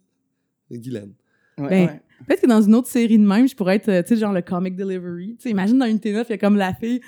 Guylaine. 0.70 1.12
Ouais, 1.58 1.68
Ben, 1.68 1.86
ouais. 1.86 2.00
Peut-être 2.26 2.40
que 2.42 2.46
dans 2.46 2.62
une 2.62 2.74
autre 2.74 2.88
série 2.88 3.18
de 3.18 3.26
même, 3.26 3.48
je 3.48 3.54
pourrais 3.56 3.76
être, 3.76 3.88
euh, 3.88 4.02
tu 4.02 4.10
sais, 4.10 4.16
genre 4.16 4.32
le 4.32 4.42
comic 4.42 4.76
delivery. 4.76 5.34
Tu 5.36 5.42
sais, 5.42 5.50
imagine 5.50 5.78
dans 5.78 5.86
une 5.86 5.98
T9, 5.98 6.24
il 6.28 6.30
y 6.30 6.32
a 6.32 6.38
comme 6.38 6.56
la 6.56 6.72
fille, 6.72 7.00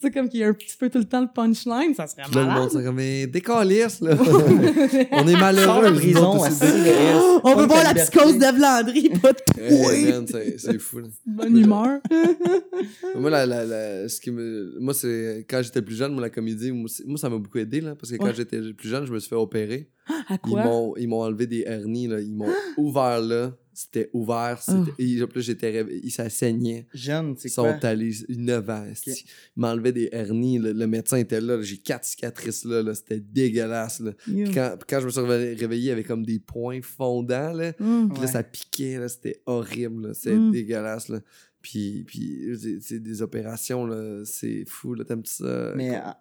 tu 0.00 0.06
sais, 0.06 0.10
comme 0.12 0.28
qui 0.28 0.42
a 0.42 0.48
un 0.48 0.52
petit 0.54 0.76
peu 0.78 0.88
tout 0.88 0.98
le 0.98 1.04
temps 1.04 1.20
le 1.20 1.28
punchline, 1.34 1.94
ça 1.94 2.06
serait 2.06 2.22
là, 2.22 2.28
le 2.32 2.40
monde, 2.40 2.48
malade. 2.54 2.68
c'est 2.72 2.84
comme, 2.84 2.96
mais 2.96 3.26
décalisse, 3.26 4.00
là. 4.00 4.16
On 5.12 5.26
est 5.28 5.32
Sors 5.32 5.40
malheureux. 5.40 5.90
de 5.90 5.96
prison, 5.96 6.38
Oh, 6.38 7.40
on 7.44 7.54
veut 7.56 7.66
voir 7.66 7.84
la 7.84 7.94
psychose 7.94 8.38
d'Eve 8.38 8.58
Landry, 8.58 9.10
pas 9.20 9.32
de 9.32 9.38
Hey, 9.62 10.12
man, 10.12 10.26
c'est 10.26 10.58
c'est 10.58 10.78
fou, 10.78 10.98
là. 11.00 11.08
Bonne 11.26 11.56
humeur. 11.56 12.00
moi, 13.16 13.30
la, 13.30 13.46
la, 13.46 13.64
la- 13.64 14.08
ce 14.08 14.20
qui 14.20 14.30
me, 14.30 14.76
moi, 14.80 14.94
c'est 14.94 15.44
quand 15.48 15.60
j'étais 15.62 15.82
plus 15.82 15.96
jeune, 15.96 16.12
moi, 16.12 16.22
la 16.22 16.30
comédie, 16.30 16.72
moi, 16.72 16.88
ça 17.16 17.28
m'a 17.28 17.38
beaucoup 17.38 17.58
aidé, 17.58 17.80
là, 17.80 17.94
parce 17.94 18.10
que 18.12 18.16
quand 18.16 18.24
Ouais. 18.26 18.34
j'étais 18.34 18.58
plus 18.72 18.88
jeune, 18.88 19.06
je 19.06 19.12
me 19.12 19.18
suis 19.18 19.28
fait 19.28 19.36
opérer. 19.36 19.88
À 20.28 20.34
Ils 20.34 20.38
quoi? 20.50 20.64
m'ont, 20.64 20.96
ils 20.96 21.08
m'ont 21.08 21.20
enlevé 21.22 21.46
des 21.46 21.62
hernies, 21.66 22.08
là. 22.08 22.20
Ils 22.20 22.34
m'ont 22.34 22.48
ouvert 22.76 23.20
là. 23.20 23.52
C'était 23.82 24.10
ouvert. 24.12 24.58
C'était, 24.60 24.90
Oh. 24.90 24.94
et, 24.98 25.16
là, 25.16 25.26
j'étais 25.36 25.70
réveillé. 25.70 26.10
Ça 26.10 26.28
saignait. 26.28 26.86
Jeune, 26.92 27.32
Ils 27.36 27.40
c'est 27.40 27.48
sont 27.48 27.62
quoi? 27.62 27.78
allés 27.88 28.12
9 28.28 28.68
ans. 28.68 28.84
esti. 28.90 29.10
Ils 29.56 29.60
m'enlevaient 29.60 29.92
des 29.92 30.08
hernies. 30.12 30.58
Le 30.58 30.86
médecin 30.86 31.16
était 31.16 31.40
là. 31.40 31.56
là. 31.56 31.62
J'ai 31.62 31.78
quatre 31.78 32.04
cicatrices 32.04 32.64
là. 32.64 32.82
là. 32.82 32.94
C'était 32.94 33.20
dégueulasse. 33.20 34.00
Là. 34.00 34.12
Puis 34.24 34.50
quand, 34.52 34.76
quand 34.88 35.00
je 35.00 35.06
me 35.06 35.10
suis 35.10 35.20
réveillé, 35.20 35.82
il 35.82 35.88
y 35.88 35.90
avait 35.90 36.04
comme 36.04 36.24
des 36.26 36.38
points 36.38 36.80
fondants. 36.82 37.52
Là. 37.52 37.70
Mm. 37.78 38.08
Puis 38.08 38.18
là, 38.18 38.20
Ouais. 38.20 38.26
ça 38.32 38.42
piquait. 38.42 38.98
Là. 38.98 39.08
C'était 39.08 39.40
horrible. 39.46 40.14
C'était 40.14 40.36
Mm. 40.36 40.50
dégueulasse. 40.52 41.08
Là. 41.08 41.20
Puis, 41.62 42.04
puis 42.06 42.48
c'est, 42.80 43.00
des 43.00 43.22
opérations. 43.22 43.86
Là. 43.86 44.22
C'est 44.24 44.64
fou. 44.66 44.94
Là. 44.94 45.04
T'aimes 45.04 45.24
ça? 45.24 45.72
Mais 45.76 45.94
ah, 45.96 46.18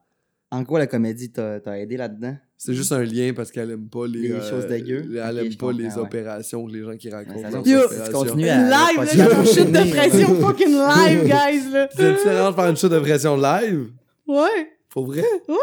En 0.51 0.63
quoi 0.65 0.79
la 0.79 0.87
comédie 0.87 1.31
t'a 1.31 1.59
t'a 1.59 1.77
aidé 1.79 1.95
là-dedans? 1.97 2.35
C'est 2.57 2.73
juste 2.73 2.91
un 2.91 3.03
lien 3.03 3.31
parce 3.35 3.51
qu'elle 3.51 3.69
aime 3.71 3.87
pas 3.87 4.07
les, 4.07 4.29
Les 4.29 4.41
choses 4.41 4.65
dégueu? 4.67 5.05
Elle 5.15 5.39
Ok, 5.39 5.45
aime 5.45 5.55
pas 5.55 5.71
les 5.71 5.85
ouais. 5.85 5.97
opérations, 5.97 6.67
les 6.67 6.81
gens 6.83 6.97
qui 6.97 7.09
racontent 7.09 7.49
ça 7.51 7.57
Yo, 7.59 7.63
tu 7.63 7.75
opérations. 7.85 8.11
continues 8.13 8.49
à- 8.49 8.63
Live, 8.63 8.97
là, 8.97 9.05
j'ai 9.05 9.21
une 9.21 9.45
chute 9.45 9.71
de 9.71 9.91
pression 9.91 10.35
fucking 10.41 10.73
live, 10.73 11.23
guys, 11.23 11.71
là. 11.71 11.87
C'est 11.95 12.11
différent 12.13 12.49
de 12.51 12.55
faire 12.55 12.65
une 12.69 12.77
chute 12.77 12.89
de 12.91 12.99
pression 12.99 13.37
live? 13.37 13.91
Ouais. 14.27 14.71
Pour 14.89 15.05
vrai? 15.05 15.23
Oh, 15.47 15.53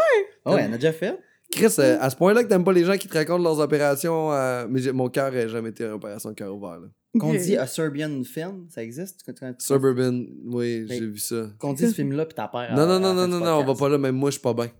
ouais, 0.55 0.66
on 0.68 0.72
a 0.72 0.77
déjà 0.77 0.92
fait. 0.92 1.18
Chris, 1.52 1.74
euh, 1.78 1.96
à 2.00 2.11
ce 2.11 2.16
point-là 2.16 2.42
que 2.44 2.48
t'aimes 2.48 2.64
pas 2.64 2.72
les 2.72 2.85
gens 2.85 2.96
qui 2.96 3.09
te 3.09 3.14
racontent 3.16 3.42
leurs 3.42 3.59
opérations, 3.61 4.32
euh, 4.32 4.66
mais 4.68 4.80
mon 4.92 5.09
cœur 5.09 5.30
n'a 5.32 5.48
jamais 5.48 5.70
été 5.70 5.85
une 5.85 5.92
opération 5.92 6.35
cœur 6.35 6.54
ouvert. 6.54 6.80
Là. 6.80 6.88
Qu'on 7.18 7.32
dit 7.32 7.56
A 7.56 7.66
Serbian 7.66 8.22
Film, 8.24 8.66
ça 8.68 8.82
existe? 8.82 9.24
Suburban, 9.59 10.24
oui, 10.44 10.85
Mais- 10.88 10.98
j'ai 10.98 11.06
vu 11.06 11.18
ça. 11.18 11.48
Qu'on 11.59 11.72
dit 11.72 11.87
ce 11.88 11.92
film-là, 11.94 12.26
puis 12.26 12.35
ta 12.35 12.48
père. 12.48 12.74
Non, 12.74 12.82
a- 12.82 12.87
non, 12.87 12.94
a 12.96 12.98
non, 12.98 13.14
non, 13.14 13.28
non, 13.28 13.40
non, 13.40 13.52
on 13.61 13.64
va 13.64 13.74
pas 13.74 13.88
là, 13.88 13.96
même 13.96 14.16
moi, 14.16 14.30
je 14.30 14.35
suis 14.35 14.42
pas 14.42 14.52
bien. 14.54 14.70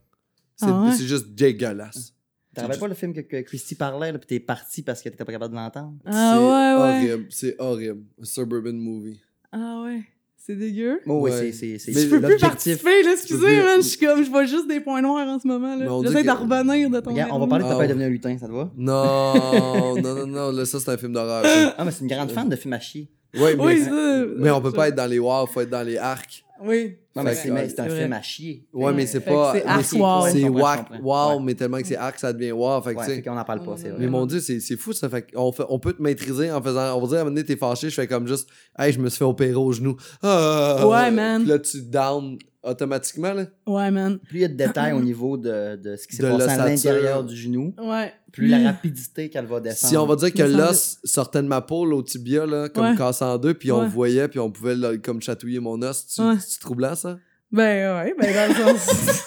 C'est 0.57 0.67
Ah 0.69 0.83
ouais? 0.85 0.93
c'est 0.93 1.05
juste 1.07 1.29
dégueulasse. 1.35 2.13
Tu 2.49 2.55
te 2.55 2.61
rappelles 2.63 2.79
pas 2.81 2.89
le 2.89 2.95
film 2.95 3.13
que, 3.13 3.21
que 3.21 3.41
Christy 3.43 3.75
parlait, 3.75 4.13
là, 4.13 4.19
puis 4.19 4.27
t'es 4.27 4.41
parti 4.41 4.83
parce 4.83 5.03
que 5.03 5.09
t'étais 5.11 5.25
pas 5.25 5.33
capable 5.33 5.53
de 5.55 5.59
l'entendre? 5.59 5.95
Ah 6.07 6.39
ouais, 6.41 6.47
ouais. 6.47 7.07
horrible, 7.13 7.27
c'est 7.31 7.55
horrible. 7.59 8.03
Un 8.21 8.25
Suburban 8.25 8.73
movie. 8.73 9.21
Ah 9.53 9.83
ouais. 9.85 10.03
C'est 10.47 10.55
dégueu. 10.55 11.01
Oh, 11.07 11.15
ouais, 11.23 11.33
Ouais. 11.33 11.37
c'est- 11.37 11.53
c'est. 11.53 11.79
c'est- 11.79 11.93
Mais 11.93 12.01
Je 12.03 12.09
peux 12.09 12.21
plus 12.21 12.37
participer, 12.39 13.03
là, 13.03 13.13
excusez, 13.15 13.57
man. 13.63 13.79
Je 13.79 13.81
suis 13.83 13.99
comme, 13.99 14.23
je 14.25 14.31
vois 14.31 14.45
juste 14.45 14.69
des 14.69 14.79
points 14.79 15.03
noirs 15.03 15.27
en 15.27 15.41
ce 15.41 15.47
moment, 15.49 15.75
là. 15.75 15.87
J'essaie 16.05 16.23
que- 16.23 16.27
de 16.29 16.31
revenir 16.31 16.89
de 16.89 17.01
ton 17.01 17.11
Regarde, 17.11 17.31
on 17.33 17.39
va 17.41 17.47
parler 17.49 17.65
de 17.65 17.69
ta 17.69 17.75
Ah 17.75 17.79
père 17.79 17.81
ouais. 17.81 17.89
devenu 17.89 18.05
un 18.05 18.09
lutin, 18.09 18.37
ça 18.39 18.47
te 18.47 18.53
va? 18.53 18.71
Non, 18.77 19.97
non, 20.01 20.15
non, 20.15 20.27
non, 20.29 20.53
là, 20.53 20.65
ça, 20.65 20.79
c'est 20.79 20.91
un 20.91 20.97
film 20.97 21.13
d'horreur. 21.15 21.43
Ah, 21.77 21.85
mais 21.85 21.91
c'est 21.91 22.03
une 22.03 22.11
grande 22.11 22.31
fan 22.31 22.49
de 22.49 22.55
films 22.55 22.75
à 22.75 22.79
chier. 22.81 23.09
Ouais, 23.35 23.57
mais, 23.57 23.65
Oui, 23.65 23.81
ça. 23.83 23.91
mais 24.39 24.51
on 24.53 24.61
peut 24.61 24.71
pas 24.73 24.89
être 24.89 24.95
dans 24.95 25.11
les 25.11 25.19
wow, 25.19 25.47
faut 25.47 25.61
être 25.63 25.69
dans 25.71 25.83
les 25.85 25.99
arcs. 25.99 26.45
Oui. 26.65 26.97
Non, 27.17 27.23
mais 27.23 27.35
Fait 27.35 27.69
c'est 27.71 27.81
un 27.81 27.89
film 27.89 28.13
à 28.13 28.21
chier. 28.23 28.67
Ouais, 28.73 28.93
mais 28.93 29.07
c'est 29.07 29.21
pas. 29.21 29.53
c'est 29.55 29.65
mais 29.65 29.71
arc 29.71 29.85
c'est- 29.85 29.97
wow. 29.99 30.27
C'est 30.31 30.43
comprends. 30.43 30.85
wow, 31.03 31.37
Ouais. 31.39 31.43
mais 31.45 31.55
tellement 31.55 31.79
que 31.79 31.87
c'est 31.87 31.97
arc, 31.97 32.19
ça 32.19 32.33
devient 32.33 32.53
wow. 32.53 32.81
Fait 32.83 32.95
que, 32.95 33.01
Ouais, 33.01 33.23
qu'on 33.23 33.37
en 33.39 33.45
parle 33.45 33.63
pas, 33.65 33.75
c'est 33.77 33.89
vrai. 33.89 33.99
Mais 33.99 34.07
mon 34.07 34.27
dieu, 34.27 34.41
c'est 34.41 34.61
c'est 34.61 34.77
fou 34.77 34.93
ça. 34.93 35.09
Fait 35.09 35.23
qu'on 35.33 35.51
fait, 35.51 35.65
on 35.69 35.79
peut 35.79 35.95
te 35.95 36.03
maîtriser 36.03 36.53
en 36.53 36.63
faisant. 36.63 36.97
On 36.97 37.01
va 37.01 37.07
dire 37.09 37.17
à 37.17 37.21
un 37.21 37.25
moment 37.25 37.35
donné, 37.35 37.45
t'es 37.47 37.57
fâché, 37.57 37.89
je 37.91 37.95
fais 37.95 38.07
comme 38.07 38.27
juste 38.29 38.49
Hey, 38.79 38.93
je 38.93 39.01
me 39.01 39.09
suis 39.09 39.19
fait 39.19 39.25
opérer 39.25 39.55
au 39.55 39.73
genou. 39.73 39.97
Ah! 40.23 40.87
Ouais, 40.87 41.11
man. 41.11 41.41
Puis 41.43 41.49
là, 41.51 41.59
tu 41.59 41.81
down 41.83 42.37
automatiquement, 42.63 43.33
là. 43.33 43.45
Ouais, 43.67 43.91
man. 43.93 44.19
Plus 44.29 44.39
il 44.39 44.43
y 44.43 44.45
a 44.45 44.49
de 44.49 44.55
détails 44.55 44.93
au 44.93 45.01
niveau 45.01 45.37
de, 45.37 45.77
de 45.77 45.97
ce 45.97 46.07
qui 46.09 46.17
s'est 46.17 46.23
passé 46.29 46.49
à 46.49 46.67
l'intérieur 46.69 47.23
du 47.23 47.37
genou, 47.37 47.73
Ouais. 47.79 48.13
plus 48.33 48.49
la 48.49 48.59
rapidité 48.73 49.31
qu'elle 49.31 49.47
va 49.47 49.61
descendre. 49.61 49.89
Si 49.91 49.97
on 49.97 50.05
va 50.05 50.17
dire 50.17 50.33
que 50.35 50.43
l'os 50.43 50.99
sortait 51.05 51.43
de 51.43 51.47
ma 51.47 51.61
peau, 51.61 51.87
là, 51.87 51.95
au 51.97 52.03
tibia, 52.03 52.45
là, 52.45 52.69
comme 52.69 52.87
Ouais. 52.87 52.97
cassé 52.97 53.25
en 53.25 53.39
deux, 53.39 53.55
puis 53.55 53.71
on 53.71 53.87
voyait, 53.87 54.27
puis 54.27 54.41
on 54.41 54.51
pouvait 54.51 54.75
là, 54.75 54.97
comme 54.99 55.23
chatouiller 55.23 55.61
mon 55.61 55.81
os. 55.83 56.07
Tu, 56.09 56.21
Ouais. 56.21 56.35
C'est 56.41 56.59
troublant, 56.61 56.97
ça? 56.97 57.06
Ben 57.53 58.05
ouais, 58.05 58.15
ben 58.19 58.35
dans 58.35 58.73
le 58.73 58.79
sens. 58.79 59.25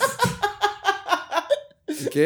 OK? 2.06 2.20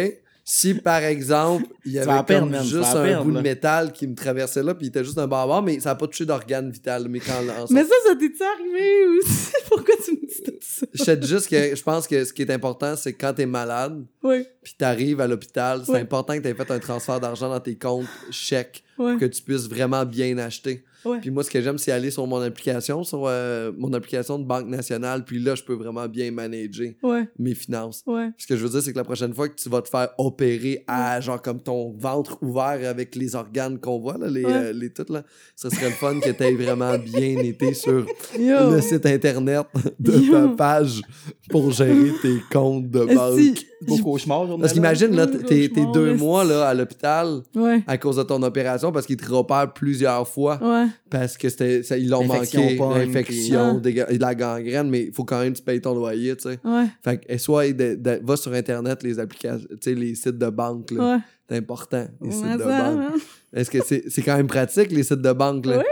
Si, 0.45 0.73
par 0.73 1.01
exemple, 1.03 1.65
il 1.85 1.93
y 1.93 1.99
avait 1.99 2.21
perdre, 2.23 2.49
man, 2.49 2.63
juste 2.63 2.93
un 2.93 3.03
perdre, 3.03 3.23
bout 3.23 3.31
de 3.31 3.41
métal 3.41 3.93
qui 3.93 4.05
me 4.07 4.13
traversait 4.13 4.61
là, 4.61 4.75
puis 4.75 4.87
il 4.87 4.89
était 4.89 5.03
juste 5.03 5.17
un 5.17 5.27
barbare, 5.27 5.63
mais 5.63 5.79
ça 5.79 5.89
n'a 5.89 5.95
pas 5.95 6.05
touché 6.05 6.25
d'organe 6.25 6.69
vital. 6.69 7.07
Mais 7.07 7.19
quand 7.21 7.39
en 7.39 7.65
Mais 7.69 7.83
ça, 7.83 7.95
ça 8.05 8.15
t'est-tu 8.15 8.43
arrivé 8.43 9.05
aussi? 9.19 9.53
Pourquoi 9.69 9.95
tu 10.03 10.11
me 10.11 10.27
dis 10.27 10.43
tout 10.43 10.51
ça? 10.59 10.85
Je 10.93 11.25
juste 11.25 11.47
que 11.47 11.75
je 11.75 11.81
pense 11.81 12.07
que 12.07 12.25
ce 12.25 12.33
qui 12.33 12.41
est 12.41 12.51
important, 12.51 12.97
c'est 12.97 13.13
que 13.13 13.21
quand 13.25 13.33
t'es 13.33 13.45
malade, 13.45 14.03
Oui, 14.21 14.45
puis 14.61 14.73
t'arrives 14.77 15.21
à 15.21 15.27
l'hôpital, 15.27 15.83
c'est 15.85 15.99
important 15.99 16.33
que 16.33 16.39
t'aies 16.39 16.53
fait 16.53 16.71
un 16.71 16.79
transfert 16.79 17.21
d'argent 17.21 17.47
dans 17.49 17.61
tes 17.61 17.77
comptes 17.77 18.05
chèques 18.29 18.83
ouais. 18.97 19.11
pour 19.11 19.19
que 19.19 19.25
tu 19.25 19.41
puisses 19.41 19.67
vraiment 19.69 20.05
bien 20.05 20.37
acheter. 20.37 20.83
Ouais. 21.05 21.19
Puis 21.19 21.31
moi, 21.31 21.43
ce 21.43 21.49
que 21.51 21.61
j'aime, 21.61 21.77
c'est 21.77 21.91
aller 21.91 22.11
sur 22.11 22.25
mon 22.25 22.39
application, 22.39 23.03
sur 23.03 23.23
euh, 23.25 23.73
mon 23.77 23.91
application 23.91 24.39
de 24.39 24.45
Banque 24.45 24.67
Nationale, 24.67 25.25
puis 25.25 25.37
là, 25.37 25.53
je 25.53 25.61
peux 25.61 25.73
vraiment 25.73 26.07
bien 26.07 26.31
manager 26.31 26.91
Ouais, 27.03 27.27
mes 27.37 27.53
finances. 27.55 28.03
ouais. 28.07 28.29
Ce 28.37 28.47
que 28.47 28.55
je 28.55 28.63
veux 28.63 28.69
dire, 28.69 28.81
c'est 28.81 28.93
que 28.93 28.97
la 28.97 29.03
prochaine 29.03 29.33
fois 29.33 29.49
que 29.49 29.55
tu 29.55 29.67
vas 29.67 29.81
te 29.81 29.89
faire 29.89 30.09
opérer 30.17 30.85
à 30.87 31.19
genre 31.19 31.41
comme 31.41 31.59
ton 31.61 31.91
ventre 31.99 32.37
ouvert 32.41 32.79
avec 32.89 33.15
les 33.17 33.35
organes 33.35 33.79
qu'on 33.79 33.99
voit, 33.99 34.17
là, 34.17 34.29
les, 34.29 34.45
Ouais. 34.45 34.53
euh, 34.53 34.71
les 34.73 34.91
tout, 34.91 35.05
là, 35.11 35.23
ce 35.57 35.69
serait 35.69 35.87
le 35.89 35.91
fun 35.95 36.21
que 36.21 36.29
tu 36.29 36.41
aies 36.43 36.53
vraiment 36.55 36.97
bien 36.97 37.37
été 37.39 37.73
sur 37.73 38.05
Yo! 38.39 38.71
le 38.71 38.79
site 38.79 39.05
internet 39.05 39.65
de 39.99 40.11
ta 40.13 40.17
Yo. 40.39 40.49
page 40.55 41.01
pour 41.49 41.69
gérer 41.71 42.11
tes 42.21 42.37
comptes 42.49 42.89
de 42.89 43.03
banque. 43.13 43.39
Esti, 43.39 43.65
Beau 43.85 43.97
cauchemar, 43.97 44.47
Parce 44.61 44.71
qu'imagine, 44.71 45.13
là, 45.13 45.27
t'es 45.27 45.67
deux 45.93 46.13
mois 46.15 46.45
là, 46.45 46.69
à 46.69 46.73
l'hôpital 46.73 47.41
Ouais, 47.53 47.83
à 47.85 47.97
cause 47.97 48.15
de 48.15 48.23
ton 48.23 48.41
opération 48.41 48.82
parce 48.91 49.05
qu'ils 49.05 49.17
te 49.17 49.31
repèrent 49.31 49.71
plusieurs 49.73 50.27
fois 50.27 50.59
ouais. 50.61 50.87
parce 51.09 51.37
que 51.37 51.49
c'était 51.49 51.83
ça- 51.83 51.97
ils 51.97 52.09
l'ont 52.09 52.23
manqué, 52.25 52.75
l'infection, 52.77 53.79
puis- 53.81 53.93
de 53.93 54.19
la 54.21 54.35
gangrène, 54.35 54.89
mais 54.89 55.03
il 55.05 55.13
faut 55.13 55.23
quand 55.23 55.39
même 55.39 55.53
que 55.53 55.57
tu 55.59 55.63
payes 55.63 55.81
ton 55.81 55.93
loyer, 55.95 56.35
tu 56.35 56.43
sais. 56.49 56.59
Ouais, 56.63 56.85
Fait 57.03 57.17
que, 57.19 57.31
et 57.31 57.37
soit 57.37 57.71
de- 57.71 57.95
de- 57.95 58.19
va 58.23 58.35
sur 58.37 58.53
Internet, 58.53 59.03
les 59.03 59.19
applications, 59.19 59.67
tu 59.69 59.77
sais, 59.81 59.93
les 59.95 60.15
sites 60.15 60.37
de 60.37 60.49
banque, 60.49 60.91
là. 60.91 61.13
ouais. 61.15 61.21
C'est 61.49 61.57
important, 61.57 62.07
les 62.21 62.27
Ouais, 62.27 62.33
sites 62.33 62.57
de 62.57 62.63
ça, 62.63 62.83
banque. 62.83 62.97
man. 62.97 63.11
Est-ce 63.53 63.69
que 63.69 63.83
c'est 63.85 64.03
c'est 64.09 64.21
quand 64.21 64.37
même 64.37 64.47
pratique, 64.47 64.91
les 64.91 65.03
sites 65.03 65.21
de 65.21 65.31
banque, 65.33 65.65
là? 65.65 65.77
Ouais. 65.79 65.85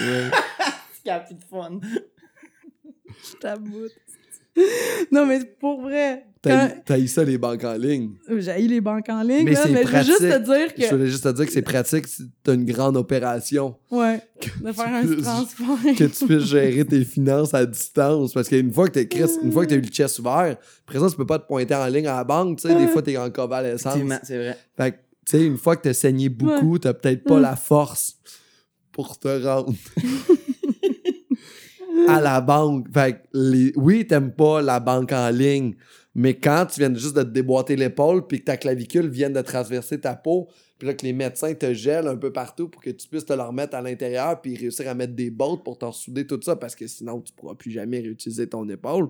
Ouais. 0.00 0.30
C'est 1.04 1.10
un 1.10 1.18
petit 1.20 1.36
fun. 1.50 1.80
Je 3.06 3.36
t'aboute. 3.40 3.90
Non, 5.10 5.26
mais 5.26 5.40
pour 5.60 5.80
vrai, 5.82 6.26
T'as 6.42 6.98
eu 6.98 7.06
ça, 7.06 7.22
les 7.22 7.38
banques 7.38 7.62
en 7.62 7.74
ligne? 7.74 8.14
j'ai 8.38 8.58
les 8.66 8.80
banques 8.80 9.08
en 9.08 9.22
ligne, 9.22 9.44
Mais 9.44 9.52
là, 9.52 9.60
c'est 9.62 9.70
mais 9.70 9.84
je 9.86 9.96
veux 9.96 10.02
juste 10.02 10.18
te 10.18 10.38
dire 10.38 10.68
Je 10.76 10.82
que... 10.82 10.90
voulais 10.90 11.06
juste 11.06 11.22
te 11.22 11.28
dire 11.28 11.46
que 11.46 11.52
c'est 11.52 11.62
pratique 11.62 12.08
si 12.08 12.24
t'as 12.42 12.54
une 12.54 12.64
grande 12.64 12.96
opération. 12.96 13.76
Ouais, 13.92 14.20
de 14.60 14.72
faire 14.72 14.92
un 14.92 15.06
puisses- 15.06 15.22
transfert. 15.22 15.94
que 15.96 16.04
tu 16.04 16.26
puisses 16.26 16.42
gérer 16.44 16.84
tes 16.84 17.04
finances 17.04 17.54
à 17.54 17.64
distance. 17.64 18.32
Parce 18.32 18.48
qu'une 18.48 18.72
fois 18.72 18.88
que 18.88 18.94
t'es 18.94 19.06
Chris, 19.06 19.30
une 19.44 19.52
fois 19.52 19.64
que 19.64 19.70
t'as 19.70 19.76
eu 19.76 19.80
le 19.82 19.86
chest 19.88 20.18
ouvert, 20.18 20.56
après 20.86 20.98
ça, 20.98 21.08
tu 21.08 21.16
peux 21.16 21.26
pas 21.26 21.38
te 21.38 21.46
pointer 21.46 21.76
en 21.76 21.86
ligne 21.86 22.08
à 22.08 22.16
la 22.16 22.24
banque. 22.24 22.58
Tu 22.60 22.66
sais, 22.68 22.74
des 22.74 22.88
fois, 22.88 23.02
t'es 23.02 23.16
en 23.16 23.30
convalescence. 23.30 23.94
C'est 24.24 24.36
vrai. 24.38 24.58
Fait 24.76 24.90
que, 24.90 24.96
tu 25.24 25.38
sais, 25.38 25.46
une 25.46 25.56
fois 25.58 25.76
que 25.76 25.82
t'as 25.82 25.94
saigné 25.94 26.28
beaucoup, 26.28 26.76
t'as 26.80 26.92
peut-être 26.92 27.22
pas 27.22 27.38
la 27.38 27.54
force 27.54 28.16
pour 28.90 29.16
te 29.16 29.28
rendre 29.46 29.72
à 32.08 32.20
la 32.20 32.40
banque. 32.40 32.86
Fait 32.92 33.14
que, 33.14 33.18
les... 33.32 33.72
oui, 33.76 34.06
t'aimes 34.06 34.32
pas 34.32 34.62
la 34.62 34.80
banque 34.80 35.12
en 35.12 35.28
ligne, 35.30 35.74
mais 36.14 36.34
quand 36.34 36.66
tu 36.66 36.80
viens 36.80 36.94
juste 36.94 37.16
de 37.16 37.22
te 37.22 37.28
déboîter 37.28 37.76
l'épaule 37.76 38.26
puis 38.26 38.40
que 38.40 38.44
ta 38.44 38.56
clavicule 38.56 39.08
vient 39.08 39.30
de 39.30 39.40
traverser 39.40 40.00
ta 40.00 40.14
peau, 40.14 40.48
puis 40.78 40.88
là 40.88 40.94
que 40.94 41.06
les 41.06 41.12
médecins 41.12 41.54
te 41.54 41.72
gèlent 41.72 42.08
un 42.08 42.16
peu 42.16 42.32
partout 42.32 42.68
pour 42.68 42.82
que 42.82 42.90
tu 42.90 43.08
puisses 43.08 43.24
te 43.24 43.32
le 43.32 43.42
remettre 43.42 43.74
à 43.74 43.80
l'intérieur 43.80 44.40
puis 44.40 44.56
réussir 44.56 44.88
à 44.88 44.94
mettre 44.94 45.14
des 45.14 45.30
bottes 45.30 45.64
pour 45.64 45.78
t'en 45.78 45.92
souder 45.92 46.26
tout 46.26 46.40
ça 46.42 46.56
parce 46.56 46.74
que 46.74 46.86
sinon 46.86 47.20
tu 47.20 47.32
pourras 47.32 47.54
plus 47.54 47.70
jamais 47.70 48.00
réutiliser 48.00 48.48
ton 48.48 48.68
épaule, 48.68 49.08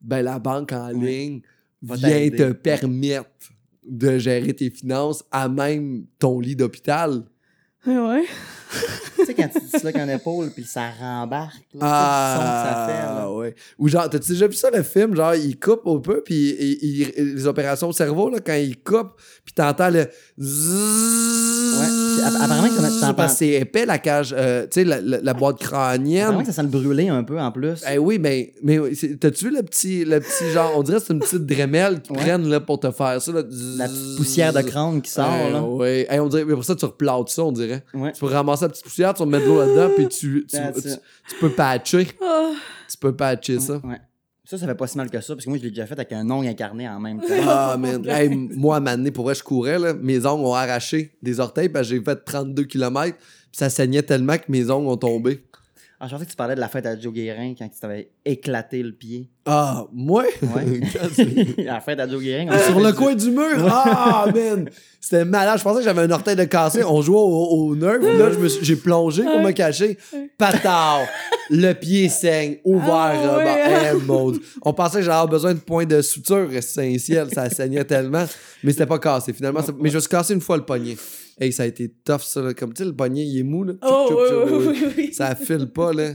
ben 0.00 0.22
la 0.22 0.38
banque 0.38 0.72
en 0.72 0.88
ligne 0.88 1.40
Va 1.82 1.96
vient 1.96 2.30
te 2.30 2.52
permettre 2.52 3.52
de 3.86 4.18
gérer 4.18 4.52
tes 4.54 4.70
finances 4.70 5.24
à 5.30 5.48
même 5.48 6.04
ton 6.18 6.40
lit 6.40 6.56
d'hôpital. 6.56 7.24
Ouais. 7.86 8.24
tu 9.16 9.24
sais, 9.24 9.34
quand 9.34 9.48
tu 9.48 9.60
disloques 9.60 9.96
un 9.96 10.08
épaule 10.08 10.50
puis 10.50 10.64
ça 10.64 10.90
rembarque, 11.00 11.62
là, 11.74 11.80
Ah, 11.80 12.36
tu 12.36 12.42
sais, 12.42 12.44
le 12.44 12.46
son 12.46 12.52
que 12.52 12.68
ça 12.68 12.86
fait. 12.86 13.14
là. 13.20 13.32
ouais. 13.32 13.54
Ou 13.78 13.88
genre, 13.88 14.10
t'as-tu 14.10 14.32
déjà 14.32 14.46
vu 14.46 14.54
ça 14.54 14.70
le 14.70 14.82
film? 14.82 15.16
Genre, 15.16 15.34
il 15.34 15.58
coupe 15.58 15.86
un 15.86 15.98
peu, 15.98 16.22
puis 16.22 16.34
il- 16.50 16.78
il- 16.82 17.12
il- 17.18 17.34
les 17.36 17.46
opérations 17.46 17.88
au 17.88 17.92
cerveau, 17.92 18.28
là, 18.30 18.38
quand 18.44 18.52
il 18.54 18.76
coupe, 18.82 19.12
puis 19.44 19.54
t'entends 19.54 19.88
le 19.90 20.06
zzzz. 20.38 21.80
Ouais. 21.80 21.86
Apparemment 22.42 22.68
que 22.68 22.82
ça- 22.82 23.14
Parce 23.14 23.32
que 23.32 23.38
c'est 23.38 23.48
épais, 23.48 23.86
la 23.86 23.98
cage, 23.98 24.34
euh, 24.36 24.64
tu 24.64 24.68
sais, 24.80 24.84
la, 24.84 25.00
la- 25.00 25.20
la 25.20 25.34
boîte 25.34 25.58
crânienne. 25.58 26.22
Apparemment 26.22 26.40
que 26.40 26.46
ça 26.46 26.52
sent 26.52 26.62
le 26.62 26.68
brûler 26.68 27.08
un 27.08 27.22
peu 27.24 27.38
en 27.40 27.50
plus. 27.52 27.82
Eh 27.90 27.98
oui, 27.98 28.18
mais, 28.18 28.52
mais 28.62 28.78
oui, 28.78 28.96
t'as-tu 29.20 29.46
vu 29.48 29.56
le 29.56 29.62
petit, 29.62 30.04
le 30.04 30.20
petit 30.20 30.50
genre, 30.52 30.72
on 30.76 30.82
dirait 30.82 30.98
que 30.98 31.04
c'est 31.06 31.12
une 31.12 31.20
petite 31.20 31.46
drémelle 31.46 32.00
qu'ils 32.02 32.16
Ouais. 32.16 32.22
prennent 32.22 32.48
là, 32.48 32.60
pour 32.60 32.80
te 32.80 32.90
faire 32.90 33.20
ça. 33.20 33.32
Là, 33.32 33.42
La 33.76 33.88
petite 33.88 34.16
poussière 34.16 34.52
de 34.52 34.60
crâne 34.62 35.00
qui 35.02 35.10
sort. 35.10 35.30
Eh 35.48 35.52
là. 35.52 35.62
ouais. 35.62 36.06
Eh, 36.10 36.20
on 36.20 36.28
dirait, 36.28 36.44
mais 36.44 36.54
pour 36.54 36.64
ça, 36.64 36.74
tu 36.74 36.84
replautes 36.84 37.28
ça, 37.30 37.42
on 37.44 37.52
dirait. 37.52 37.84
Ouais. 37.94 38.12
Tu 38.12 38.20
peux 38.20 38.26
ramasser 38.26 38.64
la 38.64 38.68
petite 38.70 38.84
poussière, 38.84 39.14
tu 39.14 39.20
vas 39.20 39.26
mettre 39.26 39.44
de 39.44 39.50
l'eau 39.50 39.60
là-dedans, 39.60 39.90
puis 39.96 40.08
tu, 40.08 40.46
tu, 40.48 40.56
peux 41.40 41.50
patcher. 41.50 42.08
Ah. 42.22 42.50
Tu 42.90 42.96
peux 42.98 43.14
patcher 43.14 43.60
ça. 43.60 43.74
Ouais. 43.84 44.00
Ça, 44.50 44.58
ça 44.58 44.66
fait 44.66 44.74
pas 44.74 44.88
si 44.88 44.96
mal 44.96 45.08
que 45.08 45.20
ça, 45.20 45.34
parce 45.34 45.44
que 45.44 45.48
moi, 45.48 45.58
je 45.60 45.62
l'ai 45.62 45.70
déjà 45.70 45.86
fait 45.86 45.94
avec 45.94 46.10
un 46.12 46.28
ongle 46.28 46.48
incarné 46.48 46.88
en 46.88 46.98
même 46.98 47.20
temps. 47.20 47.26
Ah, 47.46 47.76
man. 47.78 48.02
Moi, 48.56 48.78
à 48.78 48.80
donné, 48.80 49.12
pour 49.12 49.22
vrai, 49.22 49.36
je 49.36 49.44
courais, 49.44 49.78
là, 49.78 49.94
mes 49.94 50.26
ongles 50.26 50.44
ont 50.44 50.54
arraché 50.54 51.12
des 51.22 51.38
orteils, 51.38 51.68
parce 51.68 51.88
que 51.88 51.94
j'ai 51.94 52.02
fait 52.02 52.16
32 52.16 52.64
km, 52.64 53.16
puis 53.16 53.26
ça 53.52 53.70
saignait 53.70 54.02
tellement 54.02 54.36
que 54.38 54.46
mes 54.48 54.68
ongles 54.68 54.88
ont 54.88 54.96
tombé. 54.96 55.44
Ah, 56.02 56.06
je 56.06 56.12
pensais 56.12 56.24
que 56.24 56.30
tu 56.30 56.36
parlais 56.36 56.54
de 56.54 56.60
la 56.60 56.68
fête 56.68 56.86
à 56.86 56.98
Joe 56.98 57.12
Guérin 57.12 57.52
quand 57.58 57.68
tu 57.68 57.78
t'avais 57.78 58.08
éclaté 58.24 58.82
le 58.82 58.92
pied. 58.92 59.28
Ah, 59.44 59.84
moi? 59.92 60.24
Ouais. 60.40 60.80
La 61.58 61.80
fête 61.80 62.00
à 62.00 62.08
Joe 62.08 62.22
Guérin. 62.22 62.46
on 62.50 62.58
Sur 62.58 62.80
le 62.80 62.90
du- 62.92 62.94
coin 62.96 63.14
du 63.14 63.30
mur? 63.30 63.66
Ah, 63.70 64.24
man! 64.34 64.70
C'était 64.98 65.26
malade. 65.26 65.58
Je 65.58 65.62
pensais 65.62 65.80
que 65.80 65.84
j'avais 65.84 66.00
un 66.00 66.10
orteil 66.10 66.36
de 66.36 66.44
cassé. 66.44 66.82
On 66.84 67.02
jouait 67.02 67.18
au, 67.18 67.20
au 67.68 67.76
nerf. 67.76 68.00
Là, 68.00 68.30
j'ai 68.62 68.76
plongé 68.76 69.24
pour 69.24 69.40
me 69.40 69.50
cacher. 69.52 69.98
Patard! 70.38 71.00
Le 71.50 71.72
pied 71.74 72.08
saigne. 72.08 72.56
Ouvert. 72.64 72.88
Ah, 72.94 73.40
bah, 73.44 73.90
eh, 73.92 74.06
maudit. 74.06 74.40
On 74.62 74.72
pensait 74.72 74.98
que 74.98 75.02
j'allais 75.02 75.14
avoir 75.16 75.28
besoin 75.28 75.52
de 75.52 75.58
points 75.60 75.84
de 75.84 76.00
suture. 76.00 76.48
Saint-Ciel, 76.62 77.28
ça 77.30 77.50
saignait 77.50 77.84
tellement. 77.84 78.24
Mais 78.64 78.72
c'était 78.72 78.86
pas 78.86 78.98
cassé. 78.98 79.34
Finalement, 79.34 79.60
mais 79.78 79.90
je 79.90 79.96
me 79.96 80.00
suis 80.00 80.08
cassé 80.08 80.32
une 80.32 80.40
fois 80.40 80.56
le 80.56 80.64
poignet. 80.64 80.96
Hey, 81.40 81.52
ça 81.54 81.62
a 81.62 81.66
été 81.66 81.88
tough, 82.04 82.20
ça. 82.20 82.42
là. 82.42 82.52
Comme 82.52 82.74
tu 82.74 82.82
sais, 82.82 82.84
le 82.84 82.94
poignet, 82.94 83.24
il 83.24 83.38
est 83.38 83.42
mou. 83.42 83.64
Là. 83.64 83.72
Oh, 83.82 84.08
oui, 84.10 84.52
oui, 84.52 84.66
oui, 84.68 84.92
oui. 84.96 85.12
Ça 85.14 85.34
file 85.34 85.68
pas, 85.72 85.92
là. 85.94 86.12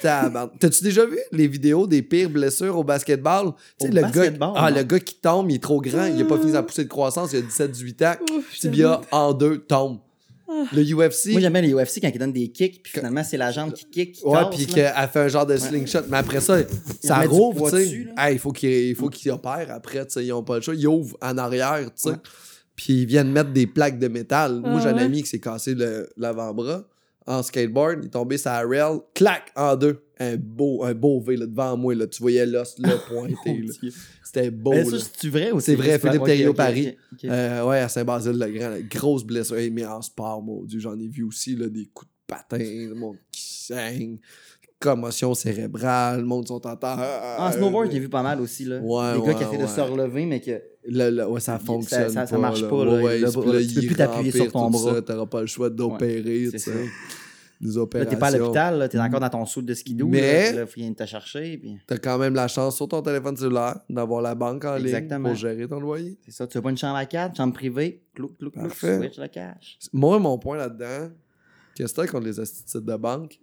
T'as-tu 0.00 0.82
déjà 0.82 1.04
vu 1.04 1.18
les 1.32 1.46
vidéos 1.46 1.86
des 1.86 2.00
pires 2.02 2.30
blessures 2.30 2.78
au 2.78 2.82
basketball? 2.84 3.52
Tu 3.78 3.86
sais, 3.86 3.92
Au 3.92 3.94
le 3.94 4.00
basketball, 4.00 4.54
gars, 4.54 4.60
ah, 4.60 4.70
le 4.70 4.82
gars 4.82 5.00
qui 5.00 5.16
tombe, 5.16 5.50
il 5.50 5.56
est 5.56 5.62
trop 5.62 5.80
grand, 5.80 6.06
il 6.06 6.20
a 6.20 6.24
pas 6.24 6.38
fini 6.38 6.52
sa 6.52 6.62
poussée 6.62 6.84
de 6.84 6.88
croissance, 6.88 7.32
il 7.32 7.40
a 7.40 7.42
17-18 7.42 8.06
ans. 8.06 8.14
Ouf, 8.36 8.58
Tibia 8.58 9.00
en 9.12 9.34
deux, 9.34 9.58
tombe. 9.58 9.98
Ah. 10.48 10.64
Le 10.72 10.82
UFC, 10.82 11.32
Moi, 11.32 11.40
j'aime 11.40 11.52
bien 11.52 11.62
les 11.62 11.72
UFC 11.74 12.00
quand 12.00 12.10
ils 12.12 12.18
donnent 12.18 12.32
des 12.32 12.48
kicks, 12.48 12.82
puis 12.82 12.92
finalement, 12.92 13.24
c'est 13.24 13.36
la 13.36 13.50
jambe 13.50 13.72
qui 13.72 13.84
kick. 13.86 14.12
Qui 14.12 14.24
ouais, 14.24 14.32
casse, 14.32 14.54
puis 14.54 14.66
qu'elle 14.66 15.08
fait 15.12 15.20
un 15.20 15.28
genre 15.28 15.46
de 15.46 15.56
slingshot, 15.56 16.00
mais 16.08 16.18
après 16.18 16.40
ça, 16.40 16.58
ça 17.02 17.20
rouvre, 17.22 17.70
tu 17.70 17.76
sais. 17.84 18.06
Hey, 18.16 18.34
il 18.36 18.38
faut 18.38 18.52
qu'il 18.52 18.70
il 18.70 18.94
faut 18.94 19.08
qu'il 19.08 19.30
opère 19.30 19.66
après, 19.70 20.06
tu 20.06 20.12
sais, 20.14 20.24
ils 20.24 20.32
ont 20.32 20.42
pas 20.42 20.56
le 20.56 20.62
choix. 20.62 20.74
Ils 20.74 20.86
ouvrent 20.86 21.16
en 21.20 21.36
arrière, 21.38 21.84
tu 21.86 21.90
sais. 21.96 22.10
Ouais. 22.10 22.16
Puis 22.76 23.02
ils 23.02 23.06
viennent 23.06 23.30
mettre 23.30 23.52
des 23.52 23.66
plaques 23.66 23.98
de 23.98 24.08
métal. 24.08 24.60
Moi, 24.60 24.80
j'ai 24.80 24.88
un 24.88 24.96
ouais? 24.96 25.02
ami 25.02 25.22
qui 25.22 25.28
s'est 25.28 25.40
cassé 25.40 25.74
le- 25.74 26.08
l'avant-bras 26.16 26.86
en 27.26 27.42
skateboard, 27.42 28.00
il 28.02 28.06
est 28.06 28.10
tombé 28.10 28.36
sur 28.36 28.50
la 28.50 28.66
rail, 28.66 28.98
clac, 29.14 29.50
en 29.56 29.76
deux. 29.76 30.00
Un 30.20 30.36
beau, 30.36 30.84
un 30.84 30.92
beau 30.94 31.20
V 31.20 31.36
là, 31.36 31.46
devant 31.46 31.76
moi, 31.76 31.94
là. 31.94 32.06
tu 32.06 32.20
voyais 32.20 32.44
l'os 32.46 32.74
là, 32.78 32.98
pointé. 32.98 33.64
C'était 34.22 34.50
beau. 34.50 34.72
Mais 34.72 34.84
ça, 34.84 34.96
c'est 35.16 35.28
vrai 35.28 35.50
ou 35.50 35.58
C'est 35.58 35.74
vrai, 35.74 35.98
Philippe 35.98 36.22
Thériault, 36.24 36.50
ok, 36.50 36.56
Paris. 36.56 36.88
ok, 36.88 36.96
ok. 37.14 37.24
Euh, 37.30 37.64
ouais, 37.66 37.78
à 37.78 37.88
Saint-Basile-le-Grand, 37.88 38.76
grosse 38.90 39.24
blessure. 39.24 39.56
Hey, 39.56 39.70
mais 39.70 39.86
en 39.86 40.02
sport, 40.02 40.42
mon 40.42 40.64
Dieu, 40.64 40.78
j'en 40.80 40.98
ai 41.00 41.08
vu 41.08 41.22
aussi, 41.24 41.56
là, 41.56 41.68
des 41.68 41.86
coups 41.86 42.08
de 42.10 42.14
patin, 42.26 42.92
mon 42.94 43.16
qui 43.32 43.42
saigne, 43.42 44.18
commotion 44.80 45.34
cérébrale, 45.34 46.20
le 46.20 46.26
monde 46.26 46.46
sont 46.46 46.66
en 46.66 46.76
terre. 46.76 46.98
En 47.38 47.50
snowboard, 47.52 47.90
j'ai 47.90 47.98
vu 48.00 48.08
pas 48.08 48.22
mal 48.22 48.40
aussi. 48.40 48.64
Là. 48.64 48.78
Ouais, 48.80 49.14
des 49.20 49.26
gars 49.26 49.34
qui 49.34 49.44
essaient 49.44 49.58
de 49.58 49.66
se 49.66 49.80
relever, 49.80 50.26
mais 50.26 50.40
que. 50.40 50.60
Le, 50.86 51.08
le- 51.10 51.26
ouais, 51.26 51.40
ça 51.40 51.58
fonctionne 51.58 52.10
ça- 52.10 52.38
marche 52.38 52.68
pas, 52.68 52.84
là. 52.84 53.02
Ouais, 53.02 53.18
là, 53.18 53.30
tu 53.30 53.38
peux 53.40 53.86
plus 53.86 53.94
t'appuyer 53.96 54.30
sur 54.30 54.52
ton 54.52 54.70
bras. 54.70 55.00
T'auras 55.00 55.26
pas 55.26 55.40
le 55.40 55.46
choix 55.46 55.70
d'opérer, 55.70 56.48
tu 56.50 56.50
sais. 56.50 56.58
ça. 56.58 56.70
Des 57.60 57.78
opérations. 57.78 58.10
t'es 58.10 58.18
pas 58.18 58.26
à 58.26 58.30
l'hôpital, 58.36 58.78
là, 58.78 58.88
t'es 58.88 58.98
encore 58.98 59.20
dans 59.20 59.28
ton 59.30 59.46
soude 59.46 59.64
de 59.64 59.72
skidoo. 59.74 60.08
Mais- 60.08 60.52
Là, 60.52 60.66
qu'il 60.66 60.94
te 60.94 61.06
chercher. 61.06 61.56
Puis... 61.56 61.78
T'as 61.86 61.96
quand 61.96 62.18
même 62.18 62.34
la 62.34 62.48
chance 62.48 62.76
sur 62.76 62.88
ton 62.88 63.00
téléphone 63.00 63.36
cellulaire 63.36 63.78
d'avoir 63.88 64.20
la 64.20 64.34
banque 64.34 64.64
en 64.64 64.74
ligne 64.76 65.08
pour 65.22 65.34
gérer 65.34 65.66
ton 65.66 65.80
loyer. 65.80 66.18
C'est 66.26 66.32
ça, 66.32 66.46
tu 66.46 66.58
veux 66.58 66.62
pas 66.62 66.70
une 66.70 66.76
chambre 66.76 66.96
à 66.96 67.06
quatre, 67.06 67.36
chambre 67.36 67.54
privée, 67.54 68.02
clouc, 68.14 68.36
clouc, 68.38 68.52
clouc, 68.52 68.70
switch 68.74 69.18
le 69.18 69.28
cash. 69.28 69.78
Moi, 69.92 70.18
mon 70.18 70.36
point 70.36 70.58
là-dedans, 70.58 71.10
qu'est-ce 71.74 71.94
que 71.94 72.02
t'as 72.02 72.06
contre 72.08 72.26
les 72.26 72.38
instituts 72.40 72.82
de 72.84 72.96
banque? 72.96 73.38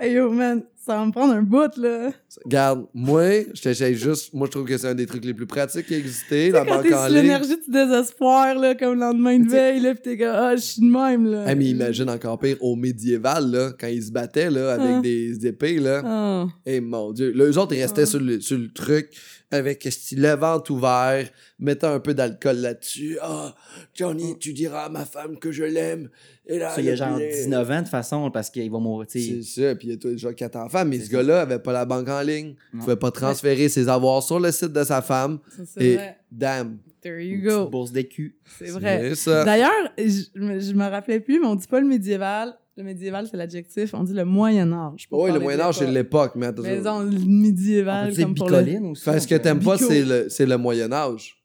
Hey 0.00 0.14
yo, 0.14 0.30
man, 0.30 0.66
ça 0.84 0.96
va 0.96 1.04
me 1.06 1.12
prendre 1.12 1.34
un 1.34 1.42
bout, 1.42 1.76
là. 1.76 2.10
Regarde, 2.44 2.86
moi, 2.94 3.42
je 3.54 3.60
t'essaye 3.62 3.94
juste. 3.94 4.32
Moi, 4.32 4.46
je 4.46 4.50
trouve 4.52 4.64
que 4.66 4.76
c'est 4.78 4.86
un 4.88 4.94
des 4.94 5.06
trucs 5.06 5.24
les 5.24 5.34
plus 5.34 5.46
pratiques 5.46 5.86
qui 5.86 5.94
a 5.94 5.98
existé, 5.98 6.50
la 6.50 6.64
Quand 6.64 6.76
banque 6.76 6.88
t'es 6.88 6.94
en 6.94 7.06
ligne. 7.06 7.14
l'énergie 7.16 7.56
du 7.64 7.70
désespoir, 7.70 8.54
là, 8.58 8.74
comme 8.74 8.94
le 8.94 9.00
lendemain 9.00 9.38
de 9.38 9.48
veille, 9.48 9.80
là, 9.80 9.94
pis 9.94 10.00
t'es 10.02 10.16
comme, 10.18 10.28
ah, 10.34 10.56
je 10.56 10.60
suis 10.62 10.80
de 10.82 10.86
même, 10.90 11.26
là. 11.30 11.44
Ah, 11.46 11.54
mais 11.54 11.66
imagine 11.66 12.08
encore 12.08 12.38
pire 12.38 12.56
au 12.60 12.76
médiéval, 12.76 13.50
là, 13.50 13.72
quand 13.78 13.88
ils 13.88 14.02
se 14.04 14.10
battaient 14.10 14.50
là, 14.50 14.72
avec 14.72 14.90
Ah. 14.96 15.00
des 15.00 15.46
épées. 15.46 15.78
Là. 15.78 16.02
Ah. 16.04 16.46
Et 16.64 16.80
mon 16.80 17.12
Dieu. 17.12 17.32
Là, 17.32 17.44
eux 17.44 17.58
autres, 17.58 17.74
ils 17.74 17.82
restaient 17.82 18.02
Ah. 18.02 18.06
sur, 18.06 18.20
le, 18.20 18.40
sur 18.40 18.56
le 18.58 18.72
truc 18.72 19.10
avec 19.52 19.84
le 20.12 20.34
ventre 20.36 20.70
ouvert, 20.70 21.28
mettant 21.58 21.92
un 21.92 21.98
peu 22.00 22.14
d'alcool 22.14 22.56
là-dessus. 22.58 23.18
Ah, 23.20 23.54
Johnny, 23.94 24.38
tu 24.38 24.52
diras 24.52 24.84
à 24.84 24.88
ma 24.88 25.04
femme 25.04 25.38
que 25.38 25.50
je 25.50 25.64
l'aime. 25.64 26.08
Et 26.46 26.58
là, 26.58 26.70
Ça, 26.74 26.80
il 26.80 26.86
y 26.86 26.90
a 26.90 26.94
genre 26.94 27.12
poulet- 27.14 27.30
19 27.32 27.70
ans, 27.70 27.74
de 27.76 27.80
toute 27.80 27.88
façon, 27.90 28.30
parce 28.30 28.48
qu'il 28.50 28.70
va 28.70 28.78
mourir. 28.78 29.08
tu 29.08 29.20
C'est 29.20 29.42
ça, 29.42 29.74
puis 29.74 29.88
il 29.88 29.90
y 29.90 29.94
a 29.94 29.96
toi 29.96 30.10
déjà 30.12 30.32
quatre 30.32 30.56
enfants, 30.70 30.84
mais 30.84 30.98
ce 31.00 31.10
gars-là 31.10 31.42
avait 31.42 31.58
pas 31.58 31.72
la 31.72 31.84
banque 31.84 32.08
en 32.08 32.20
ligne. 32.22 32.54
Il 32.72 32.78
Non. 32.78 32.84
pouvait 32.84 32.96
pas 32.96 33.10
transférer 33.10 33.68
ses 33.68 33.88
avoirs 33.88 34.22
sur 34.22 34.38
le 34.40 34.50
site 34.52 34.72
de 34.72 34.84
sa 34.84 35.02
femme. 35.02 35.38
Ça, 35.64 35.80
Et 35.82 35.94
vrai. 35.96 36.16
damn. 36.30 36.78
There 37.02 37.18
Une 37.24 37.40
you 37.40 37.48
go. 37.48 37.66
bourse 37.68 37.92
d'écu. 37.92 38.36
C'est 38.58 38.70
vrai. 38.70 39.00
C'est 39.10 39.14
ça. 39.16 39.44
D'ailleurs, 39.44 39.70
je, 39.96 40.72
me- 40.74 40.90
rappelais 40.90 41.20
plus, 41.20 41.40
mais 41.40 41.46
on 41.46 41.54
dit 41.54 41.66
pas 41.66 41.80
le 41.80 41.86
médiéval. 41.86 42.54
Le 42.76 42.84
médiéval, 42.84 43.26
c'est 43.30 43.36
l'adjectif. 43.36 43.94
On 43.94 44.04
dit 44.04 44.12
le 44.12 44.24
Moyen-Âge. 44.24 45.08
Oui, 45.10 45.32
le 45.32 45.40
Moyen-Âge, 45.40 45.78
c'est 45.78 45.86
l'époque, 45.90 46.32
mais. 46.36 46.50
Mais 46.62 46.76
le 46.76 46.86
On 46.88 47.04
médiéval, 47.26 48.12
dire 48.12 48.24
comme 48.26 48.34
pour 48.34 48.48
le... 48.50 48.58
bicoline 48.62 48.86
aussi. 48.90 49.02
Fait 49.04 49.18
ce 49.20 49.26
que 49.26 49.34
t'aimes 49.34 49.60
pas, 49.60 49.76
c'est 49.78 50.02
le, 50.04 50.26
c'est 50.28 50.46
le 50.46 50.56
Moyen-Âge. 50.58 51.39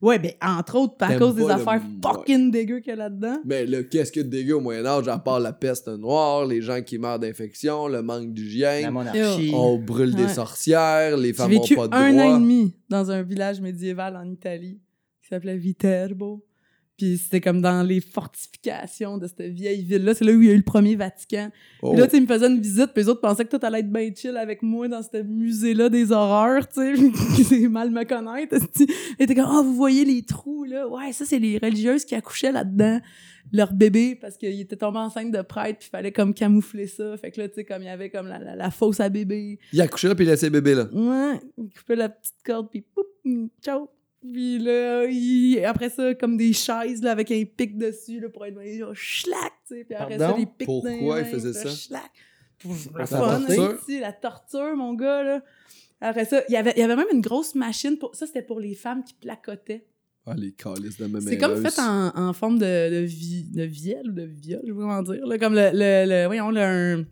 Ouais, 0.00 0.18
ben, 0.18 0.32
entre 0.42 0.76
autres, 0.76 0.94
à 1.00 1.08
T'aimes 1.08 1.18
cause 1.18 1.34
des 1.34 1.42
le- 1.44 1.50
affaires 1.50 1.82
fucking 2.02 2.50
dégueu 2.50 2.78
qu'il 2.80 2.90
y 2.90 2.92
a 2.92 2.96
là-dedans. 2.96 3.38
Mais 3.44 3.66
là, 3.66 3.82
qu'est-ce 3.82 4.10
que 4.12 4.20
de 4.20 4.28
dégueu 4.28 4.54
au 4.54 4.60
Moyen-Âge, 4.60 5.08
à 5.08 5.18
part 5.18 5.40
la 5.40 5.52
peste 5.52 5.88
noire, 5.88 6.46
les 6.46 6.62
gens 6.62 6.80
qui 6.82 6.98
meurent 6.98 7.18
d'infection, 7.18 7.86
le 7.88 8.00
manque 8.02 8.26
La 8.28 8.32
d'hygiène, 8.32 8.90
monarchie. 8.90 9.52
on 9.54 9.76
brûle 9.78 10.14
des 10.14 10.22
Ouais. 10.24 10.28
sorcières, 10.28 11.16
les 11.16 11.28
J'ai 11.28 11.32
femmes 11.34 11.52
n'ont 11.52 11.60
vécu 11.60 11.74
pas 11.76 11.88
de 11.88 11.94
un 11.94 12.18
an 12.18 12.36
et 12.36 12.40
demi 12.40 12.76
dans 12.88 13.10
un 13.10 13.22
village 13.22 13.60
médiéval 13.60 14.16
en 14.16 14.24
Italie 14.30 14.80
qui 15.22 15.28
s'appelait 15.28 15.56
Viterbo. 15.58 16.44
Puis 16.98 17.16
c'était 17.16 17.40
comme 17.40 17.62
dans 17.62 17.86
les 17.86 18.00
fortifications 18.00 19.18
de 19.18 19.28
cette 19.28 19.52
vieille 19.52 19.84
ville-là. 19.84 20.14
C'est 20.14 20.24
là 20.24 20.32
où 20.32 20.42
il 20.42 20.48
y 20.48 20.50
a 20.50 20.54
eu 20.54 20.56
le 20.56 20.64
premier 20.64 20.96
Vatican. 20.96 21.50
Oh. 21.80 21.92
Puis 21.92 22.00
là, 22.00 22.06
tu 22.06 22.10
sais, 22.10 22.16
ils 22.16 22.22
me 22.22 22.26
faisaient 22.26 22.48
une 22.48 22.60
visite, 22.60 22.88
puis 22.92 23.04
les 23.04 23.08
autres 23.08 23.20
pensaient 23.20 23.44
que 23.44 23.56
tout 23.56 23.64
allait 23.64 23.78
être 23.78 23.92
bien 23.92 24.10
chill 24.12 24.36
avec 24.36 24.62
moi 24.62 24.88
dans 24.88 25.00
ce 25.00 25.22
musée-là 25.22 25.90
des 25.90 26.10
horreurs, 26.10 26.66
tu 26.68 26.96
sais. 26.96 27.44
c'est 27.44 27.68
mal 27.68 27.92
me 27.92 28.02
connaître. 28.02 28.56
Et 29.20 29.26
t'es 29.28 29.34
comme, 29.36 29.46
ah, 29.48 29.62
vous 29.62 29.76
voyez 29.76 30.04
les 30.04 30.22
trous, 30.22 30.64
là? 30.64 30.88
Ouais, 30.88 31.12
ça, 31.12 31.24
c'est 31.24 31.38
les 31.38 31.58
religieuses 31.58 32.04
qui 32.04 32.16
accouchaient 32.16 32.50
là-dedans. 32.50 33.00
Leur 33.52 33.72
bébé, 33.72 34.16
parce 34.20 34.36
qu'il 34.36 34.60
était 34.60 34.76
tombé 34.76 34.98
enceinte 34.98 35.30
de 35.30 35.40
prêtre, 35.40 35.78
puis 35.78 35.88
fallait 35.88 36.12
comme 36.12 36.34
camoufler 36.34 36.88
ça. 36.88 37.16
Fait 37.16 37.30
que 37.30 37.40
là, 37.40 37.48
tu 37.48 37.54
sais, 37.54 37.64
comme 37.64 37.82
il 37.82 37.86
y 37.86 37.90
avait 37.90 38.10
comme 38.10 38.26
la, 38.26 38.40
la, 38.40 38.56
la 38.56 38.70
fosse 38.72 38.98
à 38.98 39.08
bébé. 39.08 39.60
Il 39.72 39.80
a 39.80 39.86
couché 39.86 40.08
là, 40.08 40.16
puis 40.16 40.24
il 40.24 40.28
laissait 40.28 40.50
bébé 40.50 40.74
là. 40.74 40.88
Ouais, 40.92 41.40
il 41.56 41.70
coupait 41.70 41.96
la 41.96 42.08
petite 42.08 42.34
corde, 42.44 42.68
puis 42.70 42.82
poup, 42.82 43.06
hum, 43.24 43.48
ciao. 43.62 43.88
Puis 44.20 44.58
là, 44.58 45.04
il- 45.06 45.64
après 45.64 45.90
ça, 45.90 46.14
comme 46.14 46.36
des 46.36 46.52
chaises 46.52 47.02
là, 47.02 47.12
avec 47.12 47.30
un 47.30 47.44
pic 47.44 47.78
dessus 47.78 48.20
là, 48.20 48.28
pour 48.28 48.44
être 48.46 48.58
oh, 48.88 48.92
schlac, 48.94 49.52
tu 49.68 49.74
sais. 49.76 49.84
Puis 49.84 49.94
après 49.94 50.18
Pardon? 50.18 50.34
ça, 50.34 50.38
les 50.40 50.46
pics 50.46 50.66
Pourquoi 50.66 50.90
dans 50.92 51.14
les 51.16 51.20
il 51.22 51.26
faisait 51.26 51.52
ça? 51.52 51.68
schlac. 51.70 52.10
Pour 52.58 52.74
La 52.94 53.00
le 53.00 53.06
fun, 53.06 53.40
torture? 53.46 53.62
hein, 53.64 53.76
ici, 53.80 54.00
la 54.00 54.12
torture, 54.12 54.76
mon 54.76 54.94
gars, 54.94 55.22
là. 55.22 55.42
Après 56.00 56.24
ça, 56.24 56.42
il 56.48 56.52
y 56.52 56.56
avait, 56.56 56.72
il 56.76 56.80
y 56.80 56.82
avait 56.82 56.96
même 56.96 57.06
une 57.12 57.20
grosse 57.20 57.54
machine 57.54 57.96
pour. 57.98 58.14
Ça, 58.14 58.26
c'était 58.26 58.42
pour 58.42 58.58
les 58.60 58.74
femmes 58.74 59.02
qui 59.04 59.14
placotaient. 59.14 59.84
Ah, 60.26 60.34
les 60.36 60.52
calices 60.52 60.98
de 60.98 61.06
même 61.06 61.20
C'est 61.22 61.38
comme 61.38 61.56
fait 61.64 61.80
en, 61.80 62.12
en 62.14 62.32
forme 62.32 62.58
de, 62.58 62.64
de, 62.90 63.04
vi, 63.04 63.44
de 63.44 63.62
vielle 63.62 64.10
ou 64.10 64.12
de 64.12 64.24
viol, 64.24 64.60
je 64.66 64.72
pas 64.72 64.80
comment 64.80 65.02
dire. 65.02 65.26
Là, 65.26 65.38
comme 65.38 65.54
le, 65.54 65.70
le, 65.72 66.04
le- 66.06 66.26
voyons, 66.26 66.50
le, 66.50 66.60
un- 66.60 67.04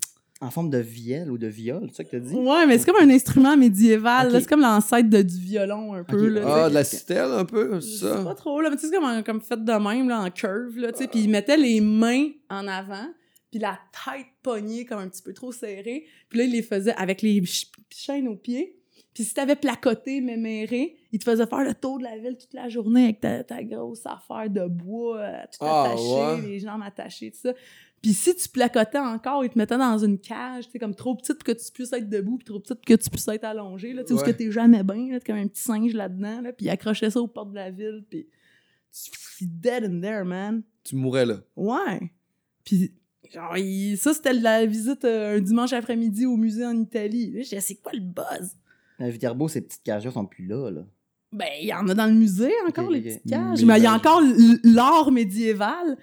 En 0.43 0.51
forme 0.51 0.69
de 0.69 0.77
vielle 0.79 1.31
ou 1.31 1.39
de 1.39 1.47
viol, 1.47 1.87
c'est 1.89 1.97
ça 1.97 2.05
que 2.05 2.11
t'as 2.11 2.19
dit? 2.19 2.35
Ouais, 2.35 2.67
mais 2.67 2.77
c'est 2.77 2.85
comme 2.85 3.01
un 3.03 3.09
instrument 3.11 3.57
médiéval. 3.57 4.31
C'est 4.33 4.47
comme 4.47 4.61
l'ancêtre 4.61 5.09
de, 5.09 5.23
du 5.23 5.39
violon, 5.39 5.95
un 5.95 6.05
peu. 6.05 6.29
Là, 6.29 6.41
tu 6.43 6.47
Ah, 6.47 6.69
de 6.69 6.75
la 6.75 6.85
citelle, 6.85 7.31
un 7.33 7.45
peu, 7.47 7.81
sais 7.81 8.05
pas 8.11 8.25
ça? 8.25 8.35
trop, 8.35 8.61
là, 8.61 8.69
mais 8.69 8.77
tu 8.77 8.83
sais, 8.83 8.89
c'est 8.93 9.01
comme, 9.01 9.23
comme 9.25 9.41
fait 9.41 9.65
de 9.65 9.73
même, 9.73 10.09
là, 10.11 10.21
en 10.21 10.31
curve, 10.31 10.77
là, 10.79 10.93
tu 10.93 10.99
sais, 10.99 11.09
puis 11.09 11.21
ils 11.21 11.31
mettaient 11.31 11.57
les 11.57 11.81
mains 11.81 12.29
en 12.51 12.69
avant, 12.69 13.09
puis 13.51 13.61
la 13.61 13.79
tête 14.05 14.27
pognée 14.43 14.85
comme 14.85 14.99
un 14.99 15.09
petit 15.09 15.23
peu 15.23 15.33
trop 15.33 15.53
serrée, 15.53 16.05
puis 16.29 16.39
là, 16.41 16.45
ils 16.45 16.53
les 16.53 16.63
faisaient 16.63 16.95
avec 16.97 17.23
les 17.23 17.37
ch- 17.39 17.71
chaînes 17.91 18.29
aux 18.29 18.37
pieds, 18.37 18.77
puis 19.15 19.25
si 19.25 19.33
t'avais 19.33 19.57
placoté, 19.57 20.21
méméré, 20.21 20.97
ils 21.13 21.19
te 21.19 21.25
faisaient 21.25 21.47
faire 21.47 21.65
le 21.65 21.73
tour 21.73 21.97
de 21.97 22.03
la 22.05 22.19
ville 22.19 22.37
toute 22.39 22.53
la 22.53 22.69
journée 22.69 23.05
avec 23.05 23.21
ta, 23.21 23.43
ta 23.43 23.65
grosse 23.65 24.05
affaire 24.05 24.51
de 24.51 24.67
bois, 24.69 25.17
euh, 25.19 25.33
tout 25.51 25.65
Ah, 25.65 25.85
attaché, 25.85 26.03
ouais. 26.03 26.43
les 26.43 26.59
jambes 26.61 26.83
attachées, 26.85 27.31
tout 27.31 27.39
ça. 27.41 27.55
Puis 28.03 28.13
si 28.13 28.35
tu 28.37 28.49
placotais 28.49 28.99
encore, 28.99 29.45
ils 29.45 29.51
te 29.51 29.59
mettaient 29.59 29.79
dans 29.79 29.99
une 29.99 30.19
cage, 30.19 30.67
tu 30.67 30.73
sais, 30.73 30.79
comme 30.79 30.95
trop 30.95 31.15
petite 31.17 31.35
pour 31.39 31.45
que 31.45 31.53
tu 31.53 31.73
puisses 31.73 31.93
être 31.93 32.09
debout, 32.09 32.37
puis 32.37 32.45
trop 32.45 32.61
petite 32.61 32.77
pour 32.77 32.85
que 32.85 32.95
tu 33.03 33.11
puisses 33.11 33.27
être 33.29 33.45
allongé, 33.45 33.93
là, 33.95 34.03
tu 34.05 34.09
sais, 34.15 34.21
où 34.21 34.25
que 34.25 34.31
t'es 34.31 34.51
jamais 34.53 34.83
bien, 34.85 35.09
là, 35.13 35.19
t'es 35.21 35.33
comme 35.33 35.41
un 35.41 35.49
petit 35.49 35.63
singe 35.63 35.93
là-dedans, 35.95 36.41
là, 36.43 36.53
puis 36.53 36.67
ils 36.67 36.71
accrochaient 36.71 37.11
ça 37.11 37.21
aux 37.21 37.27
portes 37.27 37.51
de 37.51 37.57
la 37.57 37.71
ville, 37.71 38.05
puis 38.09 38.27
tu 38.93 39.11
suis 39.37 39.47
dead 39.47 39.85
in 39.85 40.01
there, 40.01 40.25
man. 40.25 40.63
Tu 40.85 40.95
mourrais 40.97 41.27
là. 41.27 41.41
Ouais. 41.57 42.13
Puis, 42.65 42.93
genre, 43.33 43.57
il- 43.57 43.97
ça, 43.99 44.15
c'était 44.15 44.33
la 44.35 44.65
visite 44.67 45.05
euh, 45.05 45.37
un 45.39 45.41
dimanche 45.41 45.73
après-midi 45.73 46.27
au 46.27 46.37
musée 46.37 46.65
en 46.65 46.77
Italie. 46.79 47.33
Là, 47.33 47.43
j'ai 47.43 47.57
dit, 47.57 47.63
c'est 47.63 47.75
quoi 47.77 47.93
le 47.93 48.01
buzz? 48.01 48.57
La 48.99 49.11
Viterbo, 49.11 49.49
ces 49.49 49.61
petites 49.63 49.83
cages-là 49.83 50.11
sont 50.13 50.27
plus 50.27 50.47
là, 50.47 50.71
là. 50.71 50.83
Ben, 51.33 51.49
il 51.61 51.67
y 51.67 51.75
en 51.75 51.87
a 51.89 51.95
dans 51.95 52.07
le 52.07 52.15
musée 52.15 52.53
encore, 52.69 52.89
les 52.89 53.01
petites 53.03 53.29
cages. 53.29 53.61
Mais 53.65 53.75
Mais 53.75 53.81
il 53.81 53.83
y 53.83 53.87
a 53.87 53.93
encore 53.95 54.23
l'art 54.65 55.11
médiéval. 55.11 55.99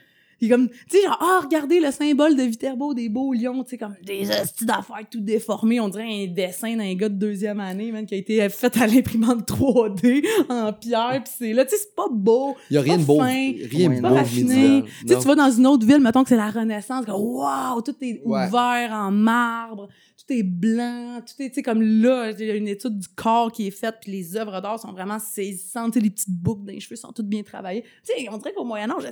Comme, 0.50 0.70
tu 0.70 0.76
sais, 0.90 1.04
genre, 1.04 1.18
ah, 1.22 1.40
regardez 1.44 1.80
le 1.80 1.92
symbole 1.92 2.36
de 2.36 2.44
Viterbo, 2.44 2.94
des 2.94 3.10
beaux 3.10 3.34
lions, 3.34 3.64
tu 3.64 3.72
sais, 3.72 3.78
comme 3.78 3.96
des 4.04 4.30
hosties 4.30 4.66
d'affaires 4.66 5.06
tout 5.10 5.20
déformées. 5.20 5.80
On 5.80 5.90
dirait 5.90 6.24
un 6.24 6.28
dessin 6.28 6.76
d'un 6.76 6.94
gars 6.96 7.10
de 7.10 7.16
deuxième 7.16 7.60
année, 7.60 7.92
man, 7.92 8.06
qui 8.06 8.16
a 8.16 8.18
été 8.18 8.48
fait 8.50 8.76
à 8.78 8.88
l'imprimante 8.88 9.48
3D 9.48 10.24
en 10.50 10.74
pierre, 10.74 11.22
pis 11.24 11.32
c'est 11.38 11.54
là, 11.54 11.66
tu 11.66 11.72
sais, 11.72 11.78
c'est 11.84 11.96
pas 11.96 12.08
beau. 12.12 12.56
Il 12.70 12.76
y 12.76 12.78
a 12.78 12.82
rien 12.82 12.98
de 12.98 13.04
beau. 13.04 13.18
fin, 13.20 13.26
Rien 13.72 13.90
de 13.90 14.02
beau 14.02 14.08
raffiné. 14.14 14.84
Tu 15.02 15.08
sais, 15.08 15.20
tu 15.20 15.28
vas 15.28 15.36
dans 15.36 15.52
une 15.52 15.68
autre 15.68 15.86
ville, 15.86 16.00
mettons 16.00 16.24
que 16.24 16.30
c'est 16.30 16.36
la 16.38 16.50
Renaissance, 16.50 17.06
comme, 17.06 17.22
waouh, 17.22 17.82
tout 17.82 17.96
est 18.02 18.22
Ouais. 18.26 18.48
ouvert 18.48 18.90
en 18.94 19.12
marbre, 19.12 19.88
tout 20.18 20.34
est 20.34 20.44
blanc, 20.44 21.20
tout 21.26 21.42
est, 21.44 21.50
tu 21.50 21.56
sais, 21.56 21.62
comme 21.64 21.82
là, 21.82 22.32
il 22.32 22.46
y 22.46 22.52
a 22.52 22.56
une 22.56 22.68
étude 22.68 22.98
du 23.00 23.08
corps 23.10 23.52
qui 23.52 23.68
est 23.68 23.72
faite, 23.72 23.96
puis 24.02 24.12
les 24.12 24.36
œuvres 24.38 24.62
d'art 24.62 24.80
sont 24.80 24.92
vraiment 24.92 25.20
saisissantes, 25.20 25.94
tu 25.94 26.00
sais, 26.00 26.04
les 26.04 26.10
petites 26.10 26.30
boucles 26.30 26.66
dans 26.66 26.72
les 26.74 26.80
cheveux 26.80 26.96
sont 26.96 27.12
toutes 27.12 27.28
bien 27.28 27.44
travaillées. 27.44 27.84
Tu 28.06 28.14
sais, 28.24 28.30
on 28.32 28.38
dirait 28.38 28.54
qu'au 28.54 28.64
Moyen-Âge, 28.64 29.04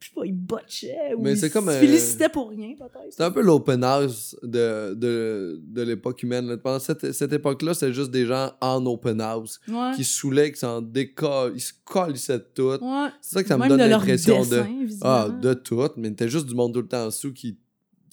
je 0.00 0.06
sais 0.08 0.12
pas, 0.14 0.24
il 0.24 0.32
botchait, 0.34 1.14
ou 1.16 1.22
Mais 1.22 1.32
il 1.32 1.38
c'est 1.38 1.50
comme, 1.50 1.66
se 1.66 1.70
euh, 1.70 1.80
félicitait 1.80 2.28
pour 2.28 2.50
rien, 2.50 2.74
peut-être. 2.76 3.08
C'est 3.10 3.22
un 3.22 3.30
peu 3.30 3.40
l'open 3.42 3.82
house 3.84 4.36
de, 4.42 4.94
de, 4.94 5.60
de 5.66 5.82
l'époque 5.82 6.22
humaine. 6.22 6.46
là. 6.46 6.56
Pendant 6.56 6.78
cette, 6.78 7.12
cette 7.12 7.32
époque-là, 7.32 7.74
c'était 7.74 7.92
juste 7.92 8.10
des 8.10 8.26
gens 8.26 8.52
en 8.60 8.84
open 8.86 9.20
house 9.20 9.60
Ouais. 9.68 9.92
qui 9.96 10.04
saoulaient, 10.04 10.52
qui 10.52 10.58
s'en 10.60 10.80
décollent, 10.82 11.52
ils 11.56 11.60
se 11.60 11.72
colissaient 11.84 12.38
de 12.38 12.46
tout. 12.54 12.62
Ouais. 12.84 13.08
C'est 13.20 13.34
ça 13.34 13.42
que 13.42 13.48
ça 13.48 13.56
me 13.56 13.60
Même 13.62 13.70
donne 13.70 13.78
de 13.80 13.84
l'impression 13.84 14.42
de. 14.44 14.62
Ah, 15.02 15.28
de 15.28 15.54
tout, 15.54 15.80
mais 15.96 16.12
t'as 16.12 16.26
juste 16.28 16.46
du 16.46 16.54
monde 16.54 16.72
tout 16.74 16.80
le 16.82 16.88
temps 16.88 17.02
en 17.02 17.06
dessous 17.06 17.32
qui 17.32 17.58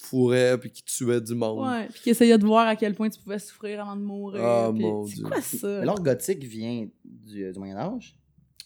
fourraient 0.02 0.56
puis 0.58 0.70
qui 0.70 0.84
tuaient 0.84 1.20
du 1.20 1.34
monde. 1.34 1.66
Ouais, 1.66 1.86
puis 1.92 2.00
qui 2.02 2.10
essayait 2.10 2.38
de 2.38 2.44
voir 2.46 2.66
à 2.68 2.76
quel 2.76 2.94
point 2.94 3.08
tu 3.08 3.18
pouvais 3.20 3.38
souffrir 3.40 3.80
avant 3.80 3.96
de 3.96 4.02
mourir. 4.02 4.40
Ah, 4.44 4.70
mon 4.72 5.04
c'est 5.06 5.14
Dieu. 5.16 5.24
quoi 5.24 5.40
ça? 5.40 5.84
L'art 5.84 6.00
gothique 6.02 6.44
vient 6.44 6.86
du, 7.04 7.44
euh, 7.44 7.52
du 7.52 7.58
Moyen-Âge? 7.58 8.16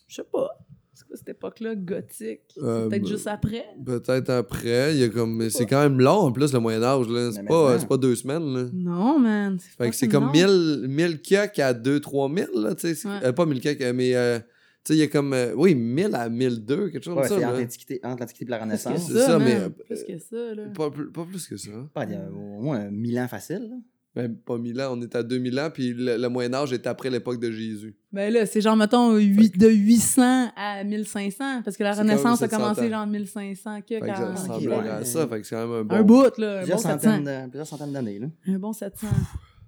Je 0.08 0.16
sais 0.16 0.24
pas. 0.30 0.50
C'est 1.00 1.06
quoi 1.06 1.16
cette 1.16 1.28
époque-là, 1.30 1.74
gothique? 1.76 2.40
C'est 2.54 2.60
Euh, 2.62 2.88
peut-être 2.88 3.02
bah, 3.04 3.08
juste 3.08 3.26
après? 3.26 3.64
Peut-être 3.86 4.28
après, 4.28 4.94
il 4.94 5.00
y 5.00 5.04
a 5.04 5.08
comme 5.08 5.34
mais 5.34 5.48
c'est 5.48 5.64
quand 5.64 5.80
même 5.80 5.98
long 5.98 6.10
en 6.26 6.30
plus 6.32 6.52
le 6.52 6.58
Moyen 6.60 6.82
Âge 6.82 7.08
là, 7.08 7.30
c'est 7.32 7.42
pas 7.44 7.78
c'est 7.78 7.88
pas 7.88 7.96
deux 7.96 8.14
semaines 8.14 8.54
là. 8.54 8.64
Non, 8.74 9.18
man. 9.18 9.58
Fait 9.58 9.88
que 9.88 9.96
c'est 9.96 10.08
comme 10.08 10.26
long. 10.26 10.32
1000 10.32 10.86
1000 10.88 11.22
kioks 11.22 11.58
à 11.58 11.72
2 11.72 12.00
3000 12.00 12.48
là, 12.54 12.74
tu 12.74 12.82
sais, 12.82 12.94
c'est- 12.94 13.08
Ouais. 13.08 13.14
euh, 13.24 13.32
pas 13.32 13.46
1000 13.46 13.60
kioks 13.60 13.80
mais 13.94 14.14
euh, 14.14 14.38
tu 14.40 14.44
sais 14.84 14.94
il 14.94 14.98
y 14.98 15.02
a 15.02 15.06
comme 15.08 15.32
euh, 15.32 15.54
oui 15.56 15.74
1000 15.74 16.14
à 16.14 16.28
1002 16.28 16.90
quelque 16.90 17.02
chose 17.02 17.16
Ouais, 17.16 17.26
comme 17.28 17.38
c'est 17.38 17.44
ça. 17.44 17.58
l'Antiquité 17.58 18.00
entre 18.02 18.20
l'Antiquité 18.20 18.44
et 18.44 18.50
la 18.50 18.58
Renaissance. 18.58 19.06
c'est 19.06 19.18
ça, 19.18 19.38
man. 19.38 19.48
mais, 19.48 19.54
euh, 19.56 19.68
Plus 19.70 20.04
que 20.04 20.18
ça, 20.18 20.54
là. 20.54 20.64
Pas, 20.76 20.90
plus- 20.90 21.10
pas 21.10 21.24
plus 21.24 21.46
que 21.48 21.56
ça. 21.56 21.70
Pas, 21.94 22.04
il 22.04 22.10
y 22.12 22.14
a 22.14 22.28
au 22.30 22.60
moins 22.60 22.90
1000 22.90 23.18
ans 23.18 23.28
facile. 23.28 23.68
là. 23.70 23.76
Même 24.16 24.36
pas 24.36 24.58
1000 24.58 24.80
ans, 24.80 24.96
on 24.98 25.02
est 25.02 25.14
à 25.14 25.22
2000 25.22 25.60
ans 25.60 25.70
puis 25.72 25.94
le, 25.94 26.16
le 26.16 26.28
Moyen 26.28 26.52
Âge 26.52 26.72
est 26.72 26.84
après 26.88 27.10
l'époque 27.10 27.38
de 27.38 27.50
Jésus. 27.52 27.94
Ben 28.12 28.32
là, 28.32 28.44
c'est 28.44 28.60
genre, 28.60 28.74
mettons, 28.76 29.14
huit- 29.16 29.56
de 29.56 29.68
800 29.68 30.50
à 30.56 30.82
1500, 30.82 31.62
parce 31.64 31.76
que 31.76 31.84
la 31.84 31.92
quand 31.94 32.00
Renaissance 32.00 32.42
a 32.42 32.48
700 32.48 32.56
commencé 32.56 32.80
ans. 32.86 32.88
genre 32.90 33.06
1500, 33.06 33.80
que 33.82 33.86
Fait 33.94 34.00
que 34.00 34.06
ça 34.08 34.12
quand... 34.14 34.32
ressemblerait 34.32 34.76
ouais. 34.82 34.88
à 34.90 35.04
ça, 35.04 35.28
fait 35.28 35.40
que 35.40 35.46
c'est 35.46 35.54
quand 35.54 35.66
même 35.68 35.76
un 35.80 35.84
bon. 35.84 35.94
Un 35.94 36.02
bout, 36.02 36.38
là, 36.38 36.54
un 36.54 36.58
Plusieurs, 36.58 36.78
bon 36.78 36.82
700. 36.82 36.98
centaines 36.98 37.24
de- 37.24 37.48
plusieurs 37.50 37.66
centaines 37.68 37.92
d'années. 37.92 38.18
là. 38.18 38.26
Un 38.48 38.58
bon 38.58 38.72
700. 38.72 39.06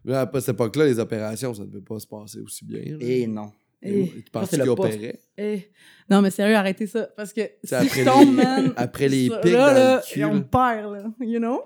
Mais 0.05 0.15
après 0.15 0.41
cette 0.41 0.57
époque-là, 0.57 0.87
les 0.87 0.99
opérations, 0.99 1.55
ça 1.55 1.63
ne 1.63 1.69
devait 1.69 1.81
pas 1.85 2.01
se 2.01 2.07
passer 2.09 2.41
aussi 2.41 2.65
bien. 2.65 2.81
là. 2.81 2.97
Et 3.01 3.29
non. 3.29 3.53
Eh, 3.85 4.09
tu 4.25 4.31
penses 4.33 4.53
le 4.53 4.65
poste. 4.75 4.95
opéraient? 4.95 5.21
eh. 5.39 5.69
Non, 6.11 6.21
mais 6.21 6.31
sérieux, 6.31 6.55
arrêtez 6.57 6.87
ça, 6.87 7.09
parce 7.17 7.33
que 7.33 7.41
si 7.65 7.75
après 7.75 8.01
je 8.01 8.05
tombe, 8.05 8.29
les- 8.37 8.45
man... 8.45 8.73
après 8.77 9.09
les 9.09 9.29
pics 9.29 9.53
là, 9.53 9.69
dans 9.69 9.75
là, 9.75 9.97
le 9.97 10.13
cul, 10.13 10.25
On 10.25 10.35
là. 10.35 10.41
perd, 10.41 10.93
là, 10.93 11.05
you 11.21 11.39
know? 11.39 11.63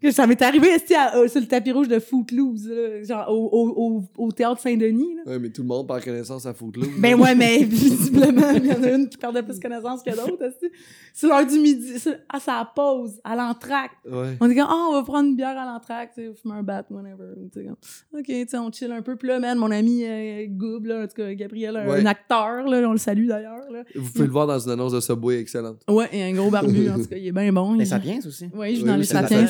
Que 0.00 0.10
ça 0.12 0.26
m'est 0.28 0.40
arrivé 0.42 0.68
à- 0.96 1.16
euh, 1.16 1.26
sur 1.28 1.40
le 1.40 1.46
tapis 1.48 1.72
rouge 1.72 1.88
de 1.88 1.98
Footloose, 1.98 2.68
là, 2.68 3.02
genre 3.02 3.26
au, 3.30 3.48
au, 3.48 3.74
au, 4.16 4.26
au 4.26 4.32
théâtre 4.32 4.60
Saint-Denis. 4.60 5.16
là. 5.16 5.32
Ouais, 5.32 5.38
mais 5.40 5.50
tout 5.50 5.62
le 5.62 5.68
monde 5.68 5.88
perd 5.88 6.04
connaissance 6.04 6.46
à 6.46 6.54
Footloose. 6.54 6.88
Ben 6.98 7.18
ouais, 7.20 7.34
mais 7.34 7.58
visiblement, 7.64 8.50
il 8.54 8.66
y 8.66 8.72
en 8.72 8.82
a 8.82 8.90
une 8.92 9.08
qui 9.08 9.16
perdait 9.16 9.42
plus 9.42 9.58
connaissance 9.58 10.02
que 10.04 10.10
d'autres. 10.10 10.42
esti. 10.44 10.66
C'est? 11.12 11.26
L'heure 11.26 11.44
du 11.44 11.58
midi, 11.58 11.98
c'est- 11.98 12.20
à 12.28 12.38
sa 12.38 12.70
pause, 12.76 13.20
à 13.24 13.34
l'entracte. 13.34 13.96
Ouais. 14.08 14.36
On 14.40 14.46
dit 14.46 14.54
comme, 14.54 14.68
ah, 14.68 14.86
on 14.90 14.92
va 14.92 15.02
prendre 15.02 15.28
une 15.30 15.34
bière 15.36 15.58
à 15.58 15.64
l'entracte, 15.66 16.14
tu 16.14 16.22
sais, 16.26 16.32
fumer 16.40 16.54
un 16.54 16.62
bat, 16.62 16.84
whatever. 16.90 17.32
ou 17.36 17.48
tu 17.52 17.60
sais, 17.60 17.66
comme, 17.66 18.20
ok, 18.20 18.24
tu 18.26 18.46
sais, 18.48 18.58
on 18.58 18.70
chill 18.70 18.92
un 18.92 19.02
peu. 19.02 19.16
Puis 19.16 19.26
là, 19.28 19.40
man, 19.40 19.58
mon 19.58 19.70
ami 19.72 20.04
euh, 20.04 20.46
Goob, 20.48 20.86
là, 20.86 21.02
en 21.02 21.06
tout 21.08 21.14
cas, 21.16 21.34
Gabriel, 21.34 21.76
un, 21.76 21.88
Ouais. 21.88 22.00
un 22.02 22.06
acteur, 22.06 22.68
là, 22.68 22.88
on 22.88 22.92
le 22.92 22.98
salue 22.98 23.26
d'ailleurs. 23.26 23.68
Là. 23.72 23.82
Vous 23.96 24.12
pouvez 24.12 24.26
le 24.26 24.32
voir 24.32 24.46
dans 24.46 24.58
une 24.60 24.70
annonce 24.70 24.92
de 24.92 25.00
Subway 25.00 25.40
excellente. 25.40 25.82
Ouais, 25.88 26.08
et 26.12 26.22
un 26.22 26.32
gros 26.34 26.50
barbu, 26.50 26.88
en 26.88 26.94
tout 26.98 27.06
cas, 27.06 27.16
il 27.16 27.26
est 27.26 27.32
bien 27.32 27.52
bon. 27.52 27.74
Les 27.74 27.84
il- 27.84 27.88
Sapiens 27.88 28.18
aussi. 28.24 28.48
Oui, 28.54 28.74
je 28.76 28.80
joue 28.80 28.82
Oui, 28.82 28.86
dans 28.88 28.92
oui, 28.94 28.98
les 29.00 29.04
Sapiens 29.04 29.46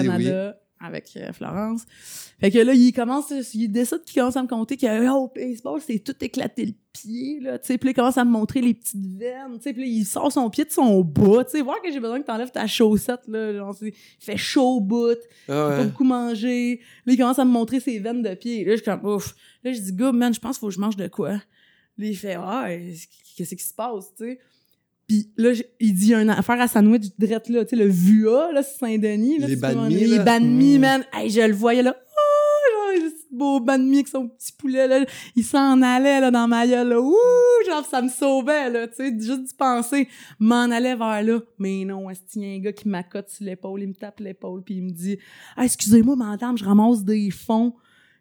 Radio-Canada 0.00 0.58
avec 0.82 1.10
euh, 1.16 1.32
Florence. 1.32 1.84
Fait 2.40 2.50
que 2.50 2.58
là, 2.58 2.74
il 2.74 2.92
commence, 2.92 3.32
il 3.54 3.68
décide 3.68 4.02
qu'il 4.04 4.20
commence 4.20 4.36
à 4.36 4.42
me 4.42 4.48
compter 4.48 4.76
que 4.76 5.08
oh, 5.08 5.24
au 5.24 5.28
baseball, 5.28 5.80
c'est 5.80 6.00
tout 6.00 6.16
éclaté 6.20 6.66
le 6.66 6.72
pied, 6.92 7.38
là, 7.40 7.58
tu 7.58 7.68
sais. 7.68 7.78
Puis 7.78 7.86
là, 7.86 7.90
il 7.92 7.94
commence 7.94 8.18
à 8.18 8.24
me 8.24 8.30
montrer 8.30 8.60
les 8.60 8.74
petites 8.74 9.06
veines, 9.18 9.56
tu 9.56 9.62
sais. 9.62 9.72
Puis 9.72 9.82
là, 9.82 9.88
il 9.88 10.04
sort 10.04 10.32
son 10.32 10.50
pied 10.50 10.64
de 10.64 10.70
son 10.70 11.02
bas, 11.02 11.44
tu 11.44 11.52
sais. 11.52 11.62
Voir 11.62 11.80
que 11.80 11.92
j'ai 11.92 12.00
besoin 12.00 12.20
que 12.20 12.26
t'enlèves 12.26 12.50
ta 12.50 12.66
chaussette, 12.66 13.28
là. 13.28 13.54
Genre, 13.54 13.76
il 13.80 13.94
fait 14.18 14.36
chaud 14.36 14.76
au 14.76 14.80
bout, 14.80 15.10
Ah 15.12 15.16
il 15.48 15.52
a 15.52 15.54
pas 15.54 15.78
ouais. 15.78 15.84
beaucoup 15.86 16.04
mangé. 16.04 16.80
Là, 17.06 17.12
il 17.12 17.16
commence 17.16 17.38
à 17.38 17.44
me 17.44 17.50
montrer 17.50 17.78
ses 17.78 17.98
veines 18.00 18.22
de 18.22 18.34
pied. 18.34 18.64
Là, 18.64 18.72
je 18.72 18.76
suis 18.76 18.84
comme, 18.84 19.04
ouf. 19.06 19.34
Là, 19.62 19.72
je 19.72 19.80
dis, 19.80 19.92
gars, 19.92 20.12
man, 20.12 20.34
je 20.34 20.40
pense 20.40 20.56
qu'il 20.56 20.60
faut 20.60 20.68
que 20.68 20.74
je 20.74 20.80
mange 20.80 20.96
de 20.96 21.06
quoi? 21.06 21.30
Là, 21.30 21.42
il 21.98 22.16
fait, 22.16 22.34
ah, 22.34 22.66
qu'est-ce 23.36 23.54
qui 23.54 23.64
se 23.64 23.74
passe, 23.74 24.12
tu 24.16 24.24
sais? 24.24 24.38
Puis 25.12 25.28
là, 25.36 25.50
il 25.78 25.92
dit 25.92 26.14
une 26.14 26.30
affaire 26.30 26.58
à 26.58 26.66
sandwich 26.68 27.10
drette 27.18 27.50
là, 27.50 27.66
tu 27.66 27.76
sais, 27.76 27.84
le 27.84 27.90
VUA, 27.90 28.50
là, 28.52 28.62
Saint-Denis. 28.62 29.36
Les 29.40 29.48
tu 29.48 29.56
banh 29.56 29.74
commandes- 29.74 29.88
mi, 29.92 29.96
Les 29.98 30.16
là. 30.16 30.22
banh 30.24 30.40
mi, 30.42 30.78
Mm. 30.78 30.80
man. 30.80 31.04
Hey, 31.12 31.28
je 31.28 31.42
le 31.42 31.52
voyais 31.52 31.82
là. 31.82 31.94
Oh, 31.98 32.96
genre, 32.96 33.04
le 33.04 33.36
beau 33.36 33.60
banh 33.60 33.76
mi 33.84 33.96
avec 33.96 34.08
son 34.08 34.26
petit 34.28 34.52
poulet, 34.56 34.88
là. 34.88 35.04
Il 35.36 35.44
s'en 35.44 35.82
allait, 35.82 36.18
là, 36.20 36.30
dans 36.30 36.48
ma 36.48 36.66
gueule, 36.66 36.88
là. 36.88 36.98
Ouh, 37.02 37.14
genre, 37.66 37.84
ça 37.84 38.00
me 38.00 38.08
sauvait, 38.08 38.70
là, 38.70 38.88
tu 38.88 38.94
sais, 38.96 39.10
juste 39.20 39.42
d'y 39.44 39.54
penser. 39.54 40.08
M'en 40.38 40.62
allait 40.70 40.96
vers 40.96 41.22
là. 41.22 41.40
Mais 41.58 41.84
non, 41.84 42.08
est-ce 42.08 42.20
qu'il 42.32 42.42
y 42.42 42.50
a 42.50 42.54
un 42.54 42.58
gars 42.60 42.72
qui 42.72 42.88
m'accote 42.88 43.28
sur 43.28 43.44
l'épaule, 43.44 43.82
il 43.82 43.88
me 43.88 43.94
tape 43.94 44.18
l'épaule, 44.20 44.62
puis 44.64 44.76
il 44.76 44.82
me 44.84 44.90
dit, 44.92 45.18
ah, 45.58 45.66
excusez-moi, 45.66 46.16
madame, 46.16 46.56
je 46.56 46.64
ramasse 46.64 47.04
des 47.04 47.28
fonds. 47.30 47.74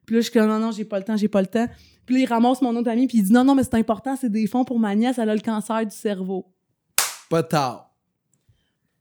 Puis 0.05 0.15
là, 0.15 0.19
je 0.21 0.29
suis 0.29 0.37
comme, 0.37 0.49
non, 0.49 0.59
non, 0.59 0.71
j'ai 0.71 0.83
pas 0.83 0.97
le 0.99 1.05
temps, 1.05 1.15
j'ai 1.15 1.29
pas 1.29 1.39
le 1.41 1.47
temps. 1.47 1.67
Puis 2.05 2.15
là, 2.15 2.21
il 2.21 2.25
ramasse 2.25 2.61
mon 2.61 2.75
autre 2.75 2.89
ami, 2.89 3.07
puis 3.07 3.19
il 3.19 3.23
dit, 3.23 3.31
non, 3.31 3.45
non, 3.45 3.55
mais 3.55 3.63
c'est 3.63 3.75
important, 3.75 4.17
c'est 4.19 4.29
des 4.31 4.45
fonds 4.45 4.65
pour 4.65 4.77
ma 4.77 4.93
nièce, 4.93 5.17
elle 5.19 5.29
a 5.29 5.35
le 5.35 5.39
cancer 5.41 5.85
du 5.85 5.95
cerveau. 5.95 6.47
Pas 7.31 7.43
tard. 7.43 7.89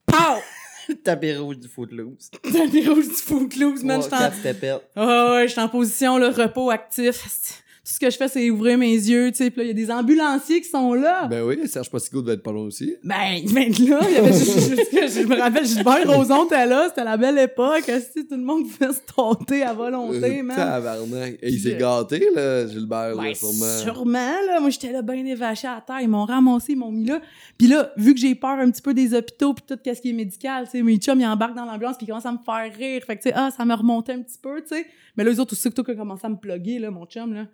Pow! 0.07 0.39
Le 0.89 0.95
tapis 0.95 1.35
rouge 1.37 1.59
du 1.59 1.67
Footloose. 1.67 2.31
Tapis 2.45 2.89
rouge 2.89 3.09
du 3.09 3.15
Footloose, 3.15 3.83
man. 3.83 4.01
Trois, 4.01 4.19
Je 4.19 4.23
quatre 4.23 4.37
stepettes. 4.37 4.89
Ah 4.95 5.33
ouais, 5.33 5.49
je 5.49 5.53
suis 5.53 5.61
en 5.61 5.69
position, 5.69 6.17
là, 6.17 6.31
repos 6.31 6.71
actif. 6.71 7.63
Ce 7.93 7.99
que 7.99 8.09
je 8.09 8.17
fais, 8.17 8.29
c'est 8.29 8.49
ouvrir 8.51 8.79
mes 8.79 8.93
yeux, 8.93 9.31
tu 9.33 9.39
sais. 9.39 9.51
Puis 9.51 9.59
là, 9.59 9.65
il 9.65 9.67
y 9.69 9.71
a 9.71 9.75
des 9.75 9.91
ambulanciers 9.91 10.61
qui 10.61 10.69
sont 10.69 10.95
là. 10.95 11.27
Ben 11.27 11.43
oui, 11.43 11.59
Serge 11.67 11.91
Postigo 11.91 12.23
devait 12.23 12.35
être 12.35 12.43
pas 12.43 12.53
loin 12.53 12.63
aussi. 12.63 12.95
Ben, 13.03 13.41
ben 13.53 13.69
là, 13.89 13.99
il 14.09 14.13
y 14.13 14.17
avait 14.17 14.33
juste, 14.33 14.69
juste 14.77 14.91
que 14.91 15.09
je 15.09 15.27
me 15.27 15.37
rappelle, 15.37 15.65
Gilbert 15.67 16.07
Rozon 16.07 16.45
était 16.45 16.67
là, 16.67 16.87
c'était 16.89 17.03
la 17.05 17.17
belle 17.17 17.39
époque, 17.39 17.85
si 18.15 18.27
tout 18.27 18.37
le 18.37 18.43
monde 18.45 18.63
pouvait 18.69 18.93
se 18.93 19.01
tenter 19.15 19.63
à 19.65 19.73
volonté, 19.73 20.39
Euh, 20.39 20.43
man. 20.45 20.57
Tabarnak. 20.57 21.39
Et 21.43 21.51
il 21.51 21.59
s'est 21.61 21.73
Je- 21.73 21.77
gâté, 21.79 22.29
là, 22.35 22.67
Gilbert, 22.69 23.17
là, 23.17 23.23
Ben, 23.23 23.35
sûrement. 23.35 23.79
sûrement, 23.83 24.35
là. 24.47 24.61
Moi, 24.61 24.71
j'étais 24.71 24.93
là, 24.93 25.03
bien 25.03 25.25
évaché 25.27 25.67
à 25.67 25.83
terre. 25.85 26.01
Ils 26.01 26.09
m'ont 26.09 26.25
ramassé, 26.27 26.73
ils 26.75 26.79
m'ont 26.79 26.93
mis 26.93 27.07
là. 27.07 27.21
Puis 27.59 27.67
là, 27.67 27.93
vu 27.97 28.15
que 28.15 28.21
j'ai 28.21 28.35
peur 28.37 28.51
un 28.59 28.71
petit 28.71 28.83
peu 28.83 28.95
des 28.95 29.15
hôpitaux 29.15 29.53
puis 29.55 29.65
tout 29.67 29.79
ce 29.85 30.01
qui 30.01 30.11
est 30.11 30.13
médical, 30.13 30.67
tu 30.67 30.71
sais, 30.79 30.83
mes 30.83 30.97
chums, 30.99 31.21
ils 31.21 31.27
embarquent 31.27 31.57
dans 31.57 31.65
l'ambulance 31.67 31.97
puis 31.97 32.07
ils 32.07 32.09
commencent 32.11 32.27
à 32.27 32.33
me 32.33 32.39
faire 32.45 32.73
rire. 32.79 33.03
Fait 33.05 33.17
que, 33.17 33.23
tu 33.23 33.29
sais, 33.31 33.35
ah, 33.37 33.51
ça 33.51 33.65
me 33.65 33.75
remontait 33.75 34.13
un 34.13 34.23
petit 34.23 34.39
peu, 34.41 34.61
tu 34.63 34.69
sais. 34.77 34.87
Mais 35.17 35.25
là, 35.25 35.33
eux 35.33 35.41
autres, 35.41 35.55
aussitôt 35.55 35.83
qu'ils 35.83 35.95
ont 35.95 35.99
commencé 35.99 36.25
à 36.25 36.29
me 36.29 36.37
plugger, 36.37 36.79
là, 36.79 36.91
mon 36.93 37.05
chum, 37.07 37.35
là, 37.35 37.47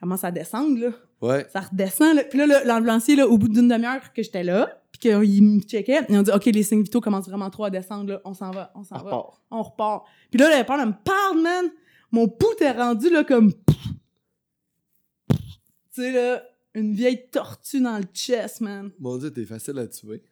commence 0.00 0.24
à 0.24 0.30
descendre, 0.30 0.78
là. 0.78 0.90
Ouais. 1.20 1.46
Ça 1.52 1.60
redescend, 1.60 2.16
là. 2.16 2.24
Puis 2.24 2.38
là, 2.38 2.46
le- 2.46 2.66
l'ambulancier, 2.66 3.14
là, 3.16 3.28
au 3.28 3.36
bout 3.38 3.48
d'une 3.48 3.68
demi-heure 3.68 4.12
que 4.12 4.22
j'étais 4.22 4.42
là, 4.42 4.80
puis 4.90 5.00
qu'ils 5.00 5.42
me 5.42 5.60
checkaient, 5.60 6.00
ils 6.08 6.16
ont 6.18 6.22
dit, 6.22 6.30
OK, 6.30 6.46
les 6.46 6.62
signes 6.62 6.82
vitaux 6.82 7.00
commencent 7.00 7.28
vraiment 7.28 7.50
trop 7.50 7.64
à 7.64 7.70
descendre, 7.70 8.12
là. 8.12 8.20
On 8.24 8.32
s'en 8.34 8.50
va, 8.50 8.72
on 8.74 8.82
s'en 8.84 8.96
va 8.96 9.02
repart. 9.02 9.40
on 9.50 9.62
repart. 9.62 10.06
Puis 10.30 10.40
là, 10.40 10.58
le 10.58 10.64
père 10.64 10.86
me 10.86 10.92
parle, 11.04 11.42
man. 11.42 11.66
Mon 12.12 12.26
pouls 12.28 12.48
est 12.60 12.72
rendu, 12.72 13.10
là, 13.10 13.22
comme... 13.24 13.52
Tu 15.92 16.02
sais, 16.02 16.12
là, 16.12 16.42
une 16.74 16.94
vieille 16.94 17.28
tortue 17.30 17.80
dans 17.80 17.98
le 17.98 18.04
chest, 18.14 18.60
man. 18.60 18.90
Mon 18.98 19.16
dieu, 19.18 19.30
t'es 19.32 19.44
facile 19.44 19.78
à 19.78 19.86
tuer. 19.86 20.22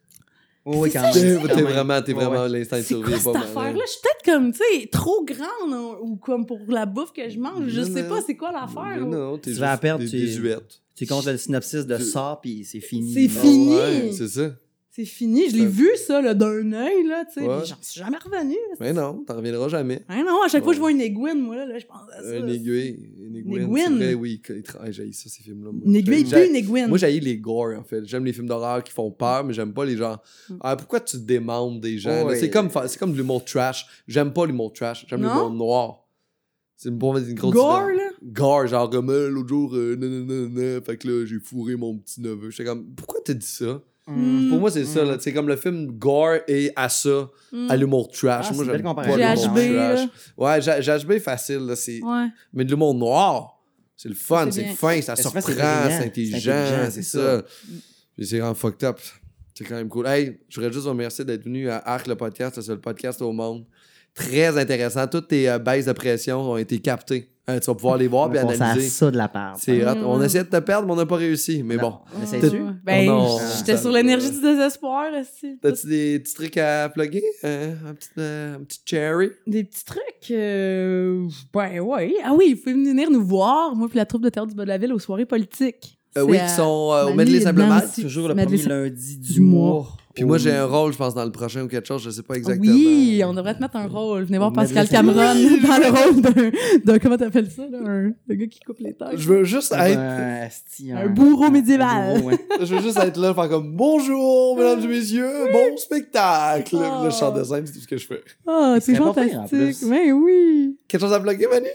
Oui, 0.77 0.91
quand 0.93 1.13
ça, 1.13 1.19
même. 1.21 1.47
T'es 1.49 1.63
vraiment, 1.63 2.03
t'es 2.03 2.13
Ouais, 2.13 2.25
vraiment 2.25 2.43
ouais. 2.45 2.49
l'instinct 2.59 2.77
de 2.79 2.83
C'est 2.83 2.89
survie. 2.89 3.05
quoi 3.23 3.33
cette 3.35 3.43
affaire-là? 3.43 3.71
hein. 3.71 3.83
Je 3.87 3.91
suis 3.91 4.01
peut-être 4.03 4.25
comme, 4.35 4.53
tu 4.53 4.59
sais, 4.59 4.87
trop 4.89 5.25
grande 5.25 5.73
hein, 5.73 5.97
ou 6.03 6.17
comme 6.17 6.47
pour 6.47 6.61
la 6.69 6.85
bouffe 6.87 7.13
que 7.13 7.29
je 7.29 7.39
mange. 7.39 7.69
Je 7.69 7.81
Non, 7.81 7.87
sais 7.95 8.03
non. 8.03 8.09
pas 8.09 8.21
c'est 8.27 8.37
quoi 8.37 8.53
l'affaire. 8.53 9.01
Non, 9.01 9.07
non, 9.33 9.39
t'es 9.39 9.53
Tu 9.53 9.57
vas 9.59 9.71
juste 9.73 9.83
perdre, 9.83 10.05
des 10.05 10.11
tu- 10.11 10.19
désuètes. 10.21 10.81
Tu 10.95 11.07
comptes 11.07 11.27
le 11.27 11.37
synopsis 11.37 11.87
de 11.87 11.97
ça, 11.99 12.39
puis 12.43 12.65
c'est 12.65 12.81
fini. 12.81 13.13
C'est 13.15 13.29
Ah 13.39 13.41
fini. 13.41 13.75
ouais, 13.77 14.11
c'est 14.13 14.29
ça. 14.29 14.51
C'est 14.99 15.05
fini. 15.05 15.49
Je 15.49 15.57
l'ai 15.57 15.67
vu, 15.67 15.89
ça, 15.95 16.21
là, 16.21 16.35
d'un 16.35 16.73
œil, 16.73 17.07
là, 17.07 17.25
tu 17.25 17.35
sais. 17.35 17.47
Ouais. 17.47 17.65
J'en 17.65 17.77
suis 17.81 18.01
jamais 18.01 18.17
revenu. 18.17 18.57
Mais 18.81 18.93
non, 18.93 19.23
t'en 19.25 19.37
reviendras 19.37 19.69
jamais. 19.69 20.03
Hein, 20.09 20.25
non, 20.27 20.43
à 20.45 20.49
chaque 20.49 20.65
fois 20.65 20.73
que 20.73 20.75
je 20.75 20.81
vois 20.81 20.91
une 20.91 21.01
aiguine, 21.01 21.41
moi, 21.41 21.55
là, 21.55 21.67
là, 21.67 21.79
je 21.79 21.87
pense 21.87 22.01
à 22.13 22.21
ça. 22.21 22.31
Un 22.31 22.49
aiguille, 22.49 22.99
une 23.17 23.37
aiguine. 23.37 23.77
C'est 23.77 23.91
vrai, 23.91 24.15
oui. 24.15 24.43
ça, 25.13 25.31
ces 25.31 25.43
films-là. 25.45 25.71
Une 25.85 25.95
aiguille, 25.95 26.25
puis 26.25 26.49
une 26.49 26.57
aiguine. 26.57 26.89
Moi, 26.89 26.99
j'haïs 26.99 27.21
les 27.21 27.39
gore, 27.39 27.79
en 27.79 27.85
fait. 27.85 28.05
J'aime 28.07 28.25
les 28.25 28.33
films 28.33 28.49
d'horreur 28.49 28.83
qui 28.83 28.93
font 28.93 29.13
peur, 29.13 29.45
mais 29.45 29.55
j'aime 29.55 29.73
pas 29.73 29.85
les 29.85 29.97
gens. 29.97 30.17
Mm. 30.51 30.55
Ah, 30.63 30.75
pourquoi 30.75 30.99
tu 30.99 31.17
démontes 31.19 31.81
des 31.81 31.97
gens? 31.99 32.27
Ouais. 32.27 32.35
C'est 32.35 32.51
comme, 32.51 32.69
comme 32.99 33.13
de 33.13 33.17
l'humour 33.17 33.45
trash. 33.45 33.87
J'aime 34.09 34.33
pas 34.33 34.47
l'humour 34.47 34.73
trash. 34.73 35.07
J'aime 35.09 35.23
l'humour 35.23 35.53
noir. 35.53 36.09
C'est 36.77 36.89
une, 36.89 36.95
une 36.95 37.35
grosse 37.35 37.55
Gore, 37.55 37.89
là? 37.89 38.11
Gore, 38.23 38.67
genre 38.67 38.91
comme 38.91 39.11
euh, 39.11 39.29
l'autre 39.29 39.49
jour, 39.49 39.75
euh, 39.75 39.97
nanana, 39.97 40.81
fait 40.81 40.97
que 40.97 41.09
là, 41.09 41.25
j'ai 41.27 41.39
fourré 41.41 41.75
mon 41.75 41.99
petit 41.99 42.21
neveu. 42.21 42.51
J'étais 42.51 42.65
comme, 42.65 42.85
pourquoi 42.97 43.21
t'as 43.25 43.35
dit 43.35 43.47
ça? 43.47 43.81
Mm. 44.09 44.49
Pour 44.51 44.59
moi, 44.61 44.71
c'est 44.71 44.85
ça, 44.85 45.05
Mm. 45.05 45.09
là. 45.09 45.17
C'est 45.21 45.33
comme 45.33 45.49
le 45.49 45.57
film 45.57 45.87
Gore 45.99 46.39
et 46.49 46.73
à 46.77 46.89
ça, 46.89 47.29
Mm. 47.53 47.71
à 47.71 47.77
l'humour 47.77 48.09
trash. 48.11 48.47
Ah, 48.51 48.55
moi, 48.55 48.65
j'aime 48.65 48.73
pas 48.73 48.79
l'humour 48.79 48.95
trash. 49.03 50.09
Ouais, 50.37 50.61
GHB 50.61 51.19
facile, 51.19 51.59
là. 51.67 51.77
C'est... 51.77 52.01
Ouais. 52.03 52.27
Mais 52.53 52.65
de 52.65 52.71
l'humour 52.71 52.95
noir, 52.95 53.59
c'est 53.97 54.09
le 54.09 54.15
fun, 54.15 54.49
C'est 54.51 54.65
fin, 54.65 55.01
ça 55.03 55.15
Mais 55.17 55.23
surprend, 55.23 55.43
c'est 55.45 56.05
intelligent, 56.07 56.89
c'est 56.91 57.03
ça. 57.03 57.43
Puis 58.17 58.27
C'est 58.27 58.39
vraiment 58.39 58.55
fucked 58.55 58.85
up. 58.85 58.99
C'est 59.55 59.65
quand 59.65 59.75
même 59.75 59.89
cool. 59.89 60.07
Hey, 60.07 60.39
je 60.49 60.55
voudrais 60.61 60.73
juste 60.73 60.85
vous 60.85 60.91
remercier 60.91 61.25
d'être 61.25 61.45
venu 61.45 61.69
à 61.69 61.79
Arc 61.79 62.07
le 62.07 62.15
podcast, 62.15 62.57
le 62.57 62.63
seul 62.63 62.81
podcast 62.81 63.21
au 63.23 63.33
monde. 63.33 63.65
Très 64.15 64.57
intéressant. 64.57 65.07
Toutes 65.09 65.29
tes 65.29 65.49
euh, 65.51 65.59
baisses 65.59 65.87
de 65.87 65.93
pression 65.93 66.41
ont 66.53 66.57
été 66.57 66.79
captées. 66.79 67.29
Hein, 67.47 67.59
tu 67.61 67.67
vas 67.67 67.75
pouvoir 67.75 67.97
les 67.97 68.07
voir 68.09 68.29
On 68.31 68.35
et 68.35 68.39
analyser. 68.39 68.89
ça 68.89 69.11
de 69.11 69.17
la 69.17 69.27
part. 69.29 69.57
C'est 69.59 69.85
hot. 69.85 69.95
Mm. 69.97 70.05
On 70.05 70.23
essayait 70.23 70.45
de 70.45 70.49
te 70.51 70.59
perdre, 70.59 70.87
mais 70.87 70.93
on 70.93 70.97
n'a 70.97 71.07
pas 71.07 71.17
réussi. 71.17 71.63
Mais 71.65 71.77
bon. 71.77 71.95
Mais 72.21 72.78
Ben, 72.89 73.09
Oh 73.11 73.39
j'étais 73.57 73.77
sur 73.77 73.91
l'énergie 73.93 74.31
du 74.31 74.41
désespoir, 74.41 75.07
aussi. 75.21 75.59
T'as-tu 75.61 75.87
des 75.87 76.19
petits 76.21 76.35
trucs 76.35 76.57
à 76.57 76.89
plugger? 76.89 77.23
Hein? 77.45 77.75
Un, 77.87 77.95
petit, 77.95 78.09
euh, 78.19 78.57
un 78.57 78.61
petit 78.65 78.81
cherry? 78.85 79.31
Des 79.47 79.65
petits 79.65 79.85
trucs. 79.85 80.31
euh, 80.31 81.29
ben, 81.53 81.81
ouais. 81.81 82.15
Ah 82.25 82.33
oui, 82.35 82.55
vous 82.55 82.61
pouvez 82.61 82.73
venir 82.73 83.11
nous 83.11 83.25
voir, 83.25 83.75
moi, 83.77 83.89
puis 83.89 83.99
la 83.99 84.07
troupe 84.07 84.23
de 84.23 84.29
théâtre 84.31 84.49
du 84.49 84.55
bas 84.55 84.65
de 84.65 84.69
la 84.69 84.79
ville, 84.79 84.93
aux 84.93 84.99
soirées 84.99 85.27
politiques. 85.27 85.99
Euh, 86.17 86.23
oui, 86.23 86.39
qui 86.39 86.49
sont 86.49 86.91
euh, 86.93 87.11
au 87.11 87.15
Medley 87.15 87.41
Simplement. 87.41 87.81
Toujours 87.95 88.29
le 88.29 88.35
premier 88.35 88.57
lundi 88.57 89.19
du, 89.19 89.35
du 89.35 89.41
mois. 89.41 89.71
mois. 89.71 89.97
Puis 90.19 90.25
moi, 90.25 90.39
j'ai 90.39 90.53
un 90.53 90.65
rôle, 90.67 90.93
je 90.93 90.99
pense, 90.99 91.15
dans 91.15 91.25
le 91.25 91.31
prochain 91.31 91.63
ou 91.63 91.69
quelque 91.69 91.87
chose, 91.87 92.03
je 92.03 92.11
sais 92.11 92.23
pas 92.25 92.35
exactement. 92.35 92.73
Oui, 92.73 93.23
on 93.25 93.33
devrait 93.33 93.55
te 93.55 93.61
mettre 93.61 93.77
un 93.77 93.87
rôle. 93.87 94.25
Venez 94.25 94.39
voir 94.39 94.53
Pascal 94.53 94.89
Cameron 94.89 95.15
dans 95.17 95.79
le 95.79 96.13
rôle 96.13 96.21
d'un, 96.21 96.51
d'un- 96.85 96.99
comment 96.99 97.17
t'appelles 97.17 97.51
ça, 97.51 97.63
là, 97.71 97.79
un, 97.87 98.13
le 98.27 98.35
gars 98.35 98.47
qui 98.47 98.59
coupe 98.61 98.81
les 98.81 98.95
têtes. 98.95 99.17
Je 99.17 99.29
veux 99.29 99.45
juste 99.45 99.73
être. 99.73 99.99
Un, 100.93 101.09
bourreau 101.09 101.51
médiéval. 101.51 102.19
bourreau, 102.19 102.31
ouais. 102.31 102.39
Je 102.61 102.75
veux 102.75 102.83
juste 102.83 102.99
être 102.99 103.17
là, 103.17 103.33
faire 103.33 103.49
comme 103.49 103.77
bonjour, 103.77 104.57
mesdames 104.57 104.81
et 104.83 104.89
messieurs, 104.89 105.53
bon 105.53 105.77
spectacle. 105.77 106.77
Oh. 106.77 107.05
Le 107.05 107.11
chant 107.11 107.33
de 107.33 107.45
scène, 107.45 107.67
c'est 107.67 107.75
tout 107.75 107.81
ce 107.81 107.87
que 107.87 107.97
je 107.97 108.07
fais. 108.07 108.21
Ah, 108.47 108.75
Il 108.77 108.83
c'est 108.83 108.95
fantastique. 108.97 109.77
Mais 109.89 110.11
oui. 110.11 110.77
Quelque 110.89 111.01
chose 111.01 111.13
à 111.13 111.21
bloquer, 111.21 111.47
Manu? 111.47 111.69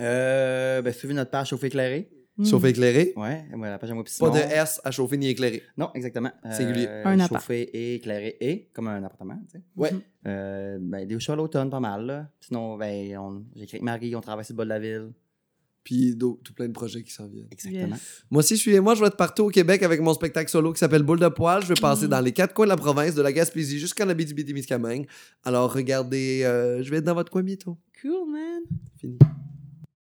Euh, 0.00 0.82
ben, 0.82 0.92
suivez 0.92 1.14
notre 1.14 1.30
page 1.30 1.48
Chauffe 1.48 1.64
éclairé. 1.64 2.08
Mm. 2.38 2.44
Chauffer 2.44 2.68
éclairé. 2.68 3.12
Ouais, 3.16 3.46
ouais, 3.56 3.70
la 3.70 3.78
page 3.78 3.90
à 3.90 3.94
moi. 3.94 4.04
Pas 4.18 4.30
de 4.30 4.38
S 4.38 4.80
à 4.84 4.90
chauffer 4.90 5.16
ni 5.16 5.28
éclairé. 5.28 5.62
Non, 5.76 5.90
exactement. 5.94 6.30
Euh, 6.44 6.52
Singulier. 6.52 6.86
Un 7.04 7.18
appart. 7.20 7.40
Chauffé 7.42 7.62
et 7.62 7.94
éclairé 7.94 8.36
et, 8.40 8.68
comme 8.74 8.88
un 8.88 9.02
appartement, 9.02 9.38
tu 9.50 9.58
sais. 9.58 9.64
Ouais. 9.74 9.92
Mhm. 9.92 10.00
Euh, 10.26 10.78
ben, 10.80 11.06
des 11.06 11.18
shows 11.18 11.32
à 11.32 11.36
l'automne, 11.36 11.70
pas 11.70 11.80
mal, 11.80 12.04
là. 12.04 12.28
Sinon, 12.40 12.76
ben, 12.76 13.16
on... 13.18 13.44
j'écris 13.54 13.76
avec 13.76 13.82
Marie, 13.82 14.14
on 14.14 14.20
travaille 14.20 14.44
sur 14.44 14.52
le 14.54 14.58
bas 14.58 14.64
de 14.64 14.68
la 14.68 14.78
ville. 14.78 15.12
Puis 15.82 16.18
tout 16.18 16.40
plein 16.54 16.66
de 16.66 16.72
projets 16.72 17.02
qui 17.04 17.12
s'en 17.12 17.28
viennent. 17.28 17.46
Exactement. 17.52 17.94
Yes. 17.94 18.24
Moi 18.28 18.40
aussi, 18.40 18.56
suivez-moi, 18.56 18.96
je 18.96 19.00
vais 19.02 19.06
être 19.06 19.16
partout 19.16 19.44
au 19.44 19.50
Québec 19.50 19.84
avec 19.84 20.00
mon 20.00 20.12
spectacle 20.14 20.50
solo 20.50 20.72
qui 20.72 20.80
s'appelle 20.80 21.04
Boule 21.04 21.20
de 21.20 21.28
poil. 21.28 21.62
Je 21.62 21.68
vais 21.68 21.80
passer 21.80 22.06
Mm. 22.06 22.10
dans 22.10 22.20
les 22.20 22.32
quatre 22.32 22.52
coins 22.54 22.66
de 22.66 22.70
la 22.70 22.76
province, 22.76 23.14
de 23.14 23.22
la 23.22 23.32
Gaspésie 23.32 23.78
jusqu'en 23.78 24.08
Abitibi-Témiscamingue. 24.08 25.06
Alors 25.44 25.72
regardez, 25.72 26.42
euh, 26.42 26.82
je 26.82 26.90
vais 26.90 26.96
être 26.96 27.04
dans 27.04 27.14
votre 27.14 27.30
coin 27.30 27.44
bientôt. 27.44 27.78
Cool, 28.02 28.30
man. 28.32 28.62
Fini. 29.00 29.16